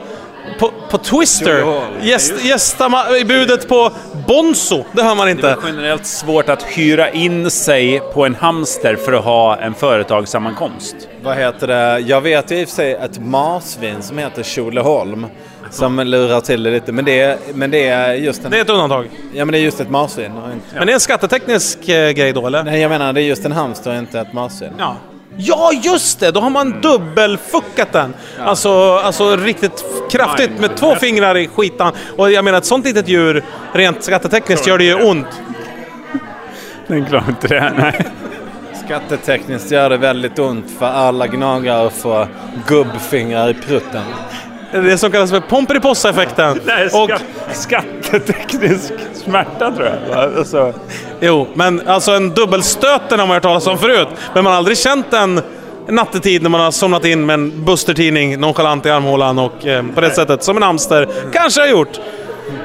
på, 0.58 0.70
på 0.90 0.98
Twister. 0.98 1.82
Gäst, 2.02 2.44
gästabudet 2.44 3.68
på 3.68 3.90
Bonzo, 4.28 4.84
det 4.92 5.02
hör 5.02 5.14
man 5.14 5.26
Det 5.26 5.30
inte. 5.30 5.48
är 5.50 5.56
generellt 5.66 6.06
svårt 6.06 6.48
att 6.48 6.62
hyra 6.62 7.10
in 7.10 7.50
sig 7.50 8.00
på 8.14 8.26
en 8.26 8.34
hamster 8.34 8.96
för 8.96 9.12
att 9.12 9.24
ha 9.24 9.56
en 9.56 9.74
företagssammankomst. 9.74 10.96
Vad 11.22 11.36
heter 11.36 11.66
det? 11.66 11.98
Jag 11.98 12.20
vet 12.20 12.50
ju 12.50 12.60
i 12.60 12.64
och 12.64 12.68
för 12.68 12.74
sig 12.76 12.92
ett 12.92 13.18
marsvin 13.18 14.02
som 14.02 14.18
heter 14.18 14.42
Tjolöholm. 14.42 15.26
Som 15.70 15.98
lurar 16.00 16.40
till 16.40 16.62
det 16.62 16.70
lite. 16.70 16.92
Men 16.92 17.04
det 17.04 17.20
är, 17.20 17.36
men 17.54 17.70
det 17.70 17.88
är 17.88 18.14
just 18.14 18.44
en... 18.44 18.50
Det 18.50 18.56
är 18.56 18.60
ett 18.62 18.70
undantag. 18.70 19.08
Ja 19.34 19.44
men 19.44 19.52
det 19.52 19.58
är 19.58 19.62
just 19.62 19.80
ett 19.80 19.90
marsvin. 19.90 20.26
inte- 20.26 20.66
Men 20.78 20.86
det 20.86 20.92
är 20.92 20.94
en 20.94 21.00
skatteteknisk 21.00 21.88
eh, 21.88 22.10
grej 22.10 22.32
då, 22.32 22.46
eller? 22.46 22.62
Nej 22.64 22.80
jag 22.80 22.88
menar 22.88 23.12
det 23.12 23.20
är 23.22 23.24
just 23.24 23.44
en 23.44 23.52
hamster 23.52 23.90
och 23.90 23.96
inte 23.96 24.20
ett 24.20 24.32
marsvin. 24.32 24.70
Ja. 24.78 24.96
Ja, 25.36 25.72
just 25.82 26.20
det! 26.20 26.30
Då 26.30 26.40
har 26.40 26.50
man 26.50 26.80
dubbelfuckat 26.80 27.92
den. 27.92 28.14
Alltså, 28.38 28.94
alltså 28.94 29.36
riktigt 29.36 29.84
kraftigt 30.10 30.58
med 30.58 30.76
två 30.76 30.94
fingrar 30.94 31.36
i 31.36 31.48
skitan. 31.48 31.92
Och 32.16 32.32
jag 32.32 32.44
menar, 32.44 32.58
ett 32.58 32.64
sånt 32.64 32.84
litet 32.86 33.08
djur, 33.08 33.44
rent 33.72 34.04
skattetekniskt, 34.04 34.66
gör 34.66 34.78
det 34.78 34.84
ju 34.84 34.94
ont. 34.94 35.26
Den 36.86 37.06
klarar 37.06 37.28
inte 37.28 37.48
det. 37.48 37.72
Nej. 37.78 38.06
Skattetekniskt 38.84 39.70
gör 39.70 39.90
det 39.90 39.96
väldigt 39.96 40.38
ont 40.38 40.66
för 40.78 40.86
alla 40.86 41.26
gnagare 41.26 41.90
får 41.90 42.28
gubbfingrar 42.68 43.48
i 43.48 43.54
prutten. 43.54 44.02
Det 44.72 44.98
som 44.98 45.10
kallas 45.10 45.30
för 45.30 45.40
Pomperipossa-effekten. 45.40 46.60
Och, 46.92 47.10
skatteteknisk 47.52 48.92
smärta 49.14 49.72
tror 49.72 49.88
jag. 49.88 50.18
Alltså, 50.38 50.72
jo, 51.24 51.46
men 51.54 51.88
alltså 51.88 52.12
en 52.12 52.30
dubbelstöten 52.30 53.18
har 53.18 53.26
man 53.26 53.34
hört 53.34 53.42
talas 53.42 53.66
om 53.66 53.78
förut. 53.78 54.08
Men 54.34 54.44
man 54.44 54.52
har 54.52 54.58
aldrig 54.58 54.78
känt 54.78 55.10
den 55.10 55.40
nattetid 55.88 56.42
när 56.42 56.50
man 56.50 56.60
har 56.60 56.70
somnat 56.70 57.04
in 57.04 57.26
med 57.26 57.34
en 57.34 57.64
Buster-tidning 57.64 58.40
nonchalant 58.40 58.86
i 58.86 58.90
armhålan 58.90 59.38
och 59.38 59.66
eh, 59.66 59.84
på 59.94 60.00
det 60.00 60.10
sättet, 60.10 60.44
som 60.44 60.56
en 60.56 60.62
hamster 60.62 61.08
kanske 61.32 61.60
har 61.60 61.68
gjort. 61.68 62.00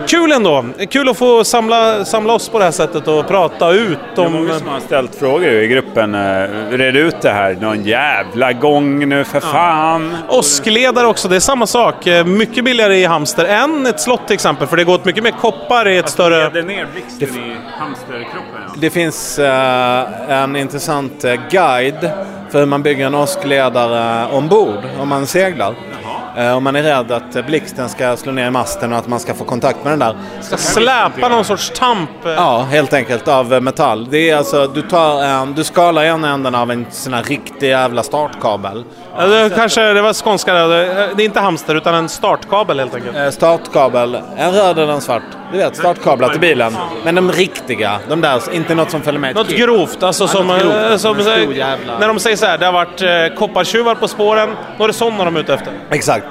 Kul 0.08 0.32
ändå! 0.32 0.66
Kul 0.90 1.10
att 1.10 1.18
få 1.18 1.44
samla, 1.44 2.06
samla 2.06 2.34
oss 2.34 2.50
på 2.50 2.58
det 2.60 2.64
här 2.66 2.72
sättet 2.72 3.08
och 3.08 3.28
prata 3.28 3.72
ut 3.72 3.98
det 4.16 4.22
är 4.22 4.26
om... 4.26 4.34
många 4.34 4.54
som 4.60 4.68
har 4.68 4.80
ställt 4.80 5.16
frågor 5.16 5.50
i 5.50 5.68
gruppen. 5.68 6.16
eh, 6.16 6.48
Red 6.72 6.96
ut 6.96 7.22
det 7.22 7.30
här 7.30 7.58
någon 7.62 7.84
jävla 7.84 8.54
gång 8.54 9.10
nu 9.10 9.24
för 9.24 9.40
fan. 9.40 10.18
Åskledare 10.30 11.08
också, 11.08 11.28
det 11.28 11.36
är 11.36 11.40
samma 11.40 11.68
sak. 11.68 12.08
Eh, 12.08 12.26
Mycket 12.26 12.64
billigare 12.64 12.96
i 12.98 13.06
hamster 13.06 13.46
än 13.46 13.86
ett 13.86 14.00
slott 14.02 14.28
till 14.28 14.34
exempel, 14.34 14.68
för 14.68 14.78
det 14.78 14.84
går 14.84 14.94
åt 14.94 15.06
mycket 15.06 15.24
mer 15.24 15.32
koppar 15.32 15.88
i 15.88 15.98
ett 15.98 16.10
större... 16.10 16.44
Leder 16.44 16.64
ner 16.64 16.88
blixten 16.94 17.44
i 17.44 17.56
hamsterkroppen. 17.80 18.62
Ja. 18.68 18.74
Det 18.78 18.90
finns 18.90 19.40
eh, 19.40 20.32
en 20.42 20.56
intressant 20.56 21.26
guide 21.52 22.12
för 22.52 22.60
hur 22.60 22.66
man 22.66 22.84
bygger 22.84 23.06
en 23.06 23.16
åskledare 23.16 24.28
ombord 24.32 24.80
om 25.02 25.08
man 25.10 25.28
seglar. 25.28 25.70
Eh, 25.70 26.09
Om 26.56 26.64
man 26.64 26.76
är 26.76 26.84
rädd 26.84 27.12
att 27.12 27.36
eh, 27.36 27.46
blixten 27.46 27.90
ska 27.90 28.18
slå 28.18 28.32
ner 28.32 28.50
masten 28.50 28.94
och 28.94 29.00
att 29.00 29.08
man 29.08 29.20
ska 29.20 29.34
få 29.34 29.44
kontakt 29.44 29.84
med 29.84 29.92
den 29.92 30.00
där. 30.00 30.16
Ska 30.42 30.58
släpa 30.58 31.28
någon 31.30 31.46
sorts 31.46 31.72
tamp. 31.76 32.26
eh, 32.26 32.32
Ja, 32.32 32.60
helt 32.72 32.94
enkelt 32.94 33.28
av 33.28 33.54
eh, 33.54 33.62
metall. 33.62 34.08
Det 34.10 34.30
är 34.30 34.38
alltså, 34.38 34.68
du, 34.68 34.82
tar 34.82 35.24
en, 35.24 35.54
du 35.54 35.64
skalar 35.64 36.04
ena 36.04 36.30
änden 36.34 36.56
av 36.56 36.72
en 36.72 36.86
sån 36.92 37.14
här 37.14 37.24
riktig 37.24 37.70
jävla 37.70 38.04
startkabel. 38.04 38.84
Ja, 39.18 39.26
det, 39.28 39.56
kanske 39.56 39.82
det 39.94 40.02
var 40.02 40.14
skånska. 40.14 40.54
Det 40.54 41.10
det 41.16 41.24
är 41.24 41.26
inte 41.26 41.40
hamster 41.40 41.76
utan 41.76 41.96
en 41.96 42.10
startkabel 42.10 42.80
helt 42.80 42.96
enkelt. 42.96 43.18
Eh, 43.18 43.30
Startkabel, 43.30 44.18
en 44.38 44.52
röd 44.52 44.80
eller 44.80 44.94
en 44.94 45.02
svart. 45.02 45.24
Du 45.52 45.58
vet, 45.58 45.76
startkablar 45.76 46.30
till 46.30 46.40
bilen. 46.40 46.76
Men 47.04 47.16
de 47.16 47.32
riktiga, 47.32 48.00
de 48.10 48.22
där, 48.22 48.42
inte 48.54 48.76
något 48.76 48.92
som 48.92 49.02
följer 49.02 49.20
med 49.22 49.36
Något 49.36 49.50
grovt, 49.50 50.04
alltså 50.04 50.28
som, 50.28 50.48
något 50.48 50.62
grovt. 50.62 50.74
eh, 50.92 50.98
som 50.98 51.20
jävla- 51.54 52.00
när 52.00 52.08
de 52.08 52.20
säger 52.20 52.38
så 52.38 52.46
här, 52.46 52.58
det 52.58 52.66
har 52.66 52.74
varit 52.74 53.02
eh, 53.02 53.38
koppartjuvar 53.40 53.96
på 53.96 54.08
spåren, 54.08 54.50
då 54.78 54.84
är 54.84 54.88
det 54.88 54.94
sådana 54.94 55.26
de 55.26 55.36
är 55.36 55.40
ute 55.40 55.54
efter. 55.54 55.74
Exakt. 55.92 56.26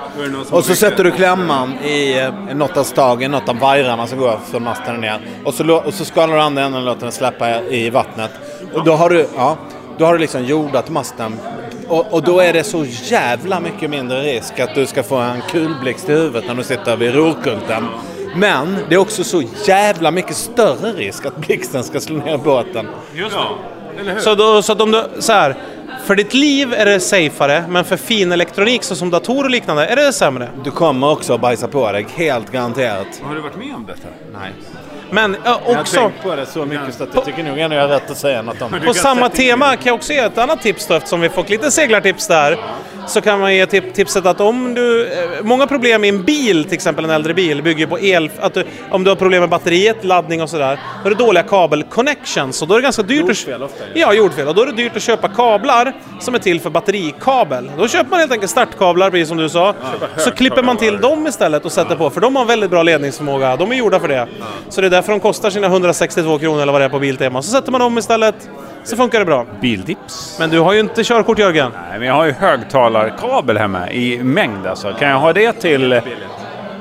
Och 0.51 0.65
så 0.65 0.75
sätter 0.75 1.05
du 1.05 1.11
klämman 1.11 1.79
i 1.85 2.19
eh, 2.19 2.57
något 2.57 2.77
av 2.77 2.85
stagen, 2.85 3.31
något 3.31 3.49
av 3.49 3.59
vajrarna 3.59 4.07
som 4.07 4.19
går 4.19 4.39
från 4.51 4.63
masten 4.65 5.01
ner. 5.01 5.21
Och 5.45 5.55
så, 5.55 5.75
och 5.77 5.95
så 5.95 6.05
skalar 6.05 6.35
du 6.35 6.41
andra 6.41 6.63
änden 6.63 6.81
och 6.81 6.87
låter 6.87 7.01
den 7.03 7.13
släppa 7.13 7.61
i 7.63 7.91
vattnet. 7.91 8.31
Och 8.75 8.85
då 8.85 8.93
har 8.93 9.11
du, 9.11 9.27
ja, 9.37 9.57
då 9.99 10.05
har 10.05 10.13
du 10.13 10.19
liksom 10.19 10.45
jordat 10.45 10.91
masten. 10.91 11.39
Och, 11.89 12.13
och 12.15 12.23
då 12.23 12.41
är 12.41 12.53
det 12.53 12.65
så 12.65 12.85
jävla 13.03 13.61
mycket 13.61 13.91
mindre 13.91 14.21
risk 14.23 14.61
att 14.61 14.75
du 14.75 14.87
ska 14.87 15.03
få 15.03 15.17
en 15.17 15.41
kulblixt 15.51 16.09
i 16.09 16.13
huvudet 16.13 16.45
när 16.47 16.55
du 16.55 16.63
sitter 16.63 16.97
vid 16.97 17.15
rorkulten. 17.15 17.89
Men 18.35 18.77
det 18.89 18.95
är 18.95 18.99
också 18.99 19.25
så 19.25 19.43
jävla 19.67 20.11
mycket 20.11 20.37
större 20.37 20.93
risk 20.93 21.27
att 21.27 21.37
blixten 21.37 21.85
ska 21.85 22.01
slå 22.01 22.17
ner 22.17 22.39
båten. 22.39 22.87
Just 23.15 23.37
det. 23.37 24.21
Så, 24.21 24.35
då, 24.35 24.63
så 24.63 24.73
att 24.73 24.81
om 24.81 24.91
du, 24.91 25.05
så 25.19 25.33
här, 25.33 25.57
för 26.05 26.15
ditt 26.15 26.35
liv 26.35 26.73
är 26.73 26.85
det 26.85 27.01
safeare, 27.01 27.65
men 27.69 27.85
för 27.85 27.97
fin 27.97 28.33
elektronik 28.33 28.83
såsom 28.83 29.11
datorer 29.11 29.45
och 29.45 29.51
liknande 29.51 29.87
är 29.87 29.97
det 29.97 30.13
sämre. 30.13 30.49
Du 30.65 30.71
kommer 30.71 31.11
också 31.11 31.35
att 31.35 31.41
bajsa 31.41 31.69
på 31.69 31.93
dig, 31.93 32.07
helt 32.15 32.53
garanterat. 32.53 33.07
Har 33.23 33.35
du 33.35 33.41
varit 33.41 33.57
med 33.57 33.75
om 33.75 33.87
detta? 33.87 34.09
Nej. 34.33 34.53
Men 35.11 35.37
ja, 35.45 35.61
Jag 35.67 35.75
har 35.75 35.81
också... 35.81 35.97
tänkt 35.97 36.23
på 36.23 36.37
det 36.37 36.47
så 36.47 36.65
mycket 36.67 36.95
så 36.95 37.03
att 37.03 37.09
jag 37.15 37.25
tycker 37.25 37.43
nog 37.43 37.59
ändå 37.59 37.77
jag 37.77 37.83
har 37.83 37.89
rätt 37.89 38.11
att 38.11 38.19
säga 38.19 38.43
något 38.43 38.63
om 38.63 38.73
det. 38.73 38.81
På 38.81 38.95
samma 38.95 39.29
tema 39.29 39.77
kan 39.77 39.83
jag 39.87 39.95
också 39.95 40.13
ge 40.13 40.19
ett 40.19 40.39
annat 40.39 40.63
tips 40.63 40.87
då, 40.87 40.95
eftersom 40.95 41.21
vi 41.21 41.29
fått 41.29 41.51
lite 41.51 41.71
seglartips 41.71 42.27
där. 42.27 42.59
Så 43.07 43.21
kan 43.21 43.41
man 43.41 43.55
ge 43.55 43.67
tip 43.67 43.95
tipset 43.95 44.27
att 44.27 44.41
om 44.41 44.75
du... 44.75 45.07
eh, 45.07 45.13
Många 45.43 45.67
problem 45.67 46.05
i 46.05 46.09
en 46.09 46.23
bil, 46.25 46.65
till 46.65 46.73
exempel 46.75 47.05
en 47.05 47.11
äldre 47.11 47.35
bil, 47.35 47.63
bygger 47.63 47.87
på 47.87 48.01
el... 48.01 48.31
Att 48.41 48.55
du, 48.55 48.65
om 48.91 49.05
du 49.05 49.11
har 49.11 49.17
problem 49.17 49.41
med 49.41 49.49
batteriet, 49.49 50.05
laddning 50.05 50.43
och 50.43 50.51
sådär, 50.51 50.79
då 51.03 51.11
är 51.11 51.15
det 51.15 51.25
dåliga 51.25 51.43
kabel-connections 51.43 52.63
och 52.63 52.69
då 52.69 52.75
är 52.75 52.79
det 52.79 52.83
ganska 52.83 53.03
dyrt 53.03 53.21
Jordfel 53.21 53.63
ofta. 53.63 53.85
Ja, 53.95 54.13
jordfel. 54.13 54.49
Och 54.49 54.55
då 54.55 54.63
är 54.63 54.67
det 54.67 54.73
dyrt 54.73 54.97
att 54.97 55.03
köpa 55.03 55.29
kablar 55.29 55.93
som 56.21 56.35
är 56.35 56.39
till 56.39 56.61
för 56.61 56.71
batterikabel. 56.71 57.71
Då 57.79 57.89
köper 57.89 58.11
man 58.11 58.19
helt 58.21 58.33
enkelt 58.33 58.51
startkablar, 58.51 59.11
precis 59.11 59.29
som 59.29 59.37
du 59.37 59.49
sa. 59.49 59.75
Så 60.17 60.31
klipper 60.31 60.63
man 60.63 60.77
till 60.77 61.01
dem 61.01 61.27
istället 61.27 61.65
och 61.65 61.73
sätter 61.73 61.97
på, 61.97 62.11
för 62.11 62.21
de 62.21 62.37
har 62.37 62.45
väldigt 62.45 62.71
bra 62.71 62.83
ledningsförmåga. 62.83 63.57
De 63.57 63.73
är 63.73 63.77
gjorda 63.77 64.01
för 64.01 64.09
det. 64.09 64.27
Så 64.69 64.81
det 64.81 64.87
är 64.87 64.91
därför 64.99 65.13
de 65.13 65.21
kostar 65.21 65.51
sina 65.51 65.67
162 65.67 66.39
kronor 66.39 66.63
eller 66.63 66.73
vad 66.73 66.81
det 66.81 66.85
är 66.85 66.89
på 66.89 66.99
Biltema. 66.99 67.43
Så 67.43 67.51
sätter 67.51 67.73
man 67.73 67.81
dem 67.81 67.99
istället, 67.99 68.51
så 68.85 68.97
funkar 68.97 69.19
det 69.19 69.25
bra. 69.25 69.47
Biltips? 69.61 70.37
Men 70.41 70.51
du 70.51 70.61
har 70.61 70.73
ju 70.73 70.81
inte 70.81 71.05
körkort 71.05 71.39
Jörgen. 71.39 71.73
Nej, 71.91 71.99
men 71.99 72.09
jag 72.09 72.15
har 72.15 72.27
ju 72.27 72.33
högtalarkabel 72.33 73.59
hemma 73.59 73.91
i 73.91 74.23
mängd 74.23 74.67
alltså. 74.67 74.93
Kan 74.93 75.09
jag 75.09 75.19
ha 75.19 75.33
det 75.33 75.53
till... 75.53 76.01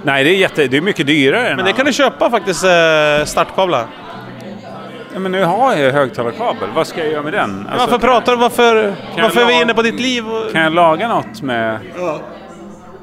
Nej, 0.03 0.24
det 0.24 0.30
är, 0.30 0.36
jätte, 0.36 0.68
det 0.68 0.78
är 0.78 0.82
mycket 0.82 1.07
dyrare. 1.07 1.55
Men 1.55 1.65
det 1.65 1.74
kan 1.74 1.86
du 1.86 1.93
köpa 1.93 2.30
faktiskt, 2.30 2.63
eh, 2.63 3.26
startkablar. 3.26 3.86
Ja, 5.13 5.20
men 5.20 5.32
nu 5.32 5.43
har 5.43 5.74
jag 5.74 5.82
ju 5.82 5.91
högtalarkabel. 5.91 6.70
Vad 6.76 6.88
ska 6.88 6.99
jag 6.99 7.11
göra 7.11 7.24
med 7.24 7.34
den? 7.34 7.68
Alltså, 7.70 7.88
varför 7.88 8.07
pratar 8.07 8.32
du? 8.32 8.38
Varför, 8.38 8.93
varför 9.22 9.41
är 9.41 9.45
vi 9.45 9.61
inne 9.61 9.74
på 9.74 9.82
ditt 9.82 9.99
liv? 9.99 10.30
Och... 10.30 10.51
Kan 10.51 10.61
jag 10.61 10.74
laga 10.74 11.07
något 11.07 11.41
med... 11.41 11.80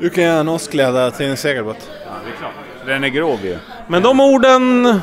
Du 0.01 0.11
kan 0.11 0.25
göra 0.25 0.41
en 0.41 0.49
åskledare 0.49 1.11
till 1.11 1.27
en 1.27 1.37
segelbåt. 1.37 1.91
Ja, 2.07 2.12
det 2.25 2.31
är 2.31 2.37
klart. 2.37 2.53
Den 2.87 3.05
är 3.05 3.09
grov 3.09 3.39
ju. 3.45 3.59
Men 3.87 4.03
de 4.03 4.20
orden 4.20 5.01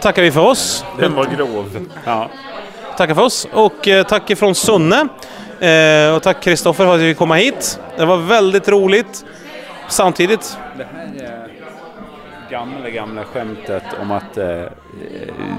tackar 0.00 0.22
vi 0.22 0.30
för 0.30 0.40
oss. 0.40 0.84
Den 0.98 1.14
var 1.14 1.24
grov. 1.24 1.86
Ja. 2.04 2.28
Tackar 2.96 3.14
för 3.14 3.22
oss 3.22 3.48
och 3.52 3.88
eh, 3.88 4.06
tack 4.06 4.30
ifrån 4.30 4.54
Sunne. 4.54 5.08
Eh, 5.60 6.14
och 6.16 6.22
tack 6.22 6.42
Kristoffer 6.42 6.84
för 6.84 6.94
att 6.94 7.00
vi 7.00 7.10
fick 7.10 7.18
komma 7.18 7.34
hit. 7.34 7.80
Det 7.96 8.04
var 8.04 8.16
väldigt 8.16 8.68
roligt. 8.68 9.24
Samtidigt, 9.88 10.58
Det 10.76 10.86
här 10.94 11.26
är 11.26 11.48
gamla, 12.50 12.90
gamla 12.90 13.24
skämtet 13.24 13.82
om 14.02 14.10
att 14.10 14.36
eh, 14.38 14.62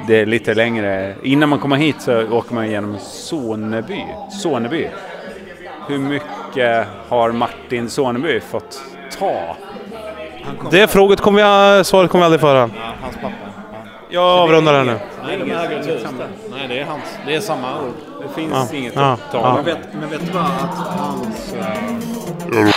det 0.08 0.16
är 0.22 0.26
lite 0.26 0.54
längre. 0.54 1.16
Innan 1.24 1.50
man 1.50 1.60
kommer 1.60 1.76
hit 1.76 1.96
så 2.02 2.28
åker 2.32 2.56
man 2.56 2.70
genom 2.72 2.98
Soneby. 3.00 4.06
Soneby. 4.42 4.88
Hur 5.88 5.98
mycket 5.98 6.88
har 7.10 7.32
Martin 7.32 7.90
Soneby 7.90 8.40
fått 8.40 8.82
ta? 9.20 9.56
Det 10.72 10.88
fråget 10.88 11.22
kommer 11.22 11.78
vi, 11.78 11.84
svaret 11.84 12.12
kommer 12.12 12.24
vi 12.24 12.26
aldrig 12.26 12.42
föra. 12.42 12.60
Hans 13.02 13.16
pappa. 13.16 13.34
Jag 14.10 14.24
avrundar 14.24 14.74
här 14.74 14.84
nu. 14.84 15.00
Nej, 15.28 15.38
de 15.38 15.52
äger 15.52 15.80
ett 15.80 15.88
hus 15.88 16.02
där. 16.04 16.28
Nej, 16.52 16.68
det 16.68 16.80
är 16.80 16.86
hans. 16.86 17.04
Det 17.28 17.36
är 17.36 17.40
samma 17.40 17.68
ord. 17.82 17.94
Det 18.22 18.42
finns 18.42 18.54
Ja. 18.72 18.78
inget 18.78 18.96
Ja. 18.96 19.12
att 19.12 19.32
ta. 19.32 19.38
Ja. 19.38 19.56
Men 19.56 19.66
vet, 19.66 19.78
men 20.00 20.10
vet 20.10 20.26
du 20.26 20.32
vad? 20.32 20.44
Att 20.44 21.00
hans... 21.00 21.54
eh, 21.54 22.76